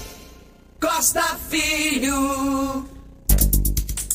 Costa 0.81 1.37
Filho. 1.49 2.85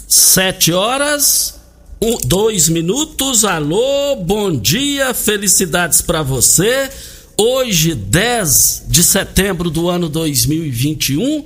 Sete 0.09 0.73
horas, 0.73 1.61
um, 2.03 2.19
dois 2.25 2.69
minutos. 2.69 3.45
Alô, 3.45 4.17
bom 4.17 4.51
dia, 4.57 5.15
felicidades 5.15 6.01
para 6.01 6.23
você. 6.23 6.91
Hoje, 7.39 7.95
10 7.95 8.85
de 8.89 9.05
setembro 9.05 9.71
do 9.71 9.89
ano 9.89 10.09
2021, 10.09 11.45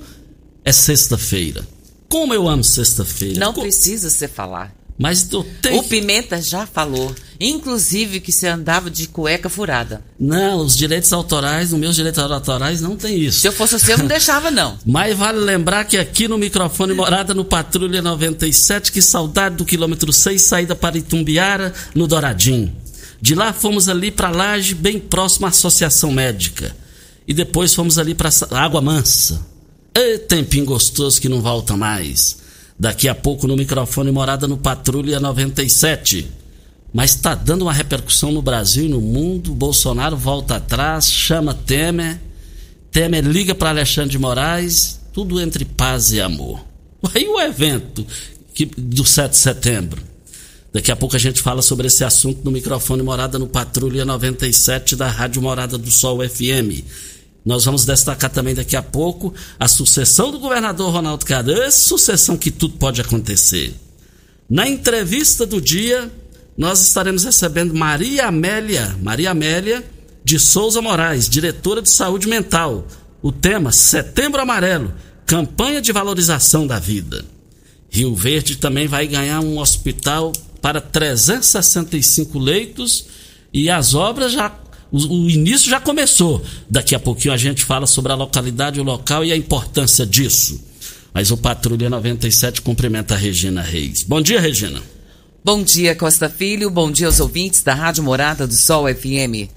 é 0.65 0.71
sexta-feira. 0.71 1.67
Como 2.09 2.33
eu 2.33 2.47
amo 2.47 2.63
sexta-feira. 2.63 3.39
Não 3.39 3.53
Co- 3.53 3.61
precisa 3.61 4.09
você 4.09 4.27
falar. 4.27 4.73
Mas 5.01 5.27
tenho. 5.61 5.79
O 5.79 5.83
Pimenta 5.83 6.39
já 6.39 6.67
falou. 6.67 7.13
Inclusive 7.39 8.19
que 8.19 8.31
você 8.31 8.45
andava 8.45 8.87
de 8.87 9.07
cueca 9.07 9.49
furada. 9.49 10.03
Não, 10.19 10.59
os 10.59 10.77
direitos 10.77 11.11
autorais, 11.11 11.73
os 11.73 11.79
meus 11.79 11.95
direitos 11.95 12.21
autorais 12.21 12.81
não 12.81 12.95
tem 12.95 13.17
isso. 13.17 13.39
Se 13.39 13.47
eu 13.47 13.51
fosse 13.51 13.79
você, 13.79 13.93
eu 13.93 13.97
não 13.97 14.05
deixava, 14.07 14.51
não. 14.51 14.77
Mas 14.85 15.17
vale 15.17 15.39
lembrar 15.39 15.85
que 15.85 15.97
aqui 15.97 16.27
no 16.27 16.37
microfone 16.37 16.93
Morada 16.93 17.33
no 17.33 17.43
Patrulha 17.43 17.99
97, 17.99 18.91
que 18.91 19.01
saudade 19.01 19.55
do 19.55 19.65
quilômetro 19.65 20.13
6, 20.13 20.39
saída 20.39 20.75
para 20.75 20.99
Itumbiara, 20.99 21.73
no 21.95 22.05
Douradinho. 22.05 22.75
De 23.19 23.33
lá 23.33 23.51
fomos 23.53 23.89
ali 23.89 24.11
para 24.11 24.29
Laje, 24.29 24.75
bem 24.75 24.99
próximo 24.99 25.47
à 25.47 25.49
Associação 25.49 26.11
Médica. 26.11 26.75
E 27.27 27.33
depois 27.33 27.73
fomos 27.73 27.97
ali 27.97 28.13
para 28.13 28.29
Água 28.51 28.81
Mansa. 28.81 29.41
E 29.95 30.19
tempinho 30.19 30.65
gostoso 30.65 31.19
que 31.19 31.27
não 31.27 31.41
volta 31.41 31.75
mais. 31.75 32.40
Daqui 32.81 33.07
a 33.07 33.13
pouco 33.13 33.45
no 33.45 33.55
microfone 33.55 34.09
Morada 34.09 34.47
no 34.47 34.57
Patrulha 34.57 35.19
97. 35.19 36.27
Mas 36.91 37.11
está 37.11 37.35
dando 37.35 37.61
uma 37.61 37.71
repercussão 37.71 38.31
no 38.31 38.41
Brasil 38.41 38.85
e 38.85 38.89
no 38.89 38.99
mundo. 38.99 39.53
Bolsonaro 39.53 40.17
volta 40.17 40.55
atrás, 40.55 41.11
chama 41.11 41.53
Temer. 41.53 42.19
Temer 42.91 43.23
liga 43.23 43.53
para 43.53 43.69
Alexandre 43.69 44.09
de 44.09 44.17
Moraes, 44.17 44.99
tudo 45.13 45.39
entre 45.39 45.63
paz 45.63 46.11
e 46.11 46.19
amor. 46.19 46.65
Aí 47.13 47.27
o 47.27 47.39
evento 47.39 48.03
que, 48.51 48.65
do 48.65 49.05
7 49.05 49.29
de 49.29 49.37
setembro. 49.37 50.01
Daqui 50.73 50.91
a 50.91 50.95
pouco 50.95 51.15
a 51.15 51.19
gente 51.19 51.39
fala 51.39 51.61
sobre 51.61 51.85
esse 51.85 52.03
assunto 52.03 52.43
no 52.43 52.49
microfone 52.49 53.03
Morada 53.03 53.37
no 53.37 53.45
Patrulha 53.45 54.05
97 54.05 54.95
da 54.95 55.07
Rádio 55.07 55.39
Morada 55.39 55.77
do 55.77 55.91
Sol 55.91 56.27
FM. 56.27 56.81
Nós 57.45 57.65
vamos 57.65 57.85
destacar 57.85 58.29
também 58.29 58.53
daqui 58.53 58.75
a 58.75 58.83
pouco 58.83 59.33
a 59.59 59.67
sucessão 59.67 60.31
do 60.31 60.39
governador 60.39 60.93
Ronaldo. 60.93 61.25
Essa 61.63 61.87
sucessão 61.87 62.37
que 62.37 62.51
tudo 62.51 62.75
pode 62.75 63.01
acontecer. 63.01 63.73
Na 64.49 64.67
entrevista 64.67 65.45
do 65.45 65.59
dia, 65.59 66.11
nós 66.57 66.81
estaremos 66.81 67.23
recebendo 67.23 67.73
Maria 67.73 68.27
Amélia, 68.27 68.95
Maria 69.01 69.31
Amélia 69.31 69.83
de 70.23 70.37
Souza 70.37 70.81
Moraes, 70.81 71.27
diretora 71.27 71.81
de 71.81 71.89
saúde 71.89 72.27
mental. 72.27 72.85
O 73.21 73.31
tema 73.31 73.71
Setembro 73.71 74.41
Amarelo, 74.41 74.93
campanha 75.25 75.81
de 75.81 75.91
valorização 75.91 76.67
da 76.67 76.79
vida. 76.79 77.25
Rio 77.89 78.15
Verde 78.15 78.55
também 78.55 78.87
vai 78.87 79.07
ganhar 79.07 79.39
um 79.41 79.57
hospital 79.57 80.31
para 80.61 80.79
365 80.79 82.37
leitos 82.37 83.05
e 83.53 83.69
as 83.69 83.93
obras 83.93 84.31
já 84.31 84.49
o, 84.91 85.29
início 85.29 85.69
já 85.69 85.79
começou. 85.79 86.43
Daqui 86.69 86.93
a 86.93 86.99
pouquinho 86.99 87.33
a 87.33 87.37
gente 87.37 87.63
fala 87.63 87.87
sobre 87.87 88.11
a 88.11 88.15
localidade, 88.15 88.79
o 88.79 88.83
local 88.83 89.23
e 89.23 89.31
a 89.31 89.37
importância 89.37 90.05
disso. 90.05 90.61
Mas 91.13 91.31
o 91.31 91.37
Patrulha 91.37 91.89
97 91.89 92.61
cumprimenta 92.61 93.13
a 93.13 93.17
Regina 93.17 93.61
Reis. 93.61 94.03
Bom 94.03 94.21
dia, 94.21 94.39
Regina. 94.39 94.81
Bom 95.43 95.63
dia, 95.63 95.95
Costa 95.95 96.29
Filho. 96.29 96.69
Bom 96.69 96.91
dia 96.91 97.07
aos 97.07 97.19
ouvintes 97.19 97.63
da 97.63 97.73
Rádio 97.73 98.03
Morada 98.03 98.45
do 98.45 98.53
Sol 98.53 98.85
FM. 98.87 99.49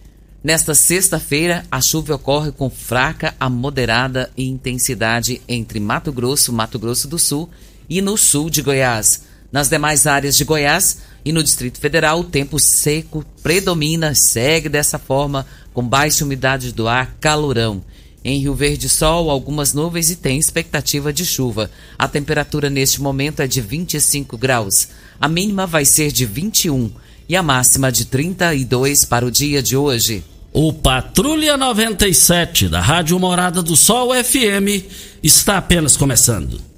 Nesta 0.43 0.75
sexta-feira, 0.75 1.65
a 1.71 1.81
chuva 1.81 2.15
ocorre 2.15 2.53
com 2.53 2.69
fraca 2.69 3.35
a 3.41 3.49
moderada 3.49 4.31
intensidade 4.37 5.41
entre 5.49 5.81
Mato 5.81 6.13
Grosso, 6.13 6.53
Mato 6.53 6.79
Grosso 6.79 7.09
do 7.09 7.19
Sul 7.19 7.49
e 7.89 8.03
no 8.03 8.17
sul 8.17 8.51
de 8.51 8.63
Goiás. 8.63 9.23
Nas 9.51 9.69
demais 9.69 10.07
áreas 10.07 10.37
de 10.37 10.45
Goiás 10.45 10.99
e 11.25 11.33
no 11.33 11.43
Distrito 11.43 11.81
Federal, 11.81 12.21
o 12.21 12.25
tempo 12.25 12.59
seco 12.59 13.25
predomina, 13.43 14.15
segue 14.15 14.69
dessa 14.69 14.99
forma, 14.99 15.47
com 15.73 15.83
baixa 15.83 16.25
umidade 16.25 16.73
do 16.73 16.87
ar, 16.87 17.17
calorão. 17.21 17.83
Em 18.23 18.41
Rio 18.41 18.55
Verde, 18.55 18.89
sol, 18.89 19.31
algumas 19.31 19.73
nuvens 19.73 20.11
e 20.11 20.17
tem 20.17 20.39
expectativa 20.39 21.13
de 21.13 21.25
chuva. 21.25 21.71
A 21.99 22.09
temperatura 22.09 22.71
neste 22.71 23.01
momento 23.01 23.41
é 23.41 23.47
de 23.47 23.61
25 23.61 24.37
graus. 24.37 24.89
A 25.21 25.29
mínima 25.29 25.67
vai 25.67 25.85
ser 25.85 26.11
de 26.11 26.25
21 26.27 26.91
e 27.29 27.37
a 27.37 27.43
máxima 27.43 27.91
de 27.91 28.05
32 28.07 29.05
para 29.05 29.27
o 29.27 29.31
dia 29.31 29.63
de 29.63 29.77
hoje. 29.77 30.25
O 30.53 30.73
Patrulha 30.73 31.57
97 31.57 32.69
da 32.69 32.81
Rádio 32.81 33.19
Morada 33.19 33.63
do 33.63 33.77
Sol 33.77 34.11
FM 34.15 34.87
está 35.23 35.59
apenas 35.59 35.97
começando. 35.97 36.74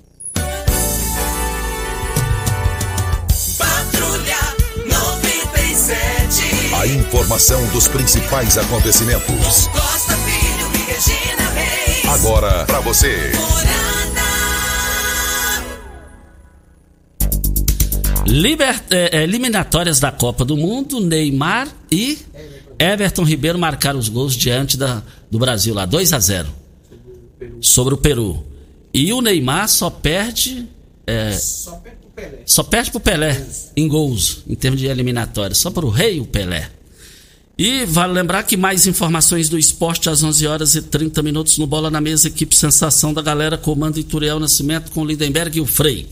A 6.86 6.88
informação 6.88 7.66
dos 7.70 7.88
principais 7.88 8.56
acontecimentos. 8.56 9.66
Costa 9.72 10.16
Filho 10.18 10.70
e 10.72 10.92
Regina 10.92 11.50
Reis. 11.50 12.06
Agora 12.08 12.64
para 12.64 12.78
você. 12.78 13.32
Liber- 18.26 18.82
eh, 18.90 19.10
eh, 19.12 19.22
eliminatórias 19.22 20.00
da 20.00 20.10
Copa 20.10 20.44
do 20.44 20.56
Mundo, 20.56 21.00
Neymar 21.00 21.68
e 21.90 22.18
Everton 22.78 23.22
Ribeiro 23.22 23.58
marcaram 23.58 23.98
os 23.98 24.08
gols 24.08 24.34
diante 24.34 24.76
da, 24.76 25.02
do 25.30 25.38
Brasil 25.38 25.72
lá, 25.74 25.86
2 25.86 26.12
a 26.12 26.18
0 26.18 26.48
sobre 27.60 27.94
o 27.94 27.96
Peru. 27.96 28.44
E 28.92 29.12
o 29.12 29.20
Neymar 29.20 29.68
só 29.68 29.88
perde. 29.90 30.68
eh, 31.06 31.32
só 31.32 31.72
perde 31.76 32.05
pro 32.90 33.00
Pelé 33.00 33.46
em 33.76 33.86
gols, 33.86 34.42
em 34.48 34.54
termos 34.54 34.80
de 34.80 34.86
eliminatórias. 34.86 35.58
Só 35.58 35.70
para 35.70 35.86
o 35.86 35.90
rei 35.90 36.20
o 36.20 36.26
Pelé. 36.26 36.70
E 37.58 37.86
vale 37.86 38.12
lembrar 38.12 38.42
que 38.42 38.56
mais 38.56 38.86
informações 38.86 39.48
do 39.48 39.58
esporte 39.58 40.10
às 40.10 40.22
11 40.22 40.46
horas 40.46 40.74
e 40.74 40.82
30 40.82 41.22
minutos 41.22 41.56
no 41.56 41.66
Bola 41.66 41.90
na 41.90 42.02
Mesa, 42.02 42.28
equipe 42.28 42.54
Sensação 42.54 43.14
da 43.14 43.22
Galera, 43.22 43.56
comando 43.56 43.98
Ituriel 43.98 44.38
Nascimento 44.38 44.90
com 44.90 45.00
o 45.00 45.06
Lindenberg 45.06 45.56
e 45.56 45.60
o 45.62 45.66
Frei. 45.66 46.06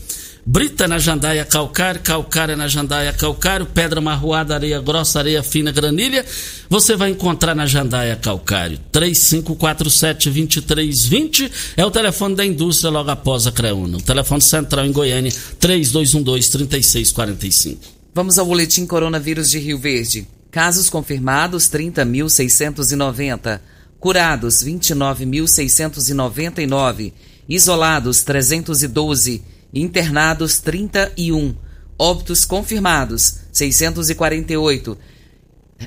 Brita 0.47 0.87
na 0.87 0.99
jandaia 0.99 1.43
calcário, 1.43 2.01
calcária 2.01 2.55
na 2.55 2.67
jandaia 2.67 3.11
calcário, 3.11 3.65
pedra 3.65 3.99
marroada, 3.99 4.53
areia 4.53 4.79
grossa, 4.79 5.17
areia 5.17 5.41
fina, 5.41 5.71
granilha. 5.71 6.23
Você 6.69 6.95
vai 6.95 7.09
encontrar 7.09 7.55
na 7.55 7.65
jandaia 7.65 8.15
calcário. 8.15 8.77
3547-2320 8.93 11.51
é 11.75 11.83
o 11.83 11.89
telefone 11.89 12.35
da 12.35 12.45
indústria 12.45 12.91
logo 12.91 13.09
após 13.09 13.47
a 13.47 13.51
Creuna. 13.51 13.97
O 13.97 14.01
telefone 14.01 14.43
central 14.43 14.85
em 14.85 14.91
Goiânia, 14.91 15.31
3212-3645. 15.59 17.77
Vamos 18.13 18.37
ao 18.37 18.45
boletim 18.45 18.85
coronavírus 18.85 19.49
de 19.49 19.57
Rio 19.57 19.79
Verde. 19.79 20.27
Casos 20.51 20.91
confirmados 20.91 21.67
30.690. 21.71 23.61
Curados 23.99 24.63
29.699. 24.63 27.13
Isolados 27.49 28.21
312. 28.21 29.54
Internados 29.75 30.59
31. 30.59 31.53
Óbitos 31.99 32.45
confirmados 32.45 33.39
648. 33.51 34.97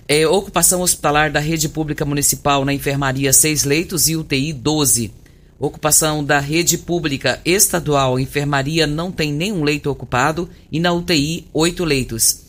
É, 0.06 0.26
ocupação 0.26 0.82
hospitalar 0.82 1.32
da 1.32 1.40
rede 1.40 1.70
pública 1.70 2.04
municipal 2.04 2.66
na 2.66 2.74
enfermaria 2.74 3.32
6 3.32 3.64
leitos 3.64 4.06
e 4.06 4.14
UTI 4.14 4.52
12. 4.52 5.10
Ocupação 5.58 6.22
da 6.22 6.38
rede 6.38 6.76
pública 6.76 7.40
estadual, 7.46 8.20
enfermaria 8.20 8.86
não 8.86 9.10
tem 9.10 9.32
nenhum 9.32 9.64
leito 9.64 9.90
ocupado 9.90 10.50
e 10.70 10.78
na 10.78 10.92
UTI 10.92 11.48
8 11.54 11.82
leitos. 11.82 12.42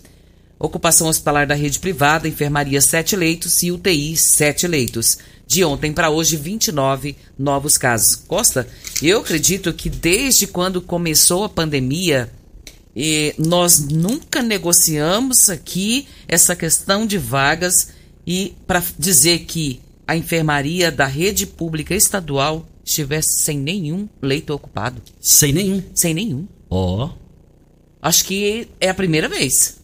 Ocupação 0.59 1.07
hospitalar 1.07 1.47
da 1.47 1.55
rede 1.55 1.79
privada, 1.79 2.27
enfermaria 2.27 2.81
7 2.81 3.15
leitos 3.15 3.63
e 3.63 3.71
UTI 3.71 4.17
7 4.17 4.67
leitos. 4.67 5.17
De 5.49 5.65
ontem 5.65 5.91
para 5.91 6.11
hoje, 6.11 6.37
29 6.37 7.15
novos 7.35 7.75
casos. 7.75 8.15
Costa, 8.15 8.67
eu 9.01 9.21
acredito 9.21 9.73
que 9.73 9.89
desde 9.89 10.45
quando 10.45 10.79
começou 10.79 11.43
a 11.43 11.49
pandemia, 11.49 12.31
eh, 12.95 13.33
nós 13.35 13.79
nunca 13.79 14.43
negociamos 14.43 15.49
aqui 15.49 16.07
essa 16.27 16.55
questão 16.55 17.03
de 17.03 17.17
vagas 17.17 17.89
e 18.27 18.53
para 18.67 18.83
dizer 18.99 19.39
que 19.39 19.81
a 20.07 20.15
enfermaria 20.15 20.91
da 20.91 21.07
rede 21.07 21.47
pública 21.47 21.95
estadual 21.95 22.69
estivesse 22.85 23.41
sem 23.43 23.57
nenhum 23.57 24.07
leito 24.21 24.53
ocupado. 24.53 25.01
Sem 25.19 25.51
nenhum. 25.51 25.81
Sem 25.95 26.13
nenhum. 26.13 26.47
Ó. 26.69 27.07
Oh. 27.07 27.09
Acho 27.99 28.23
que 28.23 28.67
é 28.79 28.89
a 28.89 28.93
primeira 28.93 29.27
vez. 29.27 29.79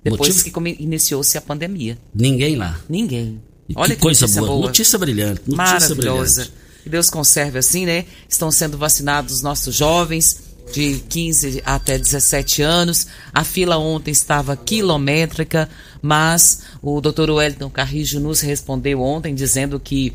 Depois 0.00 0.36
Motivo? 0.36 0.62
que 0.62 0.80
iniciou-se 0.80 1.36
a 1.36 1.40
pandemia. 1.40 1.98
Ninguém 2.14 2.54
lá. 2.54 2.80
Ninguém. 2.88 3.42
Olha 3.74 3.90
que, 3.90 3.96
que 3.96 4.02
coisa 4.02 4.26
boa. 4.26 4.46
boa. 4.46 4.66
Notícia 4.66 4.98
brilhante. 4.98 5.42
Notícia 5.46 5.56
Maravilhosa. 5.56 6.42
Brilhante. 6.42 6.58
Que 6.82 6.88
Deus 6.88 7.10
conserve 7.10 7.58
assim, 7.58 7.84
né? 7.84 8.04
Estão 8.28 8.50
sendo 8.50 8.78
vacinados 8.78 9.34
os 9.34 9.42
nossos 9.42 9.74
jovens 9.74 10.48
de 10.72 11.02
15 11.08 11.62
até 11.64 11.98
17 11.98 12.62
anos. 12.62 13.06
A 13.32 13.44
fila 13.44 13.78
ontem 13.78 14.10
estava 14.10 14.56
quilométrica, 14.56 15.68
mas 16.00 16.60
o 16.82 17.00
doutor 17.00 17.30
Wellington 17.30 17.70
Carrijo 17.70 18.20
nos 18.20 18.40
respondeu 18.40 19.00
ontem 19.00 19.34
dizendo 19.34 19.78
que 19.80 20.14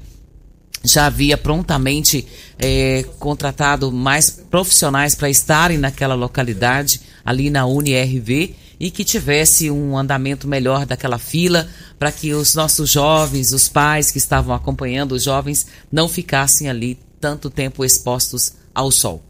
já 0.83 1.05
havia 1.05 1.37
prontamente 1.37 2.27
é, 2.59 3.05
contratado 3.17 3.91
mais 3.91 4.29
profissionais 4.29 5.15
para 5.15 5.29
estarem 5.29 5.77
naquela 5.77 6.13
localidade, 6.13 6.99
ali 7.23 7.49
na 7.49 7.65
UniRV, 7.65 8.53
e 8.79 8.91
que 8.91 9.03
tivesse 9.03 9.69
um 9.69 9.97
andamento 9.97 10.47
melhor 10.47 10.85
daquela 10.85 11.17
fila, 11.17 11.67
para 11.97 12.11
que 12.11 12.33
os 12.33 12.55
nossos 12.55 12.89
jovens, 12.89 13.51
os 13.53 13.69
pais 13.69 14.11
que 14.11 14.17
estavam 14.17 14.55
acompanhando 14.55 15.13
os 15.13 15.23
jovens, 15.23 15.67
não 15.91 16.09
ficassem 16.09 16.69
ali 16.69 16.97
tanto 17.19 17.49
tempo 17.49 17.85
expostos 17.85 18.53
ao 18.73 18.91
sol. 18.91 19.23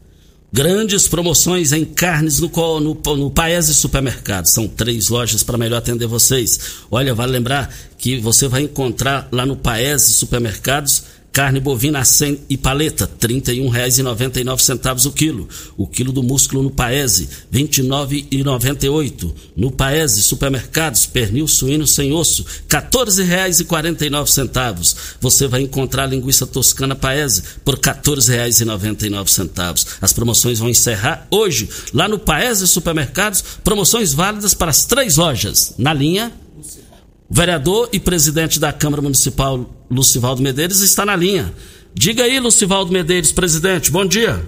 Grandes 0.52 1.08
promoções 1.08 1.72
em 1.72 1.84
carnes 1.84 2.38
no, 2.38 2.48
no, 2.78 2.94
no 3.16 3.30
Paese 3.30 3.74
Supermercado. 3.74 4.46
São 4.46 4.68
três 4.68 5.08
lojas 5.08 5.42
para 5.42 5.58
melhor 5.58 5.78
atender 5.78 6.06
vocês. 6.06 6.60
Olha, 6.88 7.12
vale 7.12 7.32
lembrar 7.32 7.74
que 7.98 8.20
você 8.20 8.46
vai 8.46 8.62
encontrar 8.62 9.28
lá 9.32 9.44
no 9.44 9.56
Paese 9.56 10.12
Supermercados 10.12 11.02
Carne 11.34 11.58
bovina 11.58 11.98
acém 11.98 12.40
e 12.48 12.56
paleta, 12.56 13.10
R$ 13.20 13.28
31,99 13.28 15.06
o 15.06 15.10
quilo. 15.10 15.48
O 15.76 15.84
quilo 15.84 16.12
do 16.12 16.22
músculo 16.22 16.62
no 16.62 16.70
Paese, 16.70 17.28
R$ 17.52 17.64
29,98. 17.64 19.34
No 19.56 19.72
Paese, 19.72 20.22
supermercados, 20.22 21.06
pernil 21.06 21.48
suíno 21.48 21.88
sem 21.88 22.12
osso, 22.12 22.44
R$ 22.44 22.80
14,49. 22.80 24.94
Você 25.20 25.48
vai 25.48 25.62
encontrar 25.62 26.06
linguiça 26.06 26.46
toscana 26.46 26.94
Paese 26.94 27.42
por 27.64 27.74
R$ 27.74 27.80
14,99. 27.80 29.86
As 30.00 30.12
promoções 30.12 30.60
vão 30.60 30.70
encerrar 30.70 31.26
hoje, 31.32 31.68
lá 31.92 32.08
no 32.08 32.20
Paese 32.20 32.68
Supermercados, 32.68 33.42
promoções 33.64 34.12
válidas 34.12 34.54
para 34.54 34.70
as 34.70 34.84
três 34.84 35.16
lojas. 35.16 35.74
Na 35.76 35.92
linha 35.92 36.30
vereador 37.34 37.88
e 37.92 37.98
presidente 37.98 38.60
da 38.60 38.72
Câmara 38.72 39.02
Municipal, 39.02 39.66
Lucivaldo 39.90 40.40
Medeiros, 40.40 40.80
está 40.82 41.04
na 41.04 41.16
linha. 41.16 41.52
Diga 41.92 42.22
aí, 42.22 42.38
Lucivaldo 42.38 42.92
Medeiros, 42.92 43.32
presidente, 43.32 43.90
bom 43.90 44.06
dia. 44.06 44.40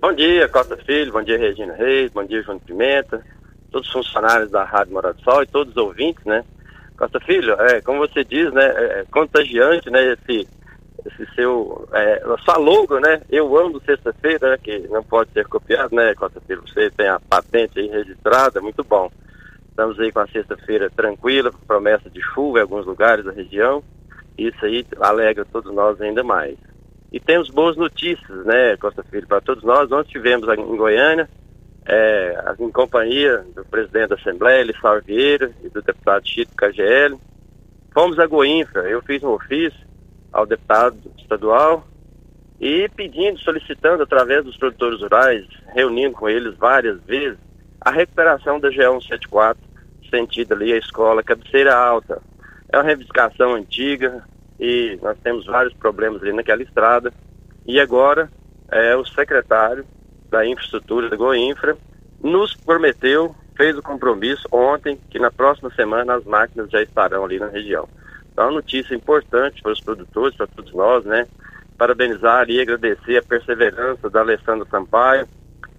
Bom 0.00 0.10
dia, 0.10 0.48
Costa 0.48 0.74
Filho, 0.86 1.12
bom 1.12 1.22
dia, 1.22 1.36
Regina 1.36 1.74
Reis, 1.74 2.10
bom 2.12 2.24
dia, 2.24 2.42
João 2.42 2.58
Pimenta, 2.58 3.22
todos 3.70 3.86
os 3.88 3.92
funcionários 3.92 4.50
da 4.50 4.64
Rádio 4.64 4.94
Morado 4.94 5.18
do 5.18 5.22
Sol 5.22 5.42
e 5.42 5.46
todos 5.46 5.76
os 5.76 5.76
ouvintes, 5.76 6.24
né? 6.24 6.42
Costa 6.96 7.20
Filho, 7.20 7.60
é, 7.60 7.82
como 7.82 7.98
você 7.98 8.24
diz, 8.24 8.50
né, 8.54 8.72
é, 8.74 9.00
é 9.00 9.04
contagiante, 9.10 9.90
né, 9.90 10.14
esse, 10.14 10.48
esse 11.04 11.34
seu, 11.34 11.86
é, 11.92 12.22
sua 12.42 12.56
logo, 12.56 13.00
né, 13.00 13.20
eu 13.28 13.54
amo 13.58 13.82
sexta-feira, 13.84 14.52
né, 14.52 14.58
que 14.62 14.78
não 14.88 15.02
pode 15.02 15.30
ser 15.32 15.46
copiado, 15.46 15.94
né, 15.94 16.14
Costa 16.14 16.40
Filho, 16.46 16.62
você 16.66 16.88
tem 16.90 17.06
a 17.06 17.20
patente 17.20 17.80
aí 17.80 17.88
registrada, 17.88 18.62
muito 18.62 18.82
bom. 18.82 19.10
Estamos 19.74 19.98
aí 19.98 20.12
com 20.12 20.20
a 20.20 20.28
sexta-feira 20.28 20.88
tranquila, 20.88 21.50
promessa 21.66 22.08
de 22.08 22.22
chuva 22.22 22.60
em 22.60 22.62
alguns 22.62 22.86
lugares 22.86 23.24
da 23.24 23.32
região. 23.32 23.82
Isso 24.38 24.64
aí 24.64 24.86
alegra 25.00 25.44
todos 25.44 25.74
nós 25.74 26.00
ainda 26.00 26.22
mais. 26.22 26.56
E 27.12 27.18
temos 27.18 27.50
boas 27.50 27.76
notícias, 27.76 28.46
né, 28.46 28.76
Costa 28.76 29.02
Filho, 29.02 29.26
para 29.26 29.40
todos 29.40 29.64
nós. 29.64 29.90
Ontem 29.90 30.06
estivemos 30.06 30.46
em 30.46 30.76
Goiânia, 30.76 31.28
é, 31.86 32.54
em 32.60 32.70
companhia 32.70 33.44
do 33.52 33.64
presidente 33.64 34.10
da 34.10 34.14
Assembleia, 34.14 34.62
Lissau 34.62 35.00
Vieira, 35.02 35.50
e 35.64 35.68
do 35.68 35.82
deputado 35.82 36.24
Chico 36.24 36.54
KGL. 36.54 37.18
Fomos 37.92 38.16
a 38.20 38.28
Goinfra, 38.28 38.88
eu 38.88 39.02
fiz 39.02 39.24
um 39.24 39.30
ofício 39.30 39.84
ao 40.32 40.46
deputado 40.46 40.96
estadual 41.18 41.84
e 42.60 42.88
pedindo, 42.90 43.40
solicitando 43.40 44.04
através 44.04 44.44
dos 44.44 44.56
produtores 44.56 45.00
rurais, 45.00 45.44
reunindo 45.74 46.14
com 46.14 46.28
eles 46.28 46.54
várias 46.58 47.02
vezes, 47.02 47.38
a 47.80 47.90
recuperação 47.90 48.60
da 48.60 48.70
G174, 48.70 49.56
sentido 50.10 50.54
ali 50.54 50.72
a 50.72 50.78
escola 50.78 51.22
Cabeceira 51.22 51.74
Alta. 51.74 52.20
É 52.72 52.76
uma 52.76 52.84
reivindicação 52.84 53.54
antiga 53.54 54.24
e 54.58 54.98
nós 55.02 55.18
temos 55.22 55.46
vários 55.46 55.74
problemas 55.74 56.22
ali 56.22 56.32
naquela 56.32 56.62
estrada. 56.62 57.12
E 57.66 57.80
agora 57.80 58.30
é, 58.70 58.96
o 58.96 59.04
secretário 59.04 59.84
da 60.30 60.46
infraestrutura 60.46 61.08
da 61.08 61.16
Goinfra 61.16 61.76
nos 62.22 62.54
prometeu, 62.54 63.34
fez 63.56 63.76
o 63.76 63.82
compromisso 63.82 64.48
ontem, 64.50 64.98
que 65.10 65.18
na 65.18 65.30
próxima 65.30 65.70
semana 65.74 66.14
as 66.14 66.24
máquinas 66.24 66.70
já 66.70 66.82
estarão 66.82 67.24
ali 67.24 67.38
na 67.38 67.48
região. 67.48 67.88
Então, 68.32 68.44
é 68.44 68.48
uma 68.48 68.54
notícia 68.54 68.94
importante 68.94 69.62
para 69.62 69.72
os 69.72 69.80
produtores, 69.80 70.36
para 70.36 70.46
todos 70.48 70.72
nós, 70.72 71.04
né? 71.04 71.26
Parabenizar 71.78 72.50
e 72.50 72.60
agradecer 72.60 73.18
a 73.18 73.22
perseverança 73.22 74.10
da 74.10 74.20
Alessandra 74.20 74.66
Sampaio, 74.68 75.28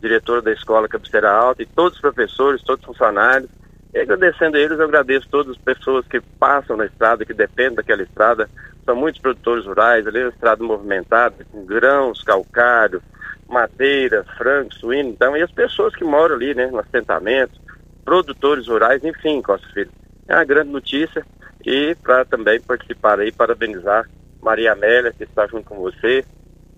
diretor 0.02 0.42
da 0.42 0.52
escola 0.52 0.88
Cabeceira 0.88 1.32
Alta 1.32 1.64
e 1.64 1.66
todos 1.66 1.96
os 1.96 2.02
professores, 2.02 2.62
todos 2.64 2.82
os 2.82 2.88
funcionários. 2.88 3.50
E 3.94 4.00
agradecendo 4.00 4.58
a 4.58 4.60
eles, 4.60 4.78
eu 4.78 4.86
agradeço 4.86 5.28
todas 5.30 5.52
as 5.52 5.62
pessoas 5.62 6.06
que 6.08 6.20
passam 6.20 6.76
na 6.76 6.86
estrada, 6.86 7.26
que 7.26 7.34
dependem 7.34 7.76
daquela 7.76 8.04
estrada. 8.04 8.50
São 8.84 8.96
muitos 8.96 9.22
produtores 9.22 9.66
rurais, 9.66 10.06
ali 10.06 10.20
é 10.20 10.24
uma 10.26 10.30
estrada 10.30 10.64
movimentada, 10.64 11.46
com 11.52 11.66
grãos, 11.66 12.22
calcário, 12.22 13.02
madeira, 13.48 14.24
frango, 14.38 14.74
suíno. 14.74 15.10
Então, 15.10 15.36
e 15.36 15.42
as 15.42 15.52
pessoas 15.52 15.96
que 15.96 16.04
moram 16.04 16.36
ali, 16.36 16.54
né, 16.54 16.68
no 16.68 16.80
assentamento, 16.80 17.60
produtores 18.04 18.68
rurais, 18.68 19.04
enfim, 19.04 19.42
Costa 19.42 19.68
Filho. 19.74 19.92
É 20.28 20.36
uma 20.36 20.46
grande 20.46 20.72
notícia 20.72 21.26
e 21.66 21.96
para 21.96 22.24
também 22.26 22.60
participar 22.62 23.20
aí, 23.20 23.32
parabenizar 23.32 24.08
Maria 24.42 24.74
Amélia, 24.74 25.12
que 25.12 25.24
está 25.24 25.48
junto 25.48 25.68
com 25.68 25.78
você, 25.78 26.24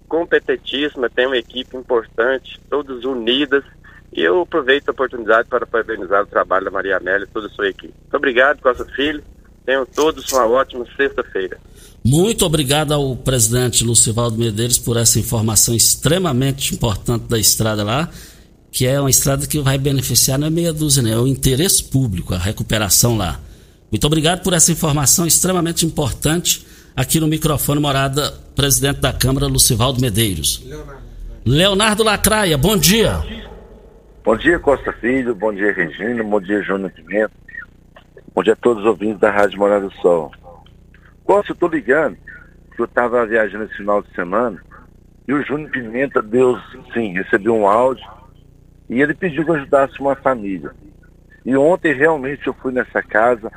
competentíssima, 0.07 1.09
tem 1.09 1.27
uma 1.27 1.37
equipe 1.37 1.75
importante, 1.75 2.59
todas 2.69 3.03
unidas. 3.03 3.63
E 4.13 4.21
eu 4.21 4.41
aproveito 4.41 4.89
a 4.89 4.91
oportunidade 4.91 5.47
para 5.49 5.65
parabenizar 5.65 6.23
o 6.23 6.27
trabalho 6.27 6.65
da 6.65 6.71
Maria 6.71 6.97
Amélia 6.97 7.25
e 7.25 7.27
toda 7.27 7.47
a 7.47 7.49
sua 7.49 7.67
equipe. 7.67 7.93
Muito 8.01 8.15
obrigado, 8.15 8.61
Costa 8.61 8.85
Filho. 8.85 9.23
Tenham 9.65 9.85
todos 9.85 10.31
uma 10.31 10.47
ótima 10.47 10.85
sexta-feira. 10.95 11.57
Muito 12.03 12.45
obrigado 12.45 12.93
ao 12.93 13.17
presidente 13.17 13.83
Lucivaldo 13.83 14.37
Medeiros 14.37 14.79
por 14.79 14.95
essa 14.95 15.19
informação 15.19 15.75
extremamente 15.75 16.73
importante 16.73 17.25
da 17.25 17.37
estrada 17.37 17.83
lá, 17.83 18.09
que 18.71 18.87
é 18.87 18.97
uma 18.99 19.09
estrada 19.09 19.45
que 19.45 19.59
vai 19.59 19.77
beneficiar, 19.77 20.39
não 20.39 20.47
é 20.47 20.49
meia 20.49 20.71
dúzia, 20.71 21.03
né? 21.03 21.11
É 21.11 21.17
o 21.17 21.27
interesse 21.27 21.83
público, 21.83 22.33
a 22.33 22.37
recuperação 22.37 23.17
lá. 23.17 23.41
Muito 23.91 24.07
obrigado 24.07 24.41
por 24.41 24.53
essa 24.53 24.71
informação 24.71 25.27
extremamente 25.27 25.85
importante 25.85 26.65
aqui 26.97 27.19
no 27.19 27.27
microfone 27.27 27.79
morada, 27.79 28.33
presidente 28.55 28.99
da 28.99 29.13
Câmara, 29.13 29.45
Lucivaldo 29.45 30.01
Medeiros. 30.01 30.65
Leonardo. 31.45 32.03
Lacraia, 32.03 32.57
bom 32.57 32.75
dia. 32.75 33.21
Bom 34.25 34.35
dia, 34.35 34.57
Costa 34.57 34.91
Filho, 34.93 35.35
bom 35.35 35.53
dia, 35.53 35.71
Regina, 35.71 36.23
bom 36.23 36.41
dia, 36.41 36.61
Júnior 36.63 36.91
Pimenta, 36.91 37.31
bom 38.33 38.41
dia 38.41 38.53
a 38.53 38.55
todos 38.57 38.83
os 38.83 38.89
ouvintes 38.89 39.19
da 39.19 39.29
Rádio 39.29 39.59
Morada 39.59 39.87
do 39.87 39.93
Sol. 40.01 40.31
Costa, 41.23 41.51
eu 41.51 41.55
tô 41.55 41.67
ligando, 41.67 42.17
que 42.75 42.81
eu 42.81 42.85
estava 42.85 43.25
viajando 43.27 43.65
esse 43.65 43.77
final 43.77 44.01
de 44.01 44.11
semana, 44.15 44.59
e 45.27 45.33
o 45.33 45.45
Júnior 45.45 45.69
Pimenta 45.69 46.21
deu, 46.21 46.59
sim, 46.93 47.13
recebeu 47.13 47.55
um 47.55 47.67
áudio, 47.67 48.05
e 48.89 49.01
ele 49.01 49.13
pediu 49.13 49.45
que 49.45 49.51
eu 49.51 49.55
ajudasse 49.55 49.99
uma 49.99 50.15
família. 50.15 50.71
E 51.45 51.55
ontem 51.55 51.93
realmente 51.93 52.47
eu 52.47 52.53
fui 52.55 52.73
nessa 52.73 53.01
casa, 53.03 53.49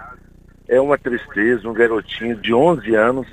é 0.70 0.80
uma 0.80 0.96
tristeza, 0.96 1.68
um 1.68 1.74
garotinho 1.74 2.36
de 2.36 2.54
11 2.54 2.94
anos, 2.94 3.26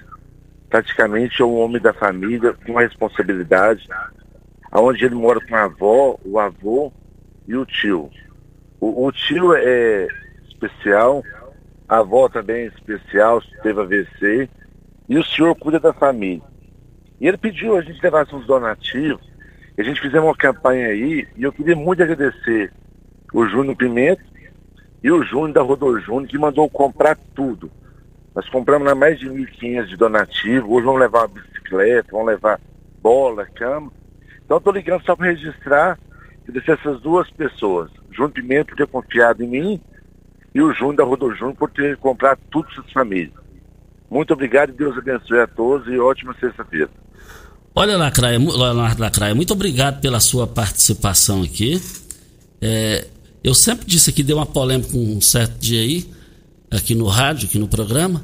praticamente 0.67 1.39
é 1.39 1.45
o 1.45 1.53
homem 1.53 1.79
da 1.79 1.93
família, 1.93 2.51
com 2.53 2.71
uma 2.71 2.81
responsabilidade, 2.81 3.87
aonde 4.71 5.05
ele 5.05 5.13
mora 5.13 5.39
com 5.39 5.55
a 5.55 5.65
avó, 5.65 6.19
o 6.25 6.39
avô 6.39 6.91
e 7.47 7.55
o 7.55 7.63
tio. 7.63 8.09
O, 8.79 9.05
o 9.05 9.11
tio 9.11 9.53
é 9.53 10.07
especial, 10.49 11.23
a 11.87 11.99
avó 11.99 12.27
também 12.27 12.63
é 12.63 12.67
especial, 12.69 13.39
teve 13.61 13.81
AVC, 13.81 14.49
e 15.07 15.17
o 15.19 15.23
senhor 15.23 15.53
cuida 15.57 15.79
da 15.79 15.93
família. 15.93 16.41
E 17.21 17.27
ele 17.27 17.37
pediu 17.37 17.77
a 17.77 17.81
gente 17.83 18.01
levasse 18.01 18.33
uns 18.33 18.47
donativos, 18.47 19.21
e 19.77 19.81
a 19.81 19.83
gente 19.83 20.01
fizemos 20.01 20.27
uma 20.27 20.35
campanha 20.35 20.87
aí, 20.87 21.27
e 21.35 21.43
eu 21.43 21.53
queria 21.53 21.75
muito 21.75 22.01
agradecer 22.01 22.73
o 23.31 23.45
Júnior 23.45 23.75
Pimenta 23.75 24.23
e 25.03 25.11
o 25.11 25.23
Júnior 25.23 25.53
da 25.53 25.61
Rodor 25.61 25.99
Júnior, 26.01 26.27
que 26.27 26.37
mandou 26.37 26.69
comprar 26.69 27.17
tudo. 27.35 27.71
Nós 28.35 28.47
compramos 28.49 28.93
mais 28.95 29.19
de 29.19 29.27
1.500 29.27 29.85
de 29.87 29.95
donativo, 29.95 30.73
hoje 30.73 30.85
vamos 30.85 31.01
levar 31.01 31.27
bicicleta, 31.27 32.09
vamos 32.11 32.27
levar 32.27 32.59
bola, 33.01 33.45
cama. 33.45 33.91
Então 34.45 34.57
estou 34.57 34.73
ligando 34.73 35.03
só 35.03 35.15
para 35.15 35.27
registrar 35.27 35.97
e 36.47 36.51
deixar 36.51 36.73
essas 36.73 37.01
duas 37.01 37.29
pessoas, 37.31 37.89
Júnior 38.11 38.31
Pimenta 38.31 38.65
por 38.65 38.77
ter 38.77 38.87
confiado 38.87 39.43
em 39.43 39.47
mim 39.47 39.81
e 40.53 40.61
o 40.61 40.73
Júnior 40.73 40.95
da 40.95 41.03
Rodor 41.03 41.35
Júnior 41.35 41.55
por 41.55 41.69
ter 41.69 41.97
comprado 41.97 42.39
tudo 42.49 42.71
suas 42.71 42.91
famílias. 42.91 43.33
Muito 44.09 44.33
obrigado 44.33 44.69
e 44.69 44.73
Deus 44.73 44.97
abençoe 44.97 45.39
a 45.39 45.47
todos 45.47 45.87
e 45.87 45.99
ótima 45.99 46.35
sexta-feira. 46.39 46.89
Olha, 47.75 47.97
Lacraia, 47.97 48.39
Leonardo 48.39 49.01
Lacraia, 49.01 49.35
muito 49.35 49.53
obrigado 49.53 50.01
pela 50.01 50.19
sua 50.19 50.47
participação 50.47 51.43
aqui. 51.43 51.79
É, 52.59 53.05
eu 53.47 53.53
sempre 53.53 53.85
disse 53.87 54.11
que 54.11 54.21
deu 54.21 54.35
uma 54.35 54.45
polêmica 54.45 54.97
um 54.97 55.21
certo 55.21 55.57
dia 55.57 55.79
aí, 55.79 56.05
aqui 56.69 56.93
no 56.93 57.05
rádio, 57.05 57.47
aqui 57.47 57.57
no 57.57 57.65
programa. 57.65 58.21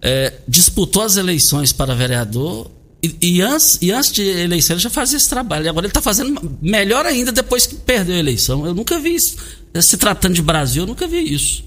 É, 0.00 0.34
disputou 0.46 1.02
as 1.02 1.16
eleições 1.16 1.72
para 1.72 1.96
vereador 1.96 2.70
e, 3.02 3.16
e, 3.20 3.42
antes, 3.42 3.76
e 3.82 3.90
antes 3.90 4.12
de 4.12 4.22
eleição 4.22 4.74
ele 4.74 4.82
já 4.82 4.88
fazia 4.88 5.16
esse 5.16 5.28
trabalho. 5.28 5.68
Agora 5.68 5.86
ele 5.86 5.90
está 5.90 6.00
fazendo 6.00 6.56
melhor 6.62 7.04
ainda 7.06 7.32
depois 7.32 7.66
que 7.66 7.74
perdeu 7.74 8.14
a 8.14 8.18
eleição. 8.20 8.64
Eu 8.64 8.72
nunca 8.72 9.00
vi 9.00 9.16
isso. 9.16 9.36
Se 9.80 9.96
tratando 9.96 10.34
de 10.34 10.42
Brasil, 10.42 10.84
eu 10.84 10.86
nunca 10.86 11.08
vi 11.08 11.34
isso. 11.34 11.64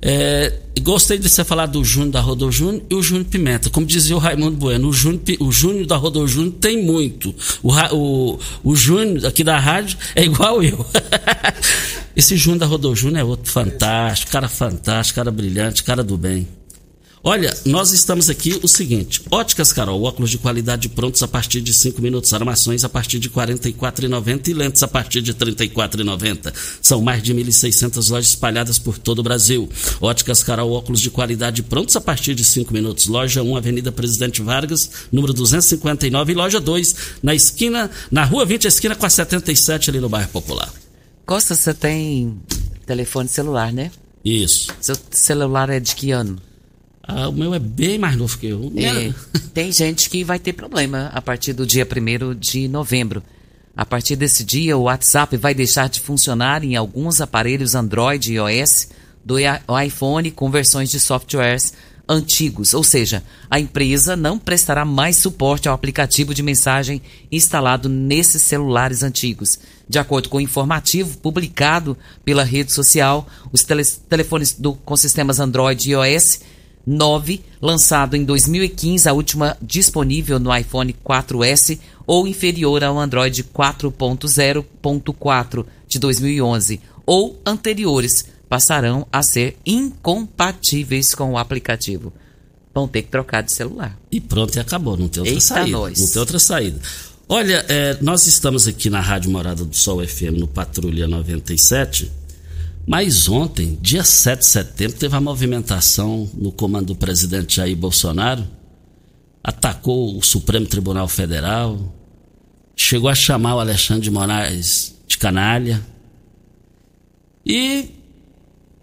É, 0.00 0.52
gostei 0.82 1.18
de 1.18 1.28
você 1.28 1.44
falar 1.44 1.66
do 1.66 1.82
Júnior 1.82 2.12
da 2.12 2.20
Rodor 2.20 2.50
Júnior 2.50 2.82
e 2.88 2.94
o 2.94 3.02
Júnior 3.02 3.26
Pimenta. 3.26 3.70
Como 3.70 3.86
dizia 3.86 4.14
o 4.14 4.18
Raimundo 4.18 4.56
Bueno, 4.56 4.88
o 4.88 4.92
Júnior, 4.92 5.20
o 5.40 5.50
Júnior 5.50 5.86
da 5.86 5.96
Rodor 5.96 6.28
Júnior 6.28 6.54
tem 6.60 6.82
muito. 6.82 7.34
O, 7.62 7.72
o, 7.72 8.38
o 8.62 8.76
Júnior 8.76 9.26
aqui 9.26 9.42
da 9.42 9.58
rádio 9.58 9.96
é 10.14 10.24
igual 10.24 10.62
eu. 10.62 10.84
Esse 12.14 12.36
Júnior 12.36 12.60
da 12.60 12.66
Rodor 12.66 12.94
Júnior 12.94 13.20
é 13.20 13.24
outro 13.24 13.50
fantástico, 13.50 14.30
cara 14.30 14.48
fantástico, 14.48 15.16
cara 15.16 15.30
brilhante, 15.30 15.82
cara 15.82 16.04
do 16.04 16.16
bem. 16.16 16.46
Olha, 17.28 17.52
nós 17.64 17.90
estamos 17.90 18.30
aqui 18.30 18.56
o 18.62 18.68
seguinte: 18.68 19.20
Óticas 19.28 19.72
Carol, 19.72 20.00
óculos 20.04 20.30
de 20.30 20.38
qualidade 20.38 20.88
prontos 20.88 21.24
a 21.24 21.26
partir 21.26 21.60
de 21.60 21.74
5 21.74 22.00
minutos, 22.00 22.32
armações 22.32 22.84
a 22.84 22.88
partir 22.88 23.18
de 23.18 23.26
R$ 23.26 23.34
44,90 23.34 24.46
e 24.46 24.54
lentes 24.54 24.80
a 24.84 24.86
partir 24.86 25.20
de 25.20 25.32
R$ 25.32 25.38
34,90. 25.38 26.54
São 26.80 27.02
mais 27.02 27.24
de 27.24 27.34
1.600 27.34 28.10
lojas 28.12 28.28
espalhadas 28.28 28.78
por 28.78 28.96
todo 28.96 29.18
o 29.18 29.22
Brasil. 29.24 29.68
Óticas 30.00 30.44
Carol, 30.44 30.70
óculos 30.70 31.00
de 31.00 31.10
qualidade 31.10 31.64
prontos 31.64 31.96
a 31.96 32.00
partir 32.00 32.32
de 32.32 32.44
5 32.44 32.72
minutos. 32.72 33.08
Loja 33.08 33.42
1, 33.42 33.56
Avenida 33.56 33.90
Presidente 33.90 34.40
Vargas, 34.40 34.88
número 35.10 35.32
259 35.32 36.32
e 36.32 36.36
loja 36.36 36.60
2, 36.60 36.94
na 37.24 37.34
esquina, 37.34 37.90
na 38.08 38.22
Rua 38.22 38.44
20, 38.44 38.66
esquina 38.66 38.94
com 38.94 39.04
a 39.04 39.10
77 39.10 39.90
ali 39.90 39.98
no 39.98 40.08
bairro 40.08 40.28
Popular. 40.28 40.72
Costa, 41.26 41.56
você 41.56 41.74
tem 41.74 42.40
telefone 42.86 43.28
celular, 43.28 43.72
né? 43.72 43.90
Isso. 44.24 44.68
Seu 44.80 44.96
celular 45.10 45.68
é 45.70 45.80
de 45.80 45.96
que 45.96 46.12
ano? 46.12 46.40
Ah, 47.06 47.28
o 47.28 47.32
meu 47.32 47.54
é 47.54 47.58
bem 47.58 47.98
mais 47.98 48.16
novo 48.16 48.36
que 48.36 48.46
eu. 48.46 48.72
É, 48.76 49.12
tem 49.54 49.70
gente 49.70 50.10
que 50.10 50.24
vai 50.24 50.38
ter 50.38 50.52
problema 50.52 51.10
a 51.14 51.22
partir 51.22 51.52
do 51.52 51.64
dia 51.64 51.86
1 51.86 52.34
de 52.34 52.66
novembro. 52.66 53.22
A 53.76 53.84
partir 53.84 54.16
desse 54.16 54.42
dia, 54.42 54.76
o 54.76 54.84
WhatsApp 54.84 55.36
vai 55.36 55.54
deixar 55.54 55.88
de 55.88 56.00
funcionar 56.00 56.64
em 56.64 56.74
alguns 56.74 57.20
aparelhos 57.20 57.74
Android 57.74 58.32
e 58.32 58.36
iOS 58.36 58.88
do 59.24 59.36
iPhone 59.84 60.30
com 60.30 60.50
versões 60.50 60.90
de 60.90 60.98
softwares 60.98 61.72
antigos, 62.08 62.72
ou 62.72 62.84
seja, 62.84 63.22
a 63.50 63.58
empresa 63.58 64.14
não 64.14 64.38
prestará 64.38 64.84
mais 64.84 65.16
suporte 65.16 65.68
ao 65.68 65.74
aplicativo 65.74 66.32
de 66.32 66.42
mensagem 66.42 67.02
instalado 67.32 67.88
nesses 67.88 68.42
celulares 68.42 69.02
antigos. 69.02 69.58
De 69.88 69.98
acordo 69.98 70.28
com 70.28 70.36
o 70.36 70.40
informativo 70.40 71.18
publicado 71.18 71.96
pela 72.24 72.44
rede 72.44 72.72
social, 72.72 73.26
os 73.52 73.64
telefones 74.08 74.52
do, 74.52 74.74
com 74.74 74.96
sistemas 74.96 75.40
Android 75.40 75.90
e 75.90 75.92
iOS 75.92 76.40
9, 76.86 77.42
lançado 77.60 78.14
em 78.14 78.24
2015, 78.24 79.08
a 79.08 79.12
última 79.12 79.56
disponível 79.60 80.38
no 80.38 80.56
iPhone 80.56 80.94
4S 81.04 81.80
ou 82.06 82.28
inferior 82.28 82.84
ao 82.84 82.96
Android 82.98 83.42
4.0.4 83.42 85.66
de 85.88 85.98
2011 85.98 86.80
ou 87.04 87.40
anteriores, 87.44 88.26
passarão 88.48 89.06
a 89.12 89.22
ser 89.22 89.56
incompatíveis 89.66 91.14
com 91.14 91.32
o 91.32 91.38
aplicativo. 91.38 92.12
Vão 92.72 92.86
ter 92.86 93.02
que 93.02 93.08
trocar 93.08 93.42
de 93.42 93.52
celular. 93.52 93.98
E 94.10 94.20
pronto, 94.20 94.56
e 94.56 94.60
acabou. 94.60 94.96
Não 94.96 95.08
tem 95.08 95.20
outra 95.20 95.34
Eita 95.34 95.44
saída. 95.44 95.70
nós. 95.70 95.98
Não 95.98 96.08
tem 96.08 96.20
outra 96.20 96.38
saída. 96.38 96.80
Olha, 97.28 97.64
é, 97.68 97.98
nós 98.00 98.26
estamos 98.26 98.68
aqui 98.68 98.88
na 98.88 99.00
Rádio 99.00 99.30
Morada 99.30 99.64
do 99.64 99.74
Sol 99.74 100.06
FM 100.06 100.38
no 100.38 100.46
Patrulha 100.46 101.08
97 101.08 102.10
mas 102.86 103.28
ontem, 103.28 103.76
dia 103.82 104.04
7 104.04 104.38
de 104.38 104.46
setembro, 104.46 104.96
teve 104.96 105.16
a 105.16 105.20
movimentação 105.20 106.30
no 106.34 106.52
comando 106.52 106.86
do 106.86 106.96
presidente 106.96 107.56
Jair 107.56 107.76
Bolsonaro, 107.76 108.46
atacou 109.42 110.16
o 110.16 110.22
Supremo 110.22 110.66
Tribunal 110.66 111.08
Federal, 111.08 111.92
chegou 112.76 113.08
a 113.08 113.14
chamar 113.14 113.56
o 113.56 113.60
Alexandre 113.60 114.02
de 114.02 114.10
Moraes 114.10 114.94
de 115.06 115.18
canalha. 115.18 115.84
E 117.44 117.90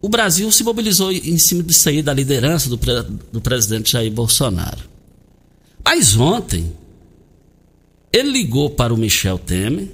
o 0.01 0.09
Brasil 0.09 0.51
se 0.51 0.63
mobilizou 0.65 1.09
em 1.09 1.37
cima 1.37 1.63
disso 1.63 1.87
aí, 1.87 2.01
da 2.01 2.13
liderança 2.13 2.69
do, 2.69 2.77
do 3.31 3.39
presidente 3.39 3.93
Jair 3.93 4.11
Bolsonaro. 4.11 4.89
Mas 5.83 6.17
ontem, 6.17 6.73
ele 8.11 8.31
ligou 8.31 8.69
para 8.69 8.93
o 8.93 8.97
Michel 8.97 9.39
Temer, 9.39 9.87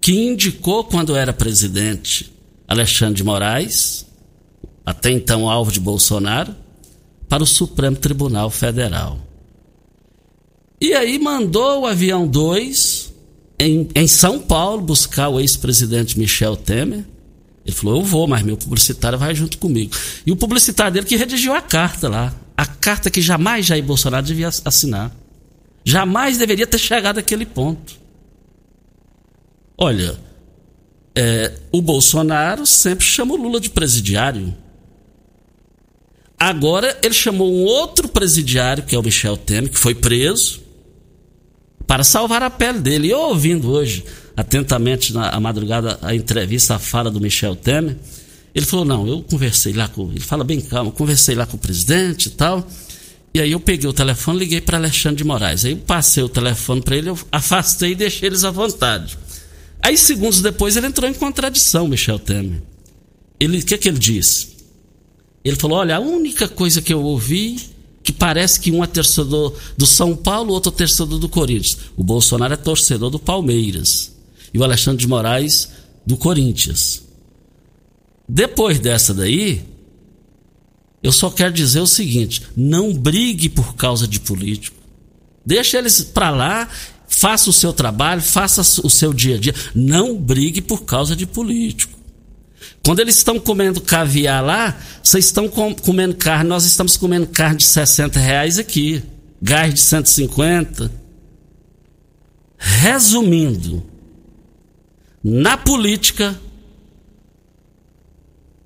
que 0.00 0.12
indicou 0.12 0.84
quando 0.84 1.16
era 1.16 1.32
presidente 1.32 2.32
Alexandre 2.70 3.16
de 3.16 3.24
Moraes, 3.24 4.06
até 4.86 5.10
então 5.10 5.50
alvo 5.50 5.72
de 5.72 5.80
Bolsonaro, 5.80 6.54
para 7.28 7.42
o 7.42 7.46
Supremo 7.46 7.96
Tribunal 7.96 8.48
Federal. 8.48 9.18
E 10.80 10.94
aí 10.94 11.18
mandou 11.18 11.80
o 11.80 11.86
avião 11.86 12.28
2 12.28 13.12
em, 13.58 13.88
em 13.92 14.06
São 14.06 14.38
Paulo 14.38 14.80
buscar 14.82 15.28
o 15.28 15.40
ex-presidente 15.40 16.16
Michel 16.16 16.56
Temer. 16.56 17.04
Ele 17.66 17.76
falou: 17.76 17.96
Eu 17.96 18.04
vou, 18.04 18.28
mas 18.28 18.42
meu 18.42 18.56
publicitário 18.56 19.18
vai 19.18 19.34
junto 19.34 19.58
comigo. 19.58 19.94
E 20.24 20.30
o 20.30 20.36
publicitário 20.36 20.92
dele 20.92 21.06
que 21.06 21.16
redigiu 21.16 21.52
a 21.52 21.60
carta 21.60 22.08
lá. 22.08 22.32
A 22.56 22.66
carta 22.66 23.10
que 23.10 23.20
jamais 23.20 23.66
Jair 23.66 23.82
Bolsonaro 23.82 24.24
devia 24.24 24.48
assinar. 24.48 25.12
Jamais 25.84 26.38
deveria 26.38 26.66
ter 26.68 26.78
chegado 26.78 27.18
àquele 27.18 27.44
ponto. 27.44 27.98
Olha, 29.76 30.18
é, 31.22 31.52
o 31.70 31.82
Bolsonaro 31.82 32.64
sempre 32.64 33.04
chamou 33.04 33.36
Lula 33.36 33.60
de 33.60 33.68
presidiário. 33.68 34.56
Agora 36.38 36.98
ele 37.02 37.12
chamou 37.12 37.52
um 37.52 37.62
outro 37.62 38.08
presidiário, 38.08 38.84
que 38.84 38.94
é 38.94 38.98
o 38.98 39.02
Michel 39.02 39.36
Temer, 39.36 39.70
que 39.70 39.78
foi 39.78 39.94
preso, 39.94 40.62
para 41.86 42.02
salvar 42.02 42.42
a 42.42 42.48
pele 42.48 42.78
dele. 42.78 43.08
E 43.08 43.10
eu 43.10 43.18
ouvindo 43.18 43.70
hoje, 43.70 44.02
atentamente 44.34 45.12
na 45.12 45.38
madrugada, 45.38 45.98
a 46.00 46.14
entrevista, 46.14 46.76
a 46.76 46.78
fala 46.78 47.10
do 47.10 47.20
Michel 47.20 47.54
Temer, 47.54 47.98
ele 48.54 48.64
falou: 48.64 48.86
Não, 48.86 49.06
eu 49.06 49.22
conversei 49.22 49.74
lá 49.74 49.88
com. 49.88 50.10
Ele 50.10 50.20
fala 50.20 50.42
bem 50.42 50.58
calmo, 50.58 50.90
conversei 50.90 51.34
lá 51.34 51.44
com 51.44 51.58
o 51.58 51.60
presidente 51.60 52.28
e 52.28 52.30
tal. 52.30 52.66
E 53.34 53.40
aí 53.42 53.52
eu 53.52 53.60
peguei 53.60 53.90
o 53.90 53.92
telefone 53.92 54.38
liguei 54.38 54.62
para 54.62 54.78
Alexandre 54.78 55.18
de 55.18 55.24
Moraes. 55.24 55.66
Aí 55.66 55.72
eu 55.72 55.76
passei 55.76 56.22
o 56.22 56.30
telefone 56.30 56.80
para 56.80 56.96
ele, 56.96 57.10
eu 57.10 57.18
afastei 57.30 57.92
e 57.92 57.94
deixei 57.94 58.30
eles 58.30 58.42
à 58.42 58.50
vontade. 58.50 59.18
Aí, 59.82 59.96
segundos 59.96 60.42
depois, 60.42 60.76
ele 60.76 60.86
entrou 60.86 61.08
em 61.08 61.14
contradição, 61.14 61.88
Michel 61.88 62.18
Temer. 62.18 62.62
Ele, 63.38 63.58
o 63.58 63.64
que, 63.64 63.78
que 63.78 63.88
ele 63.88 63.98
disse? 63.98 64.56
Ele 65.44 65.56
falou: 65.56 65.78
olha, 65.78 65.96
a 65.96 66.00
única 66.00 66.46
coisa 66.48 66.82
que 66.82 66.92
eu 66.92 67.02
ouvi 67.02 67.58
que 68.02 68.12
parece 68.12 68.58
que 68.58 68.70
um 68.70 68.82
é 68.82 68.86
torcedor 68.86 69.54
do 69.76 69.86
São 69.86 70.16
Paulo, 70.16 70.52
outro 70.52 70.72
é 70.72 70.76
torcedor 70.76 71.18
do 71.18 71.28
Corinthians. 71.28 71.78
O 71.96 72.02
Bolsonaro 72.02 72.54
é 72.54 72.56
torcedor 72.56 73.10
do 73.10 73.18
Palmeiras. 73.18 74.16
E 74.52 74.58
o 74.58 74.64
Alexandre 74.64 75.00
de 75.00 75.08
Moraes 75.08 75.68
do 76.04 76.16
Corinthians. 76.16 77.02
Depois 78.28 78.78
dessa 78.78 79.12
daí, 79.12 79.64
eu 81.02 81.12
só 81.12 81.30
quero 81.30 81.52
dizer 81.52 81.80
o 81.80 81.86
seguinte: 81.86 82.42
não 82.56 82.92
brigue 82.92 83.48
por 83.48 83.74
causa 83.74 84.08
de 84.08 84.18
político. 84.18 84.76
Deixa 85.44 85.78
eles 85.78 86.02
para 86.02 86.30
lá, 86.30 86.68
faça 87.10 87.50
o 87.50 87.52
seu 87.52 87.72
trabalho, 87.72 88.22
faça 88.22 88.62
o 88.82 88.88
seu 88.88 89.12
dia 89.12 89.34
a 89.34 89.38
dia. 89.38 89.54
Não 89.74 90.16
brigue 90.16 90.62
por 90.62 90.84
causa 90.84 91.14
de 91.14 91.26
político. 91.26 91.98
Quando 92.82 93.00
eles 93.00 93.16
estão 93.16 93.38
comendo 93.38 93.80
caviar 93.80 94.42
lá, 94.42 94.78
vocês 95.02 95.26
estão 95.26 95.48
com, 95.48 95.74
comendo 95.74 96.14
carne, 96.14 96.48
nós 96.48 96.64
estamos 96.64 96.96
comendo 96.96 97.26
carne 97.26 97.58
de 97.58 97.66
60 97.66 98.18
reais 98.18 98.58
aqui, 98.58 99.02
gás 99.42 99.74
de 99.74 99.80
150. 99.80 100.90
Resumindo, 102.56 103.82
na 105.22 105.58
política, 105.58 106.38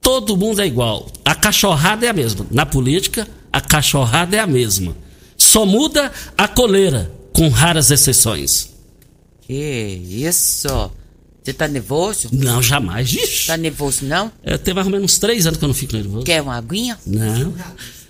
todo 0.01 0.37
mundo 0.37 0.61
é 0.61 0.67
igual. 0.67 1.11
A 1.25 1.35
cachorrada 1.35 2.07
é 2.07 2.09
a 2.09 2.13
mesma. 2.13 2.47
Na 2.51 2.65
política, 2.65 3.27
a 3.53 3.61
cachorrada 3.61 4.37
é 4.37 4.41
a 4.41 4.47
mesma. 4.47 4.97
Só 5.37 5.67
muda 5.67 6.13
a 6.37 6.47
coleira, 6.47 7.11
com 7.35 7.49
raras 7.50 7.91
exceções. 7.91 8.71
Que 9.43 10.00
isso? 10.09 10.91
Você 11.43 11.53
tá 11.53 11.69
nervoso? 11.69 12.29
Não, 12.33 12.62
jamais. 12.62 13.12
Ixi. 13.12 13.49
Tá 13.49 13.57
nervoso, 13.59 14.07
não? 14.07 14.33
É, 14.43 14.57
tem 14.57 14.73
mais 14.73 14.87
ou 14.87 14.93
menos 14.93 15.19
três 15.19 15.47
anos 15.47 15.59
que 15.59 15.64
eu 15.64 15.69
não 15.69 15.75
fico 15.75 15.95
nervoso. 15.95 16.25
Quer 16.25 16.41
uma 16.41 16.57
aguinha? 16.57 16.99
Não. 17.07 17.53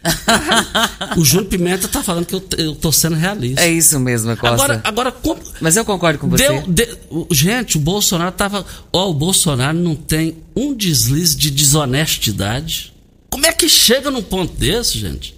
o 1.17 1.25
Júnior 1.25 1.49
Pimenta 1.49 1.89
tá 1.89 2.03
falando 2.03 2.27
que 2.27 2.35
eu, 2.35 2.45
eu 2.59 2.75
tô 2.77 2.93
sendo 2.93 3.17
realista. 3.17 3.63
É 3.63 3.71
isso 3.73 3.99
mesmo, 3.99 4.37
Costa. 4.37 4.55
Agora, 4.55 4.81
agora 4.85 5.11
como... 5.13 5.41
Mas 5.61 5.77
eu 5.77 5.85
concordo 5.85 6.19
com 6.19 6.29
você. 6.29 6.47
Deu, 6.47 6.63
de- 6.69 6.99
o- 7.11 7.27
gente, 7.33 7.77
o 7.79 7.81
Bolsonaro 7.81 8.31
tava. 8.31 8.65
Ó, 8.93 9.11
o 9.11 9.15
Bolsonaro 9.15 9.77
não 9.77 9.97
tem 9.97 10.37
um 10.55 10.75
deslize 10.75 11.35
de 11.35 11.51
desonestidade. 11.51 12.93
Como 13.31 13.47
é 13.47 13.53
que 13.53 13.69
chega 13.69 14.11
num 14.11 14.23
ponto 14.23 14.53
desse, 14.55 14.99
gente? 14.99 15.35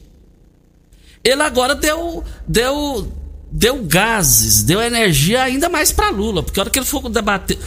Ele 1.25 1.43
agora 1.43 1.75
deu. 1.75 2.23
deu. 2.47 3.11
Deu 3.57 3.83
gases, 3.83 4.63
deu 4.63 4.83
energia 4.83 5.43
ainda 5.43 5.69
mais 5.69 5.91
pra 5.91 6.11
Lula. 6.11 6.43
Porque 6.43 6.61
a 6.61 6.63
hora 6.63 6.71
que 6.71 6.79
ele 6.79 6.87
for 6.87 7.09
debater. 7.09 7.59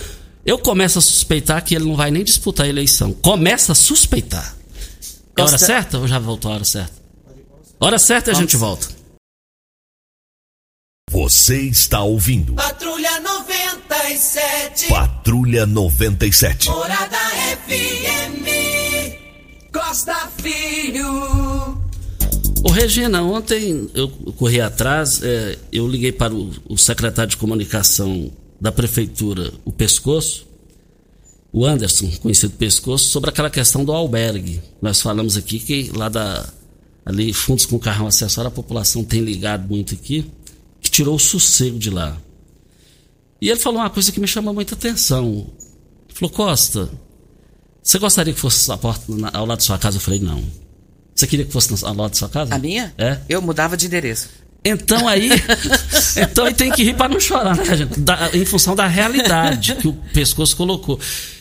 Eu 0.45 0.59
começo 0.59 0.99
a 0.99 1.01
suspeitar 1.01 1.63
que 1.63 1.75
ele 1.75 1.85
não 1.85 1.95
vai 1.95 2.11
nem 2.11 2.23
disputar 2.23 2.65
a 2.65 2.69
eleição. 2.69 3.11
Começa 3.11 3.71
a 3.71 3.75
suspeitar. 3.75 4.55
É 5.35 5.41
hora 5.41 5.57
certa 5.57 5.97
ou 5.97 6.07
já 6.07 6.19
voltou 6.19 6.51
a 6.51 6.55
hora 6.55 6.63
certa? 6.63 6.93
Hora 7.79 7.97
certa 7.97 8.29
e 8.29 8.33
a 8.33 8.35
gente 8.35 8.55
volta. 8.55 8.87
Você 11.09 11.61
está 11.61 12.03
ouvindo 12.03 12.53
Patrulha 12.53 13.19
97. 13.19 14.87
Patrulha 14.89 15.65
97. 15.65 16.69
Morada 16.69 17.17
FM. 17.67 18.45
Costa 19.73 20.29
Filho. 20.37 21.78
Ô 22.61 22.71
Regina, 22.71 23.23
ontem 23.23 23.89
eu 23.93 24.09
corri 24.09 24.59
atrás, 24.59 25.23
é, 25.23 25.57
eu 25.71 25.87
liguei 25.87 26.11
para 26.11 26.33
o, 26.33 26.51
o 26.67 26.77
secretário 26.77 27.29
de 27.29 27.37
comunicação 27.37 28.31
da 28.59 28.71
prefeitura, 28.71 29.53
o 29.63 29.71
Pescoço, 29.71 30.45
o 31.53 31.65
Anderson, 31.65 32.11
conhecido 32.21 32.53
Pescoço, 32.53 33.09
sobre 33.09 33.29
aquela 33.29 33.49
questão 33.49 33.85
do 33.85 33.93
albergue. 33.93 34.61
Nós 34.81 35.01
falamos 35.01 35.37
aqui 35.37 35.59
que 35.59 35.91
lá 35.95 36.09
da 36.09 36.47
ali 37.05 37.33
fundos 37.33 37.65
com 37.65 37.79
carrão 37.79 38.07
acessório 38.07 38.49
a 38.49 38.51
população 38.51 39.03
tem 39.03 39.21
ligado 39.21 39.67
muito 39.67 39.95
aqui, 39.95 40.29
que 40.81 40.91
tirou 40.91 41.15
o 41.15 41.19
sossego 41.19 41.79
de 41.79 41.89
lá. 41.89 42.15
E 43.41 43.49
ele 43.49 43.59
falou 43.59 43.79
uma 43.79 43.89
coisa 43.89 44.11
que 44.11 44.19
me 44.19 44.27
chamou 44.27 44.53
muita 44.53 44.75
atenção. 44.75 45.47
Ele 46.07 46.13
falou: 46.13 46.29
"Costa, 46.29 46.89
você 47.81 47.97
gostaria 47.97 48.33
que 48.33 48.39
fosse 48.39 48.69
a 48.69 48.77
porta 48.77 49.05
ao 49.33 49.45
lado 49.45 49.57
da 49.57 49.63
sua 49.63 49.79
casa?" 49.79 49.97
Eu 49.97 50.01
falei: 50.01 50.19
"Não." 50.19 50.68
Você 51.19 51.27
queria 51.27 51.43
que 51.43 51.51
fosse 51.51 51.73
ao 51.83 51.93
lado 51.93 52.11
da 52.11 52.15
sua 52.17 52.29
casa? 52.29 52.55
A 52.55 52.57
minha? 52.57 52.93
É. 52.97 53.17
Eu 53.27 53.41
mudava 53.41 53.75
de 53.75 53.87
endereço. 53.87 54.29
Então 54.63 55.05
aí, 55.05 55.29
então 56.15 56.45
aí 56.45 56.53
tem 56.53 56.71
que 56.71 56.81
rir 56.81 56.93
para 56.93 57.09
não 57.09 57.19
chorar, 57.19 57.57
né, 57.57 57.75
gente? 57.75 57.99
Da- 57.99 58.29
em 58.33 58.45
função 58.45 58.73
da 58.73 58.87
realidade 58.87 59.75
que 59.75 59.87
o 59.89 59.93
pescoço 60.13 60.55
colocou. 60.55 60.97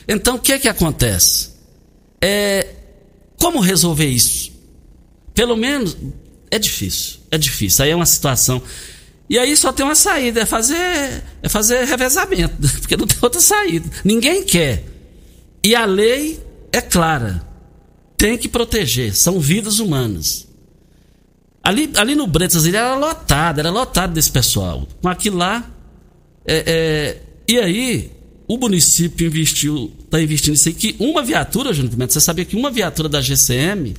Então 0.08 0.34
o 0.34 0.38
que 0.40 0.52
é 0.52 0.58
que 0.58 0.68
acontece? 0.68 1.50
É, 2.20 2.66
como 3.38 3.60
resolver 3.60 4.08
isso? 4.08 4.50
Pelo 5.32 5.56
menos 5.56 5.96
é 6.50 6.58
difícil, 6.58 7.20
é 7.30 7.38
difícil. 7.38 7.84
Aí 7.84 7.92
é 7.92 7.94
uma 7.94 8.06
situação. 8.06 8.60
E 9.30 9.38
aí 9.38 9.56
só 9.56 9.72
tem 9.72 9.84
uma 9.86 9.94
saída, 9.94 10.40
é 10.40 10.44
fazer, 10.44 11.22
é 11.40 11.48
fazer 11.48 11.84
revezamento, 11.84 12.56
porque 12.80 12.96
não 12.96 13.06
tem 13.06 13.18
outra 13.22 13.40
saída. 13.40 13.88
Ninguém 14.04 14.42
quer. 14.42 14.82
E 15.62 15.76
a 15.76 15.84
lei 15.84 16.42
é 16.72 16.80
clara. 16.80 17.46
Tem 18.18 18.36
que 18.36 18.48
proteger, 18.48 19.16
são 19.16 19.40
vidas 19.40 19.78
humanas. 19.78 20.46
Ali, 21.62 21.90
ali 21.96 22.14
no 22.14 22.26
Bretas 22.26 22.66
ele 22.66 22.76
era 22.76 22.94
lotado, 22.96 23.60
era 23.60 23.70
lotado 23.70 24.12
desse 24.12 24.30
pessoal. 24.30 24.86
Com 25.00 25.08
aquilo 25.08 25.38
lá. 25.38 25.70
é, 26.44 26.64
é, 26.66 27.22
e 27.48 27.58
aí, 27.58 28.12
o 28.48 28.56
município 28.58 29.26
investiu, 29.26 29.92
está 30.04 30.20
investindo 30.20 30.54
isso 30.54 30.68
aí, 30.68 30.74
que 30.74 30.96
uma 30.98 31.22
viatura, 31.22 31.72
Júnior 31.72 31.92
Pimenta, 31.92 32.12
você 32.12 32.20
sabia 32.20 32.44
que 32.44 32.56
uma 32.56 32.70
viatura 32.70 33.08
da 33.08 33.20
GCM 33.20 33.94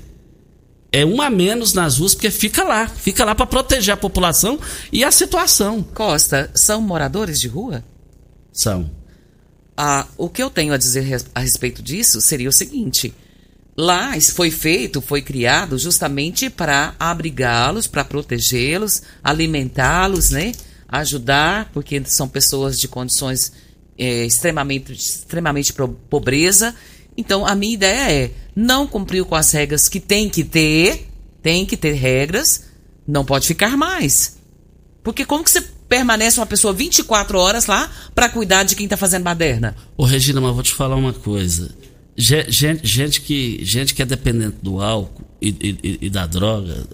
é 0.91 1.05
uma 1.05 1.27
a 1.27 1.29
menos 1.29 1.73
nas 1.73 1.99
ruas, 1.99 2.15
porque 2.15 2.31
fica 2.31 2.63
lá, 2.63 2.87
fica 2.87 3.23
lá 3.23 3.35
para 3.35 3.45
proteger 3.45 3.93
a 3.93 3.97
população 3.97 4.59
e 4.91 5.03
a 5.03 5.11
situação. 5.11 5.81
Costa, 5.81 6.51
são 6.53 6.81
moradores 6.81 7.39
de 7.39 7.47
rua? 7.47 7.83
São. 8.51 8.89
Ah, 9.77 10.07
o 10.17 10.27
que 10.27 10.41
eu 10.41 10.49
tenho 10.49 10.73
a 10.73 10.77
dizer 10.77 11.05
a 11.33 11.39
respeito 11.39 11.81
disso 11.81 12.19
seria 12.19 12.49
o 12.49 12.51
seguinte: 12.51 13.13
lá 13.79 14.17
isso 14.17 14.35
foi 14.35 14.51
feito, 14.51 15.01
foi 15.01 15.21
criado 15.21 15.77
justamente 15.77 16.49
para 16.49 16.93
abrigá-los, 16.99 17.87
para 17.87 18.03
protegê-los, 18.03 19.01
alimentá-los, 19.23 20.31
né? 20.31 20.51
Ajudar, 20.87 21.69
porque 21.73 22.01
são 22.05 22.27
pessoas 22.27 22.77
de 22.77 22.87
condições 22.87 23.53
eh, 23.97 24.25
extremamente, 24.25 24.91
extremamente 24.91 25.73
pobreza. 26.09 26.75
Então, 27.15 27.45
a 27.45 27.55
minha 27.55 27.73
ideia 27.73 28.11
é 28.11 28.31
não 28.55 28.85
cumpriu 28.85 29.25
com 29.25 29.35
as 29.35 29.51
regras 29.51 29.87
que 29.87 29.99
tem 29.99 30.29
que 30.29 30.43
ter, 30.43 31.07
tem 31.41 31.65
que 31.65 31.77
ter 31.77 31.93
regras, 31.93 32.65
não 33.07 33.23
pode 33.23 33.47
ficar 33.47 33.77
mais. 33.77 34.37
Porque 35.03 35.25
como 35.25 35.43
que 35.43 35.51
você 35.51 35.61
permanece 35.87 36.39
uma 36.39 36.45
pessoa 36.45 36.73
24 36.73 37.37
horas 37.37 37.65
lá 37.65 37.89
para 38.13 38.27
cuidar 38.27 38.63
de 38.63 38.75
quem 38.75 38.87
tá 38.87 38.97
fazendo 38.97 39.23
baderna? 39.23 39.75
Ô 39.95 40.03
Regina, 40.03 40.41
mas 40.41 40.53
vou 40.53 40.63
te 40.63 40.73
falar 40.73 40.95
uma 40.95 41.13
coisa. 41.13 41.73
Ge- 42.21 42.45
Gente, 42.49 42.85
gente 42.85 43.21
que, 43.21 43.63
gente 43.63 43.93
que 43.93 44.01
é 44.01 44.05
dependente 44.05 44.57
do 44.61 44.81
álcool 44.81 45.23
e, 45.41 45.49
e- 45.81 45.97
e 46.01 46.09
da 46.09 46.25
droga 46.27 46.85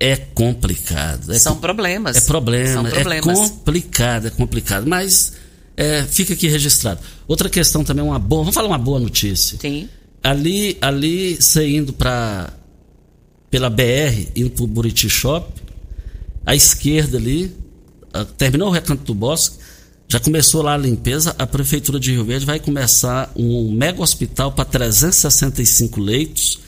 é 0.00 0.16
complicado. 0.16 1.32
É 1.32 1.38
São 1.38 1.54
com- 1.54 1.60
problemas. 1.60 2.16
É 2.16 2.20
problema, 2.22 2.72
São 2.72 2.86
é 2.86 2.90
problemas. 2.90 3.24
complicado, 3.50 4.26
é 4.28 4.30
complicado. 4.30 4.86
Mas 4.86 5.34
é, 5.76 6.02
fica 6.04 6.32
aqui 6.32 6.48
registrado. 6.48 7.00
Outra 7.26 7.50
questão 7.50 7.84
também, 7.84 8.02
uma 8.04 8.18
boa. 8.18 8.42
Vamos 8.42 8.54
falar 8.54 8.68
uma 8.68 8.78
boa 8.78 8.98
notícia. 8.98 9.58
Sim. 9.60 9.88
Ali, 10.22 10.78
ali 10.80 11.36
você 11.36 11.68
indo 11.68 11.92
para 11.92 12.52
pela 13.50 13.68
BR, 13.70 14.28
indo 14.36 14.50
pro 14.50 14.66
Buriti 14.66 15.08
Shop, 15.10 15.46
à 16.46 16.54
esquerda 16.54 17.18
ali, 17.18 17.54
ah, 18.12 18.24
terminou 18.24 18.68
o 18.68 18.70
recanto 18.72 19.04
do 19.04 19.14
bosque, 19.14 19.56
já 20.08 20.18
começou 20.18 20.62
lá 20.62 20.72
a 20.72 20.78
limpeza, 20.78 21.36
a 21.38 21.46
Prefeitura 21.46 22.00
de 22.00 22.12
Rio 22.12 22.24
Verde 22.24 22.46
vai 22.46 22.58
começar 22.58 23.30
um 23.36 23.70
mega 23.70 24.00
hospital 24.00 24.50
para 24.52 24.64
365 24.64 26.00
leitos, 26.00 26.60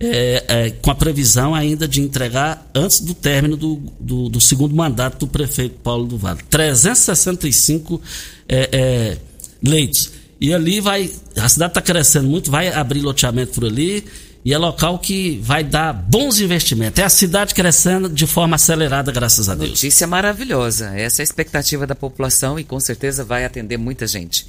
é, 0.00 0.44
é, 0.48 0.70
com 0.70 0.90
a 0.90 0.94
previsão 0.94 1.54
ainda 1.54 1.86
de 1.86 2.00
entregar 2.00 2.70
antes 2.74 3.00
do 3.00 3.12
término 3.12 3.54
do, 3.54 3.82
do, 4.00 4.30
do 4.30 4.40
segundo 4.40 4.74
mandato 4.74 5.20
do 5.20 5.28
prefeito 5.28 5.76
Paulo 5.82 6.06
do 6.06 6.16
Vale. 6.16 6.40
365 6.48 8.00
é, 8.48 8.68
é, 8.72 9.18
leitos. 9.62 10.12
E 10.40 10.54
ali 10.54 10.80
vai. 10.80 11.10
A 11.38 11.48
cidade 11.48 11.70
está 11.72 11.82
crescendo 11.82 12.28
muito, 12.28 12.50
vai 12.50 12.68
abrir 12.68 13.00
loteamento 13.00 13.52
por 13.52 13.64
ali. 13.66 14.04
E 14.46 14.54
é 14.54 14.58
local 14.58 14.96
que 15.00 15.40
vai 15.42 15.64
dar 15.64 15.92
bons 15.92 16.38
investimentos. 16.38 17.00
É 17.00 17.04
a 17.04 17.08
cidade 17.08 17.52
crescendo 17.52 18.08
de 18.08 18.28
forma 18.28 18.54
acelerada, 18.54 19.10
graças 19.10 19.48
a 19.48 19.56
Deus. 19.56 19.70
Notícia 19.70 20.06
maravilhosa. 20.06 20.96
Essa 20.96 21.20
é 21.20 21.22
a 21.22 21.24
expectativa 21.24 21.84
da 21.84 21.96
população 21.96 22.56
e 22.56 22.62
com 22.62 22.78
certeza 22.78 23.24
vai 23.24 23.44
atender 23.44 23.76
muita 23.76 24.06
gente. 24.06 24.46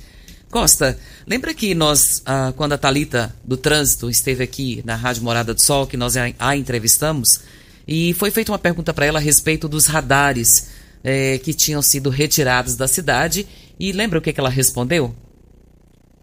Costa, 0.52 0.96
lembra 1.26 1.52
que 1.52 1.74
nós, 1.74 2.22
ah, 2.28 2.54
quando 2.56 2.74
a 2.74 2.78
Talita 2.78 3.36
do 3.44 3.58
Trânsito 3.58 4.08
esteve 4.08 4.44
aqui 4.44 4.84
na 4.86 4.96
Rádio 4.96 5.24
Morada 5.24 5.52
do 5.52 5.60
Sol, 5.60 5.88
que 5.88 5.98
nós 5.98 6.14
a, 6.16 6.56
entrevistamos, 6.56 7.40
e 7.88 8.14
foi 8.14 8.30
feita 8.30 8.52
uma 8.52 8.60
pergunta 8.60 8.94
para 8.94 9.08
ela 9.08 9.18
a 9.18 9.22
respeito 9.22 9.68
dos 9.68 9.88
radares 9.88 10.70
eh, 11.04 11.40
que 11.40 11.56
tinham 11.56 11.82
sido 11.82 12.12
retirados 12.12 12.76
da 12.76 12.88
cidade. 12.88 13.48
E 13.80 13.92
lembra 13.92 14.20
o 14.20 14.22
que, 14.22 14.32
que 14.32 14.40
ela 14.40 14.48
respondeu? 14.48 15.16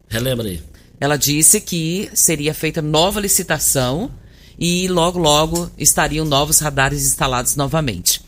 Relembra 0.08 0.46
aí. 0.46 0.62
Ela 1.00 1.16
disse 1.16 1.60
que 1.60 2.10
seria 2.14 2.54
feita 2.54 2.80
nova 2.80 3.20
licitação 3.20 4.10
e 4.58 4.86
logo, 4.88 5.18
logo 5.18 5.70
estariam 5.76 6.24
novos 6.24 6.60
radares 6.60 7.04
instalados 7.04 7.56
novamente. 7.56 8.20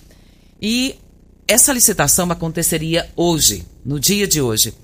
E 0.61 0.97
essa 1.47 1.73
licitação 1.73 2.31
aconteceria 2.31 3.09
hoje, 3.15 3.65
no 3.85 4.01
dia 4.01 4.27
de 4.27 4.41
hoje, 4.41 4.75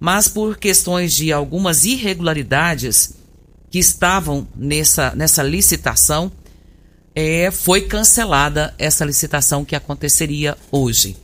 mas 0.00 0.28
por 0.28 0.56
questões 0.56 1.14
de 1.14 1.32
algumas 1.32 1.84
irregularidades 1.84 3.14
que 3.70 3.78
estavam 3.78 4.46
nessa, 4.56 5.14
nessa 5.14 5.42
licitação, 5.42 6.32
é, 7.14 7.50
foi 7.50 7.82
cancelada 7.82 8.74
essa 8.78 9.04
licitação 9.04 9.64
que 9.64 9.76
aconteceria 9.76 10.56
hoje. 10.70 11.16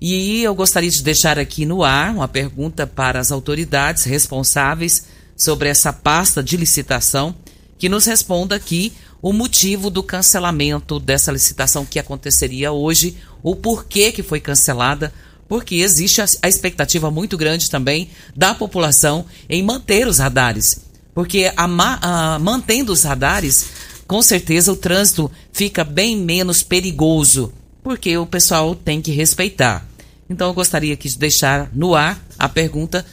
E 0.00 0.42
eu 0.42 0.54
gostaria 0.54 0.90
de 0.90 1.02
deixar 1.02 1.38
aqui 1.38 1.64
no 1.64 1.82
ar 1.82 2.14
uma 2.14 2.28
pergunta 2.28 2.86
para 2.86 3.18
as 3.18 3.32
autoridades 3.32 4.04
responsáveis 4.04 5.06
sobre 5.36 5.68
essa 5.68 5.92
pasta 5.92 6.42
de 6.42 6.56
licitação, 6.56 7.34
que 7.78 7.88
nos 7.88 8.06
responda 8.06 8.54
aqui 8.54 8.92
o 9.20 9.32
motivo 9.32 9.90
do 9.90 10.02
cancelamento 10.02 10.98
dessa 10.98 11.32
licitação 11.32 11.84
que 11.84 11.98
aconteceria 11.98 12.72
hoje, 12.72 13.16
o 13.42 13.54
porquê 13.54 14.12
que 14.12 14.22
foi 14.22 14.40
cancelada, 14.40 15.12
porque 15.48 15.76
existe 15.76 16.20
a 16.20 16.48
expectativa 16.48 17.10
muito 17.10 17.36
grande 17.36 17.70
também 17.70 18.08
da 18.34 18.54
população 18.54 19.26
em 19.48 19.62
manter 19.62 20.06
os 20.06 20.18
radares. 20.18 20.80
Porque 21.14 21.52
a, 21.56 21.64
a, 21.64 22.38
mantendo 22.38 22.92
os 22.92 23.02
radares, 23.02 23.66
com 24.06 24.22
certeza 24.22 24.72
o 24.72 24.76
trânsito 24.76 25.30
fica 25.52 25.82
bem 25.82 26.16
menos 26.16 26.62
perigoso, 26.62 27.52
porque 27.82 28.16
o 28.18 28.26
pessoal 28.26 28.74
tem 28.74 29.00
que 29.00 29.12
respeitar. 29.12 29.86
Então 30.28 30.48
eu 30.48 30.54
gostaria 30.54 30.96
de 30.96 31.16
deixar 31.16 31.70
no 31.72 31.94
ar 31.94 32.20
a 32.38 32.48
pergunta: 32.48 33.06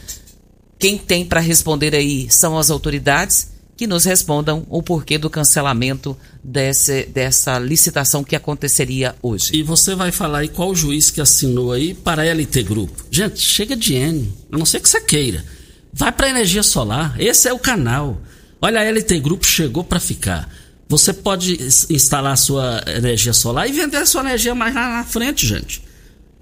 quem 0.84 0.98
tem 0.98 1.24
para 1.24 1.40
responder 1.40 1.96
aí 1.96 2.28
são 2.30 2.58
as 2.58 2.70
autoridades 2.70 3.54
que 3.78 3.88
nos 3.88 4.04
respondam 4.04 4.68
o 4.70 4.84
porquê 4.84 5.18
do 5.18 5.30
cancelamento 5.30 6.18
desse, 6.44 7.06
dessa 7.06 7.58
licitação 7.58 8.22
que 8.22 8.36
aconteceria 8.36 9.16
hoje. 9.22 9.52
E 9.54 9.64
você 9.64 9.96
vai 9.96 10.12
falar 10.12 10.40
aí 10.40 10.50
qual 10.50 10.76
juiz 10.76 11.10
que 11.10 11.22
assinou 11.22 11.72
aí 11.72 11.94
para 11.94 12.24
a 12.24 12.26
LT 12.26 12.64
Grupo. 12.64 13.02
Gente, 13.10 13.40
chega 13.40 13.78
de 13.78 13.94
N, 13.94 14.30
a 14.52 14.58
não 14.58 14.66
ser 14.66 14.82
que 14.82 14.90
você 14.90 15.00
queira. 15.00 15.46
Vai 15.94 16.12
para 16.12 16.28
energia 16.28 16.62
solar, 16.62 17.16
esse 17.18 17.48
é 17.48 17.54
o 17.54 17.60
canal. 17.60 18.22
Olha, 18.62 18.82
a 18.82 18.84
LT 18.84 19.22
Grupo 19.22 19.46
chegou 19.46 19.86
para 19.86 20.02
ficar. 20.02 20.54
Você 20.90 21.14
pode 21.14 21.60
instalar 21.90 22.38
sua 22.38 22.84
energia 22.94 23.32
solar 23.32 23.70
e 23.70 23.72
vender 23.72 24.06
sua 24.06 24.20
energia 24.20 24.54
mais 24.54 24.76
lá 24.76 24.98
na 24.98 25.06
frente, 25.06 25.48
gente. 25.48 25.82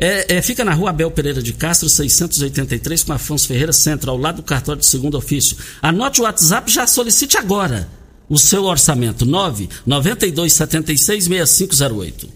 É, 0.04 0.38
é, 0.38 0.42
fica 0.42 0.66
na 0.66 0.74
rua 0.74 0.90
Abel 0.90 1.12
Pereira 1.12 1.44
de 1.44 1.54
Castro, 1.54 1.88
683, 1.88 3.04
com 3.04 3.14
Afonso 3.14 3.48
Ferreira 3.48 3.72
Centro, 3.72 4.10
ao 4.10 4.18
lado 4.18 4.38
do 4.38 4.44
cartório 4.44 4.80
de 4.80 4.88
segundo 4.88 5.16
ofício. 5.16 5.56
Anote 5.80 6.20
o 6.20 6.24
WhatsApp 6.24 6.72
já 6.72 6.88
solicite 6.88 7.38
agora 7.38 7.88
o 8.28 8.40
seu 8.40 8.64
orçamento. 8.64 9.28
992766508. 9.86 12.28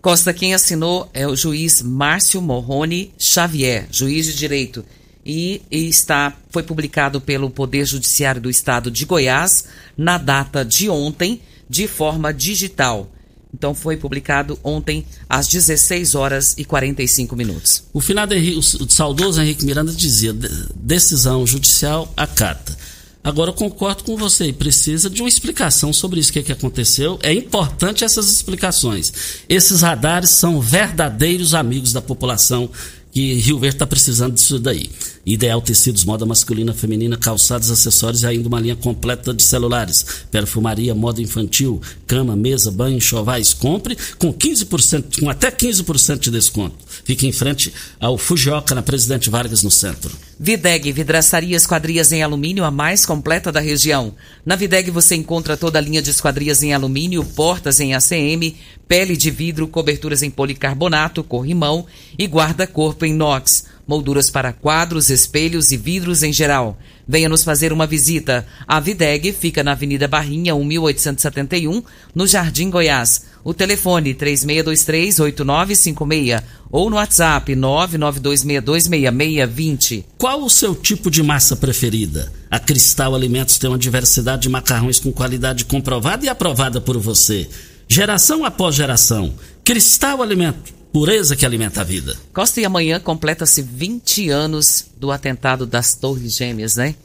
Costa, 0.00 0.32
quem 0.32 0.54
assinou 0.54 1.10
é 1.12 1.28
o 1.28 1.36
juiz 1.36 1.82
Márcio 1.82 2.40
Morrone 2.40 3.12
Xavier, 3.18 3.86
juiz 3.90 4.24
de 4.24 4.34
direito. 4.34 4.82
E, 5.26 5.60
e 5.70 5.90
está 5.90 6.32
foi 6.48 6.62
publicado 6.62 7.20
pelo 7.20 7.50
Poder 7.50 7.84
Judiciário 7.84 8.40
do 8.40 8.48
Estado 8.48 8.90
de 8.90 9.04
Goiás 9.04 9.66
na 9.94 10.16
data 10.16 10.64
de 10.64 10.88
ontem, 10.88 11.42
de 11.68 11.86
forma 11.86 12.32
digital. 12.32 13.12
Então 13.52 13.74
foi 13.74 13.96
publicado 13.96 14.58
ontem 14.62 15.04
às 15.28 15.48
16 15.48 16.14
horas 16.14 16.54
e 16.56 16.64
45 16.64 17.34
minutos. 17.34 17.84
O 17.92 18.00
finado 18.00 18.34
Henrique, 18.34 18.58
o 18.58 18.90
saudoso 18.90 19.40
Henrique 19.40 19.64
Miranda 19.64 19.92
dizia: 19.92 20.32
decisão 20.76 21.46
judicial 21.46 22.12
acata. 22.16 22.76
Agora 23.22 23.50
eu 23.50 23.54
concordo 23.54 24.02
com 24.02 24.16
você, 24.16 24.50
precisa 24.50 25.10
de 25.10 25.20
uma 25.20 25.28
explicação 25.28 25.92
sobre 25.92 26.20
isso, 26.20 26.30
o 26.30 26.32
que, 26.32 26.42
que 26.42 26.52
aconteceu. 26.52 27.18
É 27.22 27.32
importante 27.32 28.02
essas 28.02 28.30
explicações. 28.30 29.12
Esses 29.46 29.82
radares 29.82 30.30
são 30.30 30.58
verdadeiros 30.58 31.54
amigos 31.54 31.92
da 31.92 32.00
população 32.00 32.70
que 33.12 33.34
Rio 33.34 33.58
Verde 33.58 33.76
está 33.76 33.86
precisando 33.86 34.34
disso 34.34 34.58
daí. 34.58 34.90
Ideal 35.24 35.60
Tecidos, 35.60 36.04
moda 36.04 36.24
masculina, 36.24 36.72
feminina, 36.72 37.16
calçados, 37.16 37.70
acessórios 37.70 38.22
e 38.22 38.26
ainda 38.26 38.48
uma 38.48 38.60
linha 38.60 38.74
completa 38.74 39.34
de 39.34 39.42
celulares. 39.42 40.24
Perfumaria, 40.30 40.94
moda 40.94 41.20
infantil, 41.20 41.80
cama, 42.06 42.34
mesa, 42.34 42.70
banho, 42.70 42.96
enxovais. 42.96 43.52
Compre 43.52 43.96
com 44.18 44.32
15%, 44.32 45.20
com 45.20 45.28
até 45.28 45.50
15% 45.50 46.18
de 46.18 46.30
desconto. 46.30 46.76
Fique 47.04 47.26
em 47.26 47.32
frente 47.32 47.72
ao 48.00 48.16
Fujioka, 48.16 48.74
na 48.74 48.82
Presidente 48.82 49.28
Vargas, 49.28 49.62
no 49.62 49.70
centro. 49.70 50.10
Videg, 50.38 50.90
vidraçaria 50.90 51.56
esquadrias 51.56 52.12
em 52.12 52.22
alumínio, 52.22 52.64
a 52.64 52.70
mais 52.70 53.04
completa 53.04 53.52
da 53.52 53.60
região. 53.60 54.14
Na 54.44 54.56
Videg 54.56 54.90
você 54.90 55.14
encontra 55.14 55.54
toda 55.54 55.78
a 55.78 55.82
linha 55.82 56.00
de 56.00 56.10
esquadrias 56.10 56.62
em 56.62 56.72
alumínio, 56.72 57.22
portas 57.22 57.78
em 57.78 57.94
ACM, 57.94 58.56
pele 58.88 59.16
de 59.18 59.30
vidro, 59.30 59.68
coberturas 59.68 60.22
em 60.22 60.30
policarbonato, 60.30 61.22
corrimão 61.22 61.84
e 62.18 62.26
guarda-corpo 62.26 63.04
em 63.04 63.10
inox 63.10 63.64
molduras 63.90 64.30
para 64.30 64.52
quadros, 64.52 65.10
espelhos 65.10 65.72
e 65.72 65.76
vidros 65.76 66.22
em 66.22 66.32
geral. 66.32 66.78
Venha 67.08 67.28
nos 67.28 67.42
fazer 67.42 67.72
uma 67.72 67.88
visita. 67.88 68.46
A 68.64 68.78
Videg 68.78 69.32
fica 69.32 69.64
na 69.64 69.72
Avenida 69.72 70.06
Barrinha, 70.06 70.54
1871, 70.54 71.82
no 72.14 72.24
Jardim 72.24 72.70
Goiás. 72.70 73.24
O 73.42 73.52
telefone 73.52 74.14
3623-8956 74.14 76.40
ou 76.70 76.88
no 76.88 76.94
WhatsApp 76.94 77.52
992626620. 77.56 80.04
Qual 80.16 80.44
o 80.44 80.48
seu 80.48 80.72
tipo 80.72 81.10
de 81.10 81.24
massa 81.24 81.56
preferida? 81.56 82.32
A 82.48 82.60
Cristal 82.60 83.16
Alimentos 83.16 83.58
tem 83.58 83.68
uma 83.68 83.76
diversidade 83.76 84.42
de 84.42 84.48
macarrões 84.48 85.00
com 85.00 85.10
qualidade 85.10 85.64
comprovada 85.64 86.24
e 86.24 86.28
aprovada 86.28 86.80
por 86.80 86.96
você. 86.96 87.50
Geração 87.88 88.44
após 88.44 88.76
geração. 88.76 89.34
Cristal 89.64 90.22
Alimentos 90.22 90.78
Pureza 90.92 91.36
que 91.36 91.46
alimenta 91.46 91.82
a 91.82 91.84
vida. 91.84 92.16
Costa 92.32 92.60
e 92.60 92.64
amanhã 92.64 92.98
completa-se 92.98 93.62
20 93.62 94.28
anos 94.28 94.86
do 94.96 95.12
atentado 95.12 95.64
das 95.64 95.94
Torres 95.94 96.34
Gêmeas, 96.34 96.74
né? 96.74 96.96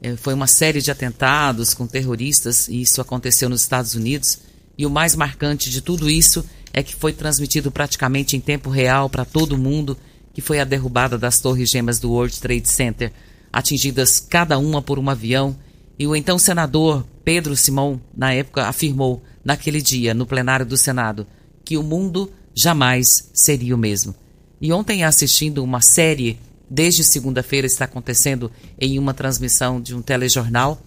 É, 0.00 0.14
foi 0.16 0.34
uma 0.34 0.46
série 0.46 0.80
de 0.80 0.90
atentados 0.90 1.74
com 1.74 1.84
terroristas 1.84 2.68
e 2.68 2.82
isso 2.82 3.00
aconteceu 3.00 3.48
nos 3.48 3.62
Estados 3.62 3.94
Unidos. 3.94 4.38
E 4.78 4.86
o 4.86 4.90
mais 4.90 5.16
marcante 5.16 5.68
de 5.68 5.80
tudo 5.80 6.08
isso 6.08 6.44
é 6.72 6.80
que 6.80 6.94
foi 6.94 7.12
transmitido 7.12 7.72
praticamente 7.72 8.36
em 8.36 8.40
tempo 8.40 8.70
real 8.70 9.10
para 9.10 9.24
todo 9.24 9.58
mundo, 9.58 9.96
que 10.32 10.40
foi 10.40 10.60
a 10.60 10.64
derrubada 10.64 11.18
das 11.18 11.40
Torres 11.40 11.70
Gêmeas 11.70 11.98
do 11.98 12.12
World 12.12 12.40
Trade 12.40 12.68
Center, 12.68 13.12
atingidas 13.52 14.20
cada 14.20 14.58
uma 14.58 14.80
por 14.80 14.96
um 14.96 15.10
avião. 15.10 15.56
E 15.98 16.06
o 16.06 16.14
então 16.14 16.38
senador 16.38 17.04
Pedro 17.24 17.56
Simão, 17.56 18.00
na 18.16 18.32
época, 18.32 18.66
afirmou 18.66 19.24
naquele 19.44 19.82
dia, 19.82 20.14
no 20.14 20.24
plenário 20.26 20.66
do 20.66 20.76
Senado, 20.76 21.26
que 21.64 21.76
o 21.76 21.82
mundo 21.82 22.30
jamais 22.54 23.06
seria 23.34 23.74
o 23.74 23.78
mesmo. 23.78 24.14
E 24.60 24.72
ontem, 24.72 25.04
assistindo 25.04 25.62
uma 25.62 25.80
série, 25.80 26.38
desde 26.70 27.04
segunda-feira 27.04 27.66
está 27.66 27.84
acontecendo 27.84 28.50
em 28.80 28.98
uma 28.98 29.12
transmissão 29.12 29.80
de 29.80 29.94
um 29.94 30.00
telejornal, 30.00 30.80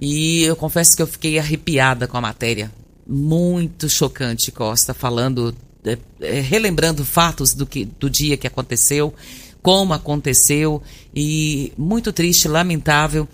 e 0.00 0.42
eu 0.42 0.56
confesso 0.56 0.96
que 0.96 1.02
eu 1.02 1.06
fiquei 1.06 1.38
arrepiada 1.38 2.06
com 2.06 2.16
a 2.16 2.20
matéria. 2.20 2.70
Muito 3.06 3.88
chocante, 3.88 4.52
Costa, 4.52 4.92
falando, 4.92 5.54
é, 5.84 5.98
é, 6.20 6.40
relembrando 6.40 7.04
fatos 7.04 7.54
do, 7.54 7.66
que, 7.66 7.84
do 7.84 8.10
dia 8.10 8.36
que 8.36 8.46
aconteceu, 8.46 9.14
como 9.62 9.94
aconteceu, 9.94 10.82
e 11.14 11.72
muito 11.78 12.12
triste, 12.12 12.46
lamentável. 12.46 13.26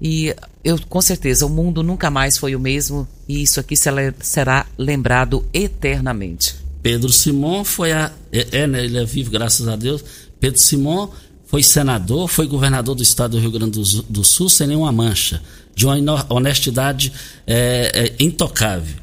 E 0.00 0.34
eu, 0.62 0.78
com 0.88 1.00
certeza, 1.00 1.46
o 1.46 1.50
mundo 1.50 1.82
nunca 1.82 2.10
mais 2.10 2.36
foi 2.36 2.54
o 2.54 2.60
mesmo, 2.60 3.08
e 3.28 3.42
isso 3.42 3.58
aqui 3.58 3.74
será 3.76 4.66
lembrado 4.78 5.46
eternamente. 5.52 6.59
Pedro 6.82 7.12
Simon 7.12 7.64
foi 7.64 7.92
a. 7.92 8.12
É, 8.32 8.62
é, 8.62 8.66
né, 8.66 8.84
ele 8.84 8.98
é 8.98 9.04
vivo, 9.04 9.30
graças 9.30 9.68
a 9.68 9.76
Deus. 9.76 10.04
Pedro 10.38 10.60
Simon 10.60 11.08
foi 11.46 11.62
senador, 11.62 12.28
foi 12.28 12.46
governador 12.46 12.94
do 12.94 13.02
estado 13.02 13.32
do 13.32 13.38
Rio 13.40 13.50
Grande 13.50 13.72
do, 13.72 14.02
do 14.02 14.24
Sul 14.24 14.48
sem 14.48 14.68
nenhuma 14.68 14.92
mancha, 14.92 15.42
de 15.74 15.84
uma 15.84 15.96
honestidade 16.28 17.12
é, 17.46 18.14
é, 18.18 18.24
intocável. 18.24 18.96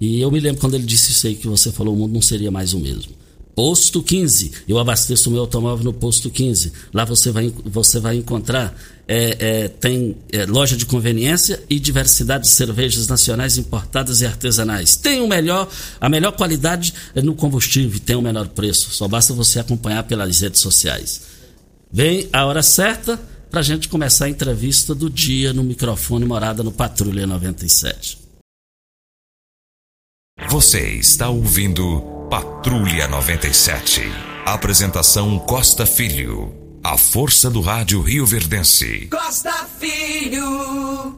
E 0.00 0.18
eu 0.20 0.30
me 0.30 0.40
lembro 0.40 0.60
quando 0.60 0.74
ele 0.74 0.84
disse 0.84 1.10
isso 1.10 1.26
aí 1.26 1.34
que 1.34 1.46
você 1.46 1.70
falou, 1.70 1.94
o 1.94 1.98
mundo 1.98 2.14
não 2.14 2.22
seria 2.22 2.50
mais 2.50 2.72
o 2.72 2.80
mesmo. 2.80 3.12
Posto 3.54 4.02
15. 4.02 4.52
Eu 4.66 4.78
abasteço 4.78 5.28
o 5.28 5.32
meu 5.32 5.42
automóvel 5.42 5.84
no 5.84 5.92
Posto 5.92 6.30
15. 6.30 6.72
Lá 6.94 7.04
você 7.04 7.30
vai, 7.30 7.52
você 7.66 8.00
vai 8.00 8.16
encontrar 8.16 8.74
é, 9.12 9.36
é, 9.40 9.68
tem 9.68 10.16
é, 10.32 10.46
loja 10.46 10.76
de 10.76 10.86
conveniência 10.86 11.60
e 11.68 11.80
diversidade 11.80 12.44
de 12.44 12.50
cervejas 12.50 13.08
nacionais 13.08 13.58
importadas 13.58 14.20
e 14.20 14.26
artesanais. 14.26 14.94
Tem 14.94 15.20
o 15.20 15.26
melhor, 15.26 15.68
a 16.00 16.08
melhor 16.08 16.30
qualidade 16.30 16.94
no 17.16 17.34
combustível, 17.34 17.98
tem 17.98 18.14
o 18.14 18.22
menor 18.22 18.46
preço. 18.46 18.90
Só 18.90 19.08
basta 19.08 19.34
você 19.34 19.58
acompanhar 19.58 20.04
pelas 20.04 20.40
redes 20.40 20.60
sociais. 20.60 21.22
Vem 21.92 22.28
a 22.32 22.46
hora 22.46 22.62
certa 22.62 23.20
para 23.50 23.58
a 23.58 23.64
gente 23.64 23.88
começar 23.88 24.26
a 24.26 24.30
entrevista 24.30 24.94
do 24.94 25.10
dia 25.10 25.52
no 25.52 25.64
microfone 25.64 26.24
Morada 26.24 26.62
no 26.62 26.70
Patrulha 26.70 27.26
97. 27.26 28.16
Você 30.48 30.88
está 30.88 31.28
ouvindo 31.28 32.28
Patrulha 32.30 33.08
97. 33.08 34.02
Apresentação 34.46 35.36
Costa 35.40 35.84
Filho. 35.84 36.69
A 36.82 36.96
força 36.96 37.50
do 37.50 37.60
rádio 37.60 38.00
Rio 38.00 38.24
Verdense. 38.24 39.06
Costa 39.10 39.52
Filho. 39.78 41.14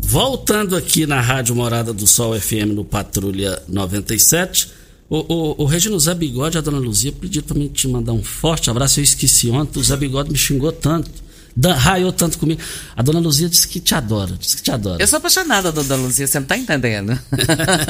voltando 0.00 0.74
aqui 0.74 1.06
na 1.06 1.20
Rádio 1.20 1.54
Morada 1.54 1.92
do 1.92 2.06
Sol 2.06 2.38
FM 2.40 2.72
no 2.74 2.86
Patrulha 2.86 3.62
97. 3.68 4.70
O, 5.10 5.18
o, 5.18 5.62
o 5.62 5.64
Regino 5.66 6.00
Zé 6.00 6.14
Bigode, 6.14 6.56
a 6.56 6.62
dona 6.62 6.78
Luzia, 6.78 7.12
pediu 7.12 7.42
para 7.42 7.58
mim 7.58 7.68
te 7.68 7.86
mandar 7.86 8.12
um 8.12 8.24
forte 8.24 8.70
abraço. 8.70 8.98
Eu 8.98 9.04
esqueci 9.04 9.50
ontem, 9.50 9.78
o 9.78 9.84
Zé 9.84 9.94
Bigode 9.94 10.30
me 10.30 10.38
xingou 10.38 10.72
tanto 10.72 11.10
da, 11.54 11.74
raiou 11.74 12.10
tanto 12.10 12.38
comigo. 12.38 12.60
A 12.96 13.02
dona 13.02 13.20
Luzia 13.20 13.48
disse 13.48 13.68
que 13.68 13.80
te 13.80 13.94
adora, 13.94 14.36
disse 14.38 14.56
que 14.56 14.62
te 14.62 14.70
adora. 14.70 15.02
Eu 15.02 15.06
sou 15.06 15.18
apaixonada, 15.18 15.70
dona 15.70 15.96
Luzia, 15.96 16.26
você 16.26 16.40
não 16.40 16.46
tá 16.46 16.56
entendendo. 16.56 17.18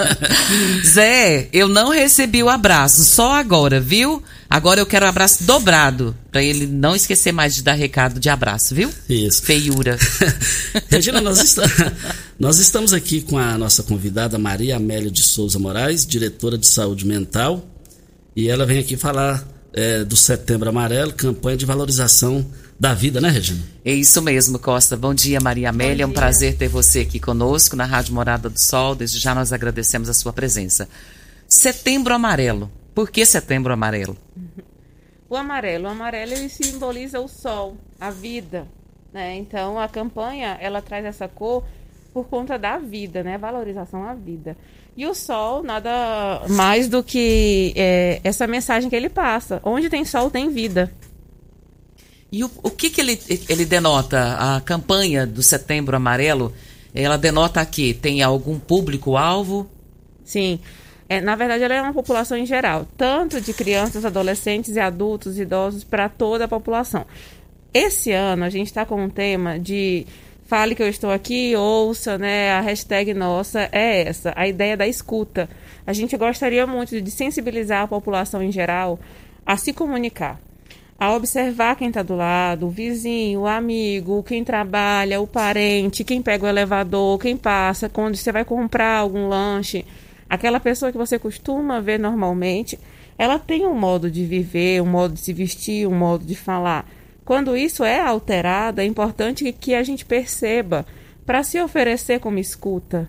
Zé, 0.84 1.48
eu 1.52 1.68
não 1.68 1.90
recebi 1.90 2.42
o 2.42 2.48
abraço, 2.48 3.04
só 3.04 3.34
agora, 3.34 3.78
viu? 3.80 4.20
Agora 4.50 4.80
eu 4.80 4.86
quero 4.86 5.04
um 5.04 5.08
abraço 5.08 5.44
dobrado, 5.44 6.16
para 6.30 6.42
ele 6.42 6.66
não 6.66 6.96
esquecer 6.96 7.32
mais 7.32 7.54
de 7.54 7.62
dar 7.62 7.74
recado 7.74 8.18
de 8.18 8.30
abraço, 8.30 8.74
viu? 8.74 8.90
Isso. 9.08 9.42
Feiura. 9.42 9.98
Regina, 10.88 11.20
nós, 11.20 11.38
está, 11.38 11.62
nós 12.40 12.58
estamos 12.58 12.94
aqui 12.94 13.20
com 13.20 13.36
a 13.36 13.58
nossa 13.58 13.82
convidada 13.82 14.38
Maria 14.38 14.76
Amélia 14.76 15.10
de 15.10 15.22
Souza 15.22 15.58
Moraes, 15.58 16.06
diretora 16.06 16.56
de 16.56 16.66
saúde 16.66 17.06
mental, 17.06 17.68
e 18.34 18.48
ela 18.48 18.64
vem 18.64 18.78
aqui 18.78 18.96
falar 18.96 19.46
é, 19.74 20.02
do 20.02 20.16
Setembro 20.16 20.70
Amarelo, 20.70 21.12
campanha 21.12 21.56
de 21.56 21.66
valorização 21.66 22.46
da 22.80 22.94
vida, 22.94 23.20
né, 23.20 23.28
Regina? 23.28 23.60
É 23.84 23.92
isso 23.92 24.22
mesmo, 24.22 24.58
Costa. 24.58 24.96
Bom 24.96 25.12
dia, 25.12 25.40
Maria 25.40 25.68
Amélia. 25.68 26.04
É 26.04 26.06
um 26.06 26.12
prazer 26.12 26.56
ter 26.56 26.68
você 26.68 27.00
aqui 27.00 27.18
conosco 27.18 27.74
na 27.74 27.84
Rádio 27.84 28.14
Morada 28.14 28.48
do 28.48 28.58
Sol. 28.58 28.94
Desde 28.94 29.18
já 29.18 29.34
nós 29.34 29.52
agradecemos 29.52 30.08
a 30.08 30.14
sua 30.14 30.32
presença. 30.32 30.88
Setembro 31.48 32.14
Amarelo. 32.14 32.70
Por 32.94 33.10
que 33.10 33.24
Setembro 33.24 33.72
Amarelo? 33.72 34.16
O 35.30 35.36
amarelo, 35.36 35.84
o 35.84 35.88
amarelo 35.88 36.32
ele 36.32 36.48
simboliza 36.48 37.20
o 37.20 37.28
sol, 37.28 37.76
a 38.00 38.10
vida, 38.10 38.66
né? 39.12 39.36
Então 39.36 39.78
a 39.78 39.86
campanha 39.86 40.56
ela 40.60 40.80
traz 40.80 41.04
essa 41.04 41.28
cor 41.28 41.64
por 42.14 42.28
conta 42.28 42.58
da 42.58 42.78
vida, 42.78 43.22
né? 43.22 43.36
Valorização 43.36 44.04
à 44.04 44.14
vida. 44.14 44.56
E 44.96 45.06
o 45.06 45.14
sol 45.14 45.62
nada 45.62 46.42
mais 46.48 46.88
do 46.88 47.02
que 47.02 47.72
é, 47.76 48.20
essa 48.24 48.46
mensagem 48.46 48.88
que 48.88 48.96
ele 48.96 49.10
passa. 49.10 49.60
Onde 49.62 49.90
tem 49.90 50.04
sol 50.04 50.30
tem 50.30 50.50
vida. 50.50 50.92
E 52.32 52.42
o, 52.42 52.50
o 52.62 52.70
que, 52.70 52.90
que 52.90 53.00
ele, 53.00 53.20
ele 53.48 53.64
denota? 53.64 54.36
A 54.38 54.60
campanha 54.60 55.26
do 55.26 55.42
Setembro 55.42 55.96
Amarelo, 55.96 56.52
ela 56.94 57.16
denota 57.16 57.64
que 57.64 57.94
tem 57.94 58.22
algum 58.22 58.58
público-alvo? 58.58 59.68
Sim. 60.24 60.58
É, 61.08 61.20
na 61.20 61.34
verdade, 61.34 61.64
ela 61.64 61.74
é 61.74 61.80
uma 61.80 61.94
população 61.94 62.36
em 62.36 62.44
geral, 62.44 62.86
tanto 62.96 63.40
de 63.40 63.54
crianças, 63.54 64.04
adolescentes 64.04 64.76
e 64.76 64.80
adultos, 64.80 65.38
idosos, 65.38 65.82
para 65.82 66.08
toda 66.08 66.44
a 66.44 66.48
população. 66.48 67.06
Esse 67.72 68.12
ano 68.12 68.44
a 68.44 68.50
gente 68.50 68.66
está 68.66 68.84
com 68.84 69.02
um 69.02 69.08
tema 69.08 69.58
de 69.58 70.06
fale 70.46 70.74
que 70.74 70.82
eu 70.82 70.88
estou 70.88 71.10
aqui, 71.10 71.54
ouça, 71.56 72.18
né? 72.18 72.52
A 72.52 72.60
hashtag 72.60 73.14
nossa 73.14 73.68
é 73.72 74.08
essa, 74.08 74.32
a 74.36 74.46
ideia 74.46 74.76
da 74.76 74.86
escuta. 74.86 75.48
A 75.86 75.92
gente 75.92 76.16
gostaria 76.16 76.66
muito 76.66 77.00
de 77.00 77.10
sensibilizar 77.10 77.82
a 77.82 77.88
população 77.88 78.42
em 78.42 78.52
geral 78.52 78.98
a 79.46 79.56
se 79.56 79.72
comunicar 79.72 80.38
a 80.98 81.14
observar 81.14 81.76
quem 81.76 81.88
está 81.88 82.02
do 82.02 82.16
lado, 82.16 82.66
o 82.66 82.70
vizinho, 82.70 83.42
o 83.42 83.46
amigo, 83.46 84.22
quem 84.24 84.42
trabalha, 84.42 85.20
o 85.20 85.28
parente, 85.28 86.02
quem 86.02 86.20
pega 86.20 86.44
o 86.44 86.48
elevador, 86.48 87.18
quem 87.20 87.36
passa, 87.36 87.88
quando 87.88 88.16
você 88.16 88.32
vai 88.32 88.44
comprar 88.44 88.98
algum 88.98 89.28
lanche, 89.28 89.84
aquela 90.28 90.60
pessoa 90.60 90.92
que 90.92 90.98
você 90.98 91.18
costuma 91.18 91.80
ver 91.80 91.98
normalmente, 91.98 92.78
ela 93.16 93.38
tem 93.38 93.66
um 93.66 93.74
modo 93.74 94.10
de 94.10 94.24
viver, 94.24 94.82
um 94.82 94.86
modo 94.86 95.14
de 95.14 95.20
se 95.20 95.32
vestir, 95.32 95.86
um 95.86 95.94
modo 95.94 96.24
de 96.24 96.34
falar. 96.34 96.88
Quando 97.24 97.56
isso 97.56 97.84
é 97.84 98.00
alterado, 98.00 98.80
é 98.80 98.84
importante 98.84 99.52
que 99.52 99.74
a 99.74 99.82
gente 99.82 100.04
perceba 100.04 100.86
para 101.26 101.42
se 101.42 101.60
oferecer 101.60 102.20
como 102.20 102.38
escuta. 102.38 103.08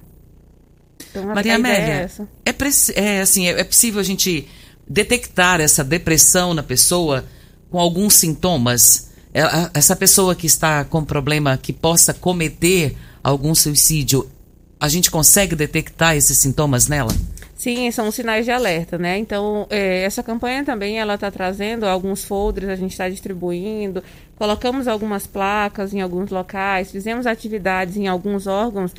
Então, 1.10 1.25
Maria 1.25 1.55
Amélia, 1.55 2.10
é, 2.45 2.49
é, 2.49 3.15
é, 3.17 3.21
assim, 3.21 3.47
é, 3.47 3.62
é 3.62 3.63
possível 3.63 3.99
a 3.99 4.03
gente 4.03 4.47
detectar 4.88 5.62
essa 5.62 5.84
depressão 5.84 6.53
na 6.53 6.63
pessoa? 6.63 7.25
com 7.69 7.79
alguns 7.79 8.15
sintomas, 8.15 9.10
é, 9.34 9.41
essa 9.73 9.95
pessoa 9.95 10.36
que 10.36 10.47
está 10.47 10.84
com 10.84 11.03
problema 11.03 11.58
que 11.58 11.71
possa 11.71 12.13
cometer 12.13 12.95
algum 13.23 13.53
suicídio, 13.53 14.29
a 14.79 14.87
gente 14.87 15.11
consegue 15.11 15.55
detectar 15.55 16.15
esses 16.15 16.39
sintomas 16.39 16.87
nela? 16.87 17.13
Sim, 17.55 17.91
são 17.91 18.09
sinais 18.09 18.45
de 18.45 18.51
alerta, 18.51 18.97
né? 18.97 19.17
Então, 19.17 19.67
é, 19.69 20.03
essa 20.03 20.23
campanha 20.23 20.63
também 20.63 20.97
ela 20.97 21.15
está 21.15 21.29
trazendo 21.29 21.85
alguns 21.85 22.23
folders, 22.23 22.69
a 22.69 22.75
gente 22.75 22.91
está 22.91 23.09
distribuindo, 23.09 24.01
colocamos 24.37 24.87
algumas 24.87 25.27
placas 25.27 25.93
em 25.93 25.99
alguns 25.99 26.29
locais, 26.29 26.91
fizemos 26.91 27.27
atividades 27.27 27.97
em 27.97 28.07
alguns 28.07 28.47
órgãos 28.47 28.95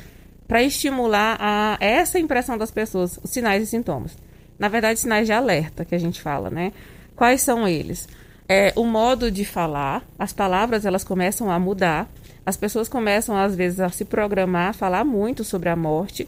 para 0.47 0.61
estimular 0.61 1.37
a 1.39 1.77
essa 1.79 2.19
impressão 2.19 2.57
das 2.57 2.69
pessoas, 2.69 3.19
os 3.23 3.31
sinais 3.31 3.63
e 3.63 3.65
sintomas. 3.65 4.15
Na 4.59 4.67
verdade, 4.67 4.99
sinais 4.99 5.25
de 5.25 5.33
alerta 5.33 5.83
que 5.83 5.95
a 5.95 5.99
gente 5.99 6.21
fala, 6.21 6.51
né? 6.51 6.71
Quais 7.15 7.41
são 7.41 7.67
eles? 7.67 8.07
é, 8.51 8.73
o 8.75 8.83
modo 8.83 9.31
de 9.31 9.45
falar, 9.45 10.03
as 10.19 10.33
palavras 10.33 10.85
elas 10.85 11.05
começam 11.05 11.49
a 11.49 11.57
mudar, 11.57 12.09
as 12.45 12.57
pessoas 12.57 12.89
começam 12.89 13.35
às 13.37 13.55
vezes 13.55 13.79
a 13.79 13.89
se 13.89 14.05
programar, 14.05 14.69
a 14.69 14.73
falar 14.73 15.03
muito 15.03 15.43
sobre 15.43 15.69
a 15.69 15.75
morte, 15.75 16.27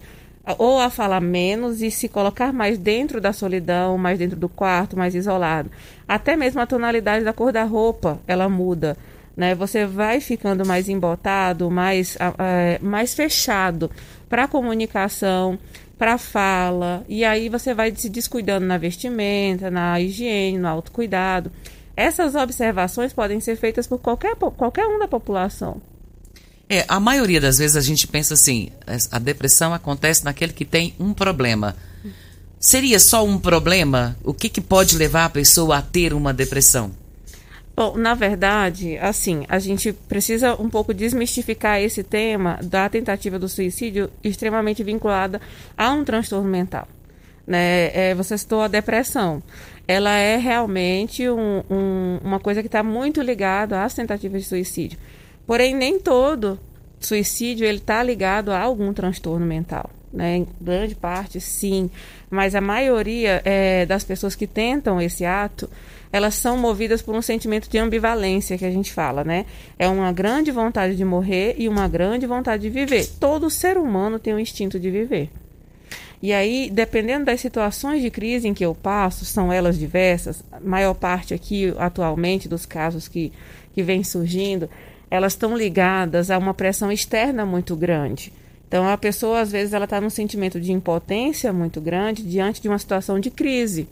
ou 0.57 0.79
a 0.79 0.89
falar 0.89 1.21
menos 1.21 1.81
e 1.81 1.89
se 1.89 2.09
colocar 2.09 2.51
mais 2.51 2.77
dentro 2.77 3.21
da 3.21 3.31
solidão, 3.31 3.97
mais 3.97 4.19
dentro 4.19 4.37
do 4.37 4.49
quarto, 4.49 4.97
mais 4.97 5.15
isolado. 5.15 5.71
Até 6.07 6.35
mesmo 6.35 6.59
a 6.59 6.67
tonalidade 6.67 7.23
da 7.23 7.31
cor 7.31 7.51
da 7.51 7.63
roupa, 7.63 8.19
ela 8.27 8.49
muda. 8.49 8.97
Né? 9.35 9.55
Você 9.55 9.85
vai 9.85 10.19
ficando 10.19 10.65
mais 10.65 10.89
embotado, 10.89 11.71
mais, 11.71 12.17
é, 12.37 12.77
mais 12.79 13.13
fechado 13.13 13.89
para 14.29 14.43
a 14.43 14.47
comunicação, 14.47 15.57
para 15.97 16.15
a 16.15 16.17
fala, 16.17 17.05
e 17.07 17.23
aí 17.23 17.47
você 17.47 17.73
vai 17.73 17.95
se 17.95 18.09
descuidando 18.09 18.65
na 18.65 18.77
vestimenta, 18.77 19.71
na 19.71 19.99
higiene, 20.01 20.57
no 20.57 20.67
autocuidado. 20.67 21.49
Essas 21.95 22.35
observações 22.35 23.13
podem 23.13 23.39
ser 23.39 23.55
feitas 23.55 23.87
por 23.87 23.99
qualquer, 23.99 24.35
qualquer 24.35 24.85
um 24.87 24.99
da 24.99 25.07
população. 25.07 25.81
É, 26.73 26.85
a 26.87 26.99
maioria 26.99 27.39
das 27.39 27.59
vezes 27.59 27.75
a 27.75 27.81
gente 27.81 28.07
pensa 28.07 28.33
assim, 28.33 28.69
a 29.11 29.19
depressão 29.19 29.75
acontece 29.75 30.25
naquele 30.25 30.53
que 30.53 30.65
tem 30.65 30.95
um 30.99 31.13
problema. 31.13 31.75
Seria 32.59 32.99
só 32.99 33.23
um 33.23 33.37
problema? 33.37 34.17
O 34.23 34.33
que, 34.33 34.49
que 34.49 34.59
pode 34.59 34.97
levar 34.97 35.25
a 35.25 35.29
pessoa 35.29 35.77
a 35.77 35.81
ter 35.83 36.13
uma 36.13 36.33
depressão? 36.33 36.91
Bom, 37.75 37.95
na 37.95 38.15
verdade, 38.15 38.97
assim, 38.97 39.45
a 39.49 39.59
gente 39.59 39.93
precisa 39.93 40.55
um 40.55 40.67
pouco 40.67 40.95
desmistificar 40.95 41.79
esse 41.79 42.01
tema 42.01 42.59
da 42.63 42.89
tentativa 42.89 43.37
do 43.37 43.47
suicídio 43.47 44.09
extremamente 44.23 44.83
vinculada 44.83 45.39
a 45.77 45.91
um 45.91 46.03
transtorno 46.03 46.49
mental. 46.49 46.87
Né? 47.45 47.91
É, 47.93 48.15
você 48.15 48.35
citou 48.35 48.61
a 48.61 48.67
depressão 48.67 49.43
ela 49.87 50.11
é 50.11 50.37
realmente 50.37 51.29
um, 51.29 51.61
um, 51.69 52.19
uma 52.23 52.39
coisa 52.39 52.61
que 52.61 52.67
está 52.67 52.81
muito 52.81 53.21
ligada 53.21 53.83
às 53.83 53.93
tentativas 53.93 54.43
de 54.43 54.47
suicídio. 54.47 54.97
Porém, 55.45 55.75
nem 55.75 55.99
todo 55.99 56.59
suicídio 56.99 57.65
ele 57.65 57.77
está 57.77 58.01
ligado 58.01 58.51
a 58.51 58.59
algum 58.59 58.93
transtorno 58.93 59.45
mental. 59.45 59.89
Né? 60.11 60.37
Em 60.37 60.47
grande 60.61 60.95
parte, 60.95 61.41
sim. 61.41 61.89
Mas 62.29 62.55
a 62.55 62.61
maioria 62.61 63.41
é, 63.43 63.85
das 63.85 64.03
pessoas 64.03 64.35
que 64.35 64.45
tentam 64.45 65.01
esse 65.01 65.25
ato, 65.25 65.69
elas 66.11 66.35
são 66.35 66.57
movidas 66.57 67.01
por 67.01 67.15
um 67.15 67.21
sentimento 67.21 67.67
de 67.67 67.77
ambivalência 67.77 68.57
que 68.57 68.65
a 68.65 68.71
gente 68.71 68.93
fala, 68.93 69.23
né? 69.23 69.47
É 69.79 69.87
uma 69.87 70.11
grande 70.11 70.51
vontade 70.51 70.95
de 70.95 71.03
morrer 71.03 71.55
e 71.57 71.67
uma 71.67 71.87
grande 71.87 72.27
vontade 72.27 72.61
de 72.61 72.69
viver. 72.69 73.07
Todo 73.19 73.49
ser 73.49 73.77
humano 73.77 74.19
tem 74.19 74.35
um 74.35 74.39
instinto 74.39 74.79
de 74.79 74.91
viver. 74.91 75.31
E 76.21 76.31
aí, 76.31 76.69
dependendo 76.71 77.25
das 77.25 77.41
situações 77.41 78.01
de 78.01 78.09
crise 78.09 78.47
em 78.47 78.53
que 78.53 78.63
eu 78.63 78.73
passo, 78.73 79.25
são 79.25 79.51
elas 79.51 79.77
diversas, 79.77 80.43
a 80.51 80.59
maior 80.59 80.93
parte 80.93 81.33
aqui 81.33 81.73
atualmente 81.77 82.47
dos 82.47 82.65
casos 82.65 83.07
que, 83.07 83.33
que 83.73 83.83
vem 83.83 84.03
surgindo, 84.03 84.69
elas 85.13 85.33
estão 85.33 85.55
ligadas 85.55 86.31
a 86.31 86.39
uma 86.39 86.55
pressão 86.55 86.91
externa 86.91 87.45
muito 87.45 87.75
grande. 87.75 88.33
Então, 88.67 88.89
a 88.89 88.97
pessoa, 88.97 89.41
às 89.41 89.51
vezes, 89.51 89.71
ela 89.71 89.83
está 89.83 90.01
num 90.01 90.09
sentimento 90.09 90.59
de 90.59 90.71
impotência 90.71 91.53
muito 91.53 91.79
grande 91.79 92.23
diante 92.23 92.59
de 92.59 92.67
uma 92.67 92.79
situação 92.79 93.19
de 93.19 93.29
crise. 93.29 93.87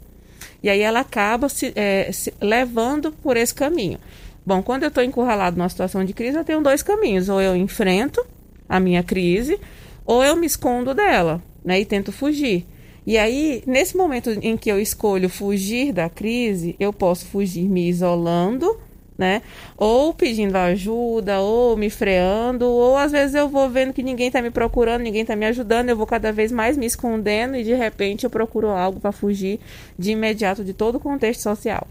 E 0.64 0.68
aí 0.68 0.80
ela 0.80 1.02
acaba 1.02 1.48
se, 1.48 1.74
é, 1.76 2.12
se 2.12 2.34
levando 2.42 3.12
por 3.12 3.38
esse 3.38 3.54
caminho. 3.54 4.00
Bom, 4.44 4.64
quando 4.64 4.82
eu 4.82 4.90
estou 4.90 5.04
encurralado 5.04 5.58
numa 5.58 5.70
situação 5.70 6.04
de 6.04 6.12
crise, 6.12 6.40
eu 6.40 6.44
tenho 6.44 6.60
dois 6.60 6.82
caminhos. 6.82 7.30
Ou 7.30 7.40
eu 7.40 7.56
enfrento 7.56 8.26
a 8.68 8.80
minha 8.80 9.04
crise, 9.04 9.60
ou 10.04 10.24
eu 10.24 10.36
me 10.36 10.48
escondo 10.48 10.92
dela 10.92 11.40
né, 11.64 11.80
e 11.80 11.86
tento 11.86 12.12
fugir. 12.12 12.66
E 13.06 13.20
aí, 13.20 13.62
nesse 13.68 13.96
momento 13.96 14.32
em 14.42 14.58
que 14.58 14.72
eu 14.72 14.80
escolho 14.80 15.30
fugir 15.30 15.94
da 15.94 16.10
crise, 16.10 16.76
eu 16.80 16.92
posso 16.92 17.28
fugir 17.28 17.70
me 17.70 17.88
isolando, 17.88 18.76
né? 19.22 19.44
Ou 19.78 20.16
pedindo 20.16 20.56
ajuda, 20.56 21.42
ou 21.42 21.78
me 21.78 21.92
freando, 21.92 22.66
ou 22.66 22.98
às 22.98 23.12
vezes 23.12 23.36
eu 23.36 23.48
vou 23.48 23.70
vendo 23.70 23.94
que 23.94 24.02
ninguém 24.02 24.28
está 24.28 24.42
me 24.42 24.50
procurando, 24.50 25.04
ninguém 25.04 25.22
está 25.22 25.36
me 25.36 25.46
ajudando, 25.46 25.90
eu 25.90 25.96
vou 25.96 26.08
cada 26.08 26.34
vez 26.34 26.52
mais 26.52 26.76
me 26.76 26.88
escondendo 26.88 27.56
e 27.56 27.64
de 27.64 27.76
repente 27.76 28.24
eu 28.24 28.32
procuro 28.32 28.70
algo 28.70 29.00
para 29.00 29.12
fugir 29.12 29.60
de 29.98 30.10
imediato 30.10 30.64
de 30.64 30.74
todo 30.74 30.96
o 30.96 31.00
contexto 31.00 31.42
social, 31.42 31.88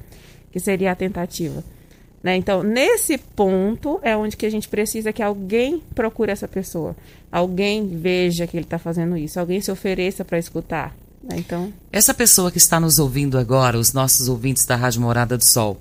que 0.51 0.59
seria 0.59 0.91
a 0.91 0.97
tentativa. 0.97 1.63
Né? 2.21 2.35
Então, 2.35 2.65
nesse 2.65 3.17
ponto 3.17 4.01
é 4.03 4.17
onde 4.17 4.37
que 4.37 4.45
a 4.45 4.51
gente 4.51 4.69
precisa 4.69 5.13
que 5.13 5.23
alguém 5.23 5.81
procure 5.95 6.33
essa 6.33 6.49
pessoa. 6.49 6.97
Alguém 7.31 7.97
veja 7.97 8.45
que 8.45 8.57
ele 8.57 8.65
está 8.65 8.77
fazendo 8.77 9.17
isso. 9.17 9.39
Alguém 9.39 9.61
se 9.61 9.71
ofereça 9.71 10.25
para 10.25 10.37
escutar. 10.37 10.97
Né? 11.23 11.37
Então... 11.39 11.73
Essa 11.93 12.13
pessoa 12.13 12.51
que 12.51 12.59
está 12.59 12.81
nos 12.81 12.99
ouvindo 12.99 13.39
agora, 13.39 13.79
os 13.79 13.93
nossos 13.93 14.29
ouvintes 14.29 14.67
da 14.67 14.75
Rádio 14.75 15.01
Morada 15.01 15.39
do 15.39 15.45
Sol, 15.45 15.81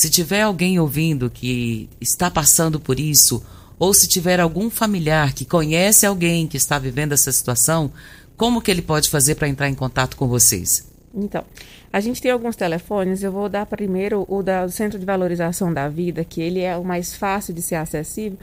se 0.00 0.08
tiver 0.08 0.40
alguém 0.40 0.80
ouvindo 0.80 1.28
que 1.28 1.86
está 2.00 2.30
passando 2.30 2.80
por 2.80 2.98
isso, 2.98 3.44
ou 3.78 3.92
se 3.92 4.08
tiver 4.08 4.40
algum 4.40 4.70
familiar 4.70 5.34
que 5.34 5.44
conhece 5.44 6.06
alguém 6.06 6.46
que 6.46 6.56
está 6.56 6.78
vivendo 6.78 7.12
essa 7.12 7.30
situação, 7.30 7.92
como 8.34 8.62
que 8.62 8.70
ele 8.70 8.80
pode 8.80 9.10
fazer 9.10 9.34
para 9.34 9.46
entrar 9.46 9.68
em 9.68 9.74
contato 9.74 10.16
com 10.16 10.26
vocês? 10.26 10.90
Então, 11.14 11.44
a 11.92 12.00
gente 12.00 12.22
tem 12.22 12.30
alguns 12.30 12.56
telefones, 12.56 13.22
eu 13.22 13.30
vou 13.30 13.46
dar 13.46 13.66
primeiro 13.66 14.24
o 14.26 14.42
da, 14.42 14.64
do 14.64 14.72
Centro 14.72 14.98
de 14.98 15.04
Valorização 15.04 15.70
da 15.70 15.86
Vida, 15.86 16.24
que 16.24 16.40
ele 16.40 16.60
é 16.60 16.78
o 16.78 16.82
mais 16.82 17.14
fácil 17.14 17.52
de 17.52 17.60
ser 17.60 17.74
acessível 17.74 18.38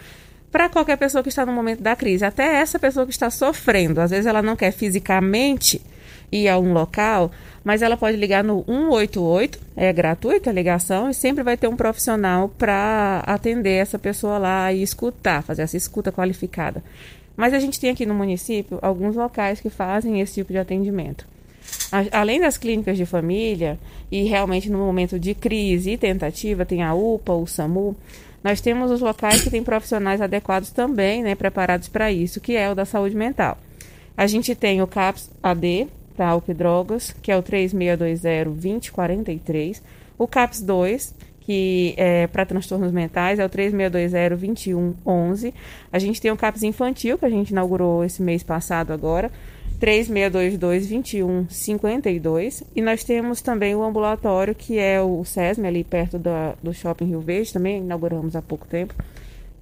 para 0.51 0.69
qualquer 0.69 0.97
pessoa 0.97 1.23
que 1.23 1.29
está 1.29 1.43
no 1.43 1.51
momento 1.51 1.81
da 1.81 1.95
crise, 1.95 2.23
até 2.23 2.57
essa 2.57 2.77
pessoa 2.77 3.07
que 3.07 3.11
está 3.11 3.31
sofrendo. 3.31 3.99
Às 3.99 4.11
vezes 4.11 4.27
ela 4.27 4.43
não 4.43 4.55
quer 4.55 4.71
fisicamente 4.71 5.81
ir 6.31 6.47
a 6.47 6.57
um 6.57 6.73
local, 6.73 7.31
mas 7.63 7.81
ela 7.81 7.97
pode 7.97 8.17
ligar 8.17 8.43
no 8.43 8.63
188, 8.65 9.59
é 9.75 9.91
gratuita 9.93 10.49
a 10.49 10.53
ligação, 10.53 11.09
e 11.09 11.13
sempre 11.13 11.43
vai 11.43 11.57
ter 11.57 11.67
um 11.67 11.75
profissional 11.75 12.49
para 12.49 13.23
atender 13.25 13.81
essa 13.81 13.97
pessoa 13.97 14.37
lá 14.37 14.71
e 14.73 14.81
escutar, 14.81 15.43
fazer 15.43 15.63
essa 15.63 15.77
escuta 15.77 16.11
qualificada. 16.11 16.83
Mas 17.35 17.53
a 17.53 17.59
gente 17.59 17.79
tem 17.79 17.89
aqui 17.89 18.05
no 18.05 18.15
município 18.15 18.79
alguns 18.81 19.15
locais 19.15 19.59
que 19.59 19.69
fazem 19.69 20.21
esse 20.21 20.35
tipo 20.35 20.51
de 20.51 20.59
atendimento 20.59 21.25
além 22.11 22.39
das 22.39 22.57
clínicas 22.57 22.97
de 22.97 23.05
família, 23.05 23.79
e 24.11 24.23
realmente 24.23 24.69
no 24.69 24.79
momento 24.79 25.19
de 25.19 25.33
crise 25.33 25.91
e 25.91 25.97
tentativa, 25.97 26.65
tem 26.65 26.83
a 26.83 26.93
UPA, 26.93 27.33
o 27.33 27.47
SAMU, 27.47 27.95
nós 28.43 28.61
temos 28.61 28.91
os 28.91 29.01
locais 29.01 29.41
que 29.41 29.49
têm 29.49 29.63
profissionais 29.63 30.21
adequados 30.21 30.69
também, 30.71 31.23
né, 31.23 31.35
preparados 31.35 31.87
para 31.87 32.11
isso, 32.11 32.39
que 32.39 32.55
é 32.55 32.69
o 32.69 32.75
da 32.75 32.85
saúde 32.85 33.15
mental. 33.15 33.57
A 34.15 34.27
gente 34.27 34.55
tem 34.55 34.81
o 34.81 34.87
CAPS 34.87 35.29
AD, 35.43 35.87
para 36.17 36.27
álcool 36.29 36.51
e 36.51 36.55
drogas, 36.55 37.15
que 37.21 37.31
é 37.31 37.37
o 37.37 37.43
3620-2043. 37.43 39.81
O 40.17 40.27
CAPS 40.27 40.61
2, 40.61 41.13
que 41.41 41.93
é 41.95 42.25
para 42.27 42.45
transtornos 42.45 42.91
mentais, 42.91 43.39
é 43.39 43.45
o 43.45 43.49
3620-2111. 43.49 45.53
A 45.93 45.99
gente 45.99 46.19
tem 46.19 46.31
o 46.31 46.35
CAPS 46.35 46.63
infantil, 46.63 47.17
que 47.17 47.25
a 47.25 47.29
gente 47.29 47.51
inaugurou 47.51 48.03
esse 48.03 48.21
mês 48.21 48.43
passado 48.43 48.91
agora, 48.91 49.31
3622-2152. 49.79 52.63
E 52.75 52.81
nós 52.81 53.03
temos 53.03 53.41
também 53.41 53.75
o 53.75 53.83
ambulatório, 53.83 54.55
que 54.55 54.79
é 54.79 54.99
o 55.01 55.23
SESM, 55.23 55.67
ali 55.67 55.83
perto 55.83 56.17
da, 56.17 56.55
do 56.63 56.73
Shopping 56.73 57.05
Rio 57.05 57.21
Verde, 57.21 57.53
também 57.53 57.77
inauguramos 57.77 58.35
há 58.35 58.41
pouco 58.41 58.65
tempo, 58.67 58.95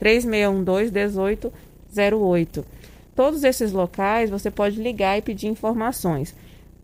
3612-1808. 0.01 2.63
Todos 3.15 3.43
esses 3.43 3.71
locais 3.71 4.29
você 4.29 4.49
pode 4.49 4.81
ligar 4.81 5.17
e 5.17 5.21
pedir 5.21 5.47
informações. 5.47 6.33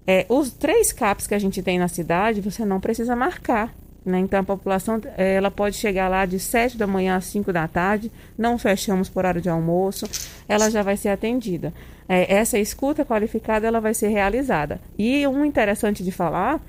É, 0.06 0.26
os 0.30 0.52
três 0.52 0.92
CAPs 0.92 1.28
que 1.28 1.36
a 1.36 1.40
gente 1.40 1.62
tem 1.62 1.78
na 1.78 1.88
cidade, 1.88 2.42
você 2.42 2.66
não 2.66 2.80
precisa 2.80 3.16
marcar. 3.16 3.74
Né? 4.04 4.20
Então 4.20 4.40
a 4.40 4.44
população 4.44 5.00
ela 5.16 5.52
pode 5.52 5.76
chegar 5.76 6.08
lá 6.08 6.26
de 6.26 6.40
7 6.40 6.76
da 6.76 6.88
manhã 6.88 7.18
às 7.18 7.26
5 7.26 7.54
da 7.54 7.68
tarde, 7.68 8.12
não 8.36 8.58
fechamos 8.58 9.10
por 9.10 9.26
hora 9.26 9.40
de 9.40 9.48
almoço, 9.48 10.08
ela 10.50 10.72
já 10.72 10.82
vai 10.82 10.98
ser 10.98 11.10
atendida. 11.10 11.72
É, 12.10 12.34
essa 12.34 12.58
escuta 12.58 13.06
qualificada 13.06 13.68
ela 13.68 13.80
vai 13.80 13.94
ser 13.94 14.08
realizada. 14.08 14.82
E 14.98 15.26
um 15.28 15.46
interessante 15.46 16.04
de 16.04 16.12
falar 16.12 16.60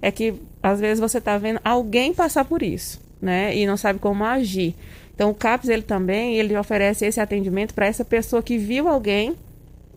é 0.00 0.12
que 0.12 0.34
às 0.62 0.78
vezes 0.78 1.00
você 1.00 1.18
está 1.18 1.36
vendo 1.36 1.60
alguém 1.64 2.14
passar 2.14 2.44
por 2.44 2.62
isso, 2.62 3.00
né? 3.20 3.56
E 3.56 3.66
não 3.66 3.76
sabe 3.76 3.98
como 3.98 4.24
agir. 4.24 4.74
Então 5.12 5.30
o 5.30 5.34
CAPS 5.34 5.68
ele 5.68 5.82
também 5.82 6.36
ele 6.36 6.56
oferece 6.56 7.04
esse 7.04 7.20
atendimento 7.20 7.74
para 7.74 7.86
essa 7.86 8.04
pessoa 8.04 8.42
que 8.42 8.56
viu 8.56 8.86
alguém 8.88 9.34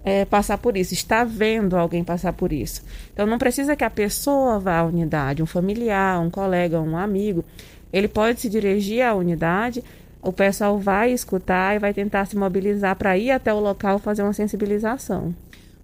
é, 0.04 0.26
passar 0.26 0.58
por 0.58 0.78
isso, 0.78 0.94
está 0.94 1.24
vendo 1.24 1.76
alguém 1.76 2.04
passar 2.04 2.34
por 2.34 2.52
isso. 2.52 2.82
Então 3.14 3.26
não 3.26 3.38
precisa 3.38 3.76
que 3.76 3.84
a 3.84 3.90
pessoa 3.90 4.60
vá 4.60 4.80
à 4.80 4.84
unidade, 4.84 5.44
um 5.44 5.46
familiar, 5.46 6.20
um 6.20 6.30
colega, 6.30 6.80
um 6.80 6.98
amigo. 6.98 7.44
Ele 7.92 8.08
pode 8.08 8.42
se 8.42 8.50
dirigir 8.50 9.02
à 9.02 9.14
unidade, 9.14 9.84
o 10.22 10.32
pessoal 10.32 10.78
vai 10.78 11.12
escutar 11.12 11.76
e 11.76 11.80
vai 11.80 11.94
tentar 11.94 12.26
se 12.26 12.36
mobilizar 12.36 12.96
para 12.96 13.18
ir 13.18 13.32
até 13.32 13.54
o 13.54 13.60
local 13.60 14.00
fazer 14.00 14.24
uma 14.24 14.34
sensibilização. 14.34 15.34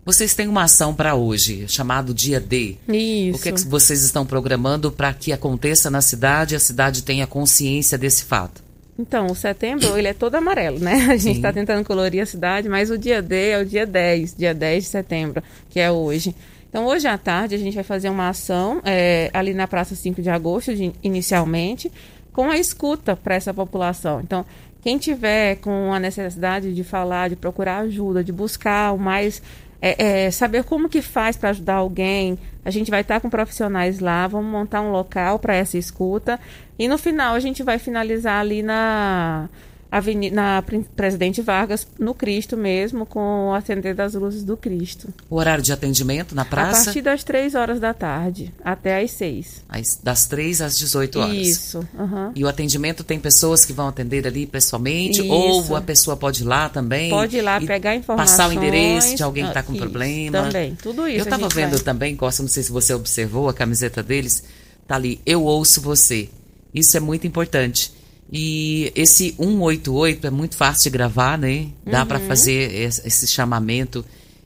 Vocês 0.06 0.36
têm 0.36 0.47
uma 0.47 0.63
ação 0.63 0.93
para 0.93 1.15
hoje, 1.15 1.67
chamado 1.67 2.13
Dia 2.13 2.39
D. 2.39 2.78
Isso. 2.88 3.39
O 3.39 3.41
que, 3.41 3.49
é 3.49 3.51
que 3.51 3.67
vocês 3.67 4.04
estão 4.04 4.23
programando 4.23 4.91
para 4.91 5.12
que 5.12 5.34
aconteça 5.34 5.89
na 5.89 5.99
cidade 5.99 6.54
e 6.54 6.58
a 6.58 6.60
cidade 6.60 7.01
tenha 7.01 7.25
consciência 7.25 7.97
desse 7.97 8.23
fato? 8.23 8.64
Então, 8.97 9.27
o 9.27 9.36
setembro, 9.36 9.97
ele 9.97 10.08
é 10.08 10.13
todo 10.13 10.36
amarelo, 10.36 10.79
né? 10.79 11.08
A 11.12 11.17
gente 11.17 11.38
está 11.38 11.51
tentando 11.51 11.86
colorir 11.86 12.21
a 12.21 12.25
cidade, 12.25 12.69
mas 12.69 12.89
o 12.89 12.97
dia 12.97 13.21
D 13.21 13.49
é 13.49 13.60
o 13.60 13.65
dia 13.65 13.86
10, 13.86 14.36
dia 14.36 14.53
10 14.53 14.84
de 14.84 14.89
setembro, 14.89 15.43
que 15.69 15.79
é 15.79 15.91
hoje. 15.91 16.34
Então, 16.69 16.86
hoje 16.86 17.08
à 17.08 17.17
tarde, 17.17 17.55
a 17.55 17.58
gente 17.58 17.75
vai 17.75 17.84
fazer 17.84 18.10
uma 18.10 18.29
ação 18.29 18.81
é, 18.84 19.29
ali 19.34 19.53
na 19.53 19.67
Praça 19.67 19.95
5 19.95 20.21
de 20.21 20.29
Agosto, 20.29 20.73
de, 20.73 20.93
inicialmente, 21.03 21.91
com 22.31 22.49
a 22.49 22.58
escuta 22.58 23.15
para 23.15 23.36
essa 23.36 23.53
população. 23.53 24.21
Então, 24.21 24.45
quem 24.81 24.97
tiver 24.97 25.55
com 25.55 25.93
a 25.93 25.99
necessidade 25.99 26.73
de 26.73 26.84
falar, 26.84 27.29
de 27.29 27.36
procurar 27.36 27.79
ajuda, 27.79 28.23
de 28.23 28.31
buscar 28.31 28.93
o 28.93 28.99
mais 28.99 29.41
é, 29.81 30.25
é, 30.25 30.31
saber 30.31 30.63
como 30.63 30.89
que 30.89 31.01
faz 31.01 31.38
para 31.38 31.49
ajudar 31.49 31.75
alguém. 31.75 32.38
A 32.63 32.71
gente 32.71 32.89
vai 32.89 33.01
estar 33.01 33.15
tá 33.15 33.19
com 33.19 33.29
profissionais 33.29 33.99
lá, 33.99 34.27
vamos 34.27 34.51
montar 34.51 34.81
um 34.81 34.91
local 34.91 35.39
para 35.39 35.55
essa 35.55 35.77
escuta 35.77 36.39
e 36.77 36.88
no 36.88 36.97
final 36.97 37.35
a 37.35 37.39
gente 37.39 37.63
vai 37.63 37.77
finalizar 37.77 38.39
ali 38.39 38.63
na 38.63 39.49
Avenida, 39.97 40.36
na 40.36 40.63
Presidente 40.93 41.41
Vargas, 41.41 41.88
no 41.97 42.13
Cristo 42.13 42.58
mesmo, 42.58 43.05
com 43.05 43.47
o 43.47 43.53
acender 43.53 43.95
das 43.95 44.13
luzes 44.13 44.43
do 44.43 44.58
Cristo. 44.58 45.08
O 45.29 45.38
horário 45.38 45.63
de 45.63 45.71
atendimento 45.71 46.36
na 46.36 46.43
praça? 46.43 46.81
A 46.81 46.84
partir 46.86 47.01
das 47.01 47.23
3 47.23 47.55
horas 47.55 47.79
da 47.79 47.93
tarde, 47.93 48.53
até 48.62 49.01
às 49.01 49.12
6. 49.12 49.63
Das 50.03 50.25
3 50.25 50.60
às 50.60 50.77
18 50.77 51.19
horas. 51.19 51.36
Isso. 51.36 51.88
Uhum. 51.97 52.31
E 52.36 52.43
o 52.43 52.47
atendimento 52.49 53.05
tem 53.05 53.17
pessoas 53.17 53.63
que 53.63 53.71
vão 53.71 53.88
atender 53.88 54.27
ali 54.27 54.45
pessoalmente? 54.45 55.21
Isso. 55.21 55.31
Ou 55.31 55.75
a 55.77 55.81
pessoa 55.81 56.17
pode 56.17 56.43
ir 56.43 56.45
lá 56.45 56.67
também? 56.67 57.10
Pode 57.10 57.38
ir 57.38 57.41
lá 57.41 57.62
pegar 57.62 57.95
informações. 57.95 58.31
Passar 58.31 58.49
o 58.49 58.53
endereço 58.53 59.15
de 59.15 59.23
alguém 59.23 59.45
que 59.45 59.51
está 59.51 59.63
com 59.63 59.71
isso, 59.71 59.81
problema? 59.81 60.43
Também, 60.43 60.75
tudo 60.75 61.08
isso. 61.08 61.19
Eu 61.19 61.23
estava 61.23 61.47
vendo 61.47 61.71
vai. 61.71 61.79
também, 61.79 62.17
Costa, 62.17 62.43
não 62.43 62.49
sei 62.49 62.63
se 62.63 62.71
você 62.71 62.93
observou 62.93 63.47
a 63.47 63.53
camiseta 63.53 64.03
deles, 64.03 64.43
tá 64.86 64.95
ali, 64.95 65.21
eu 65.25 65.41
ouço 65.43 65.79
você. 65.79 66.27
Isso 66.73 66.97
é 66.97 66.99
muito 66.99 67.25
importante. 67.25 67.94
E 68.31 68.91
esse 68.95 69.35
188 69.38 70.27
é 70.27 70.29
muito 70.29 70.57
fácil 70.57 70.83
de 70.83 70.89
gravar, 70.89 71.38
né? 71.38 71.67
Dá 71.85 72.01
uhum. 72.01 72.07
para 72.07 72.19
fazer 72.19 72.73
esse 73.05 73.27
chamamento. 73.27 74.03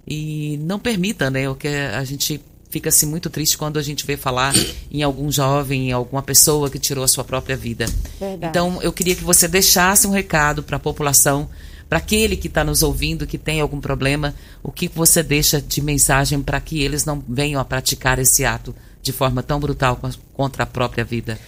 E 0.08 0.58
não 0.64 0.80
permita, 0.80 1.30
né? 1.30 1.50
O 1.50 1.56
que 1.56 1.68
a 1.68 2.04
gente 2.04 2.42
fica 2.70 2.90
assim 2.90 3.06
muito 3.06 3.30
triste 3.30 3.58
quando 3.58 3.80
a 3.80 3.82
gente 3.82 4.06
vê 4.06 4.16
falar 4.16 4.54
em 4.92 5.02
algum 5.02 5.32
jovem, 5.32 5.90
em 5.90 5.92
alguma 5.92 6.22
pessoa 6.22 6.70
que 6.70 6.80
tirou 6.80 7.04
a 7.04 7.08
sua 7.08 7.24
própria 7.24 7.58
vida. 7.58 7.86
Verdade. 8.20 8.50
Então, 8.50 8.82
eu 8.82 8.94
queria 8.94 9.16
que 9.16 9.24
você 9.24 9.48
deixasse 9.48 10.06
um 10.06 10.12
recado 10.12 10.62
para 10.62 10.78
a 10.78 10.80
população, 10.80 11.50
para 11.88 11.98
aquele 11.98 12.38
que 12.38 12.48
está 12.48 12.64
nos 12.64 12.84
ouvindo, 12.84 13.26
que 13.26 13.38
tem 13.38 13.60
algum 13.60 13.80
problema, 13.80 14.36
o 14.62 14.72
que 14.72 14.88
você 14.88 15.24
deixa 15.24 15.60
de 15.60 15.82
mensagem 15.82 16.42
para 16.42 16.60
que 16.62 16.82
eles 16.82 17.06
não 17.06 17.24
venham 17.28 17.60
a 17.60 17.66
praticar 17.66 18.20
esse 18.20 18.46
ato 18.46 18.76
de 19.02 19.12
forma 19.12 19.42
tão 19.42 19.60
brutal 19.60 20.00
contra 20.34 20.64
a 20.64 20.68
própria 20.68 21.04
vida. 21.04 21.40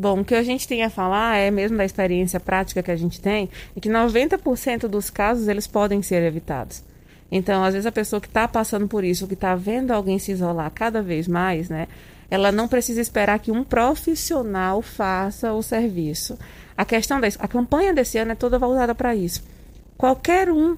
Bom, 0.00 0.20
o 0.20 0.24
que 0.24 0.36
a 0.36 0.44
gente 0.44 0.68
tem 0.68 0.84
a 0.84 0.90
falar 0.90 1.38
é 1.38 1.50
mesmo 1.50 1.76
da 1.76 1.84
experiência 1.84 2.38
prática 2.38 2.84
que 2.84 2.90
a 2.92 2.94
gente 2.94 3.20
tem, 3.20 3.50
é 3.76 3.80
que 3.80 3.88
90% 3.88 4.86
dos 4.86 5.10
casos 5.10 5.48
eles 5.48 5.66
podem 5.66 6.02
ser 6.02 6.22
evitados. 6.22 6.84
Então, 7.32 7.64
às 7.64 7.72
vezes 7.72 7.84
a 7.84 7.90
pessoa 7.90 8.20
que 8.20 8.28
está 8.28 8.46
passando 8.46 8.86
por 8.86 9.02
isso, 9.02 9.26
que 9.26 9.34
está 9.34 9.56
vendo 9.56 9.90
alguém 9.90 10.16
se 10.16 10.30
isolar 10.30 10.70
cada 10.70 11.02
vez 11.02 11.26
mais, 11.26 11.68
né? 11.68 11.88
Ela 12.30 12.52
não 12.52 12.68
precisa 12.68 13.00
esperar 13.00 13.40
que 13.40 13.50
um 13.50 13.64
profissional 13.64 14.82
faça 14.82 15.52
o 15.52 15.64
serviço. 15.64 16.38
A 16.76 16.84
questão 16.84 17.20
da 17.20 17.26
a 17.36 17.48
campanha 17.48 17.92
desse 17.92 18.18
ano 18.18 18.30
é 18.30 18.36
toda 18.36 18.56
voltada 18.56 18.94
para 18.94 19.16
isso. 19.16 19.42
Qualquer 19.96 20.48
um 20.48 20.76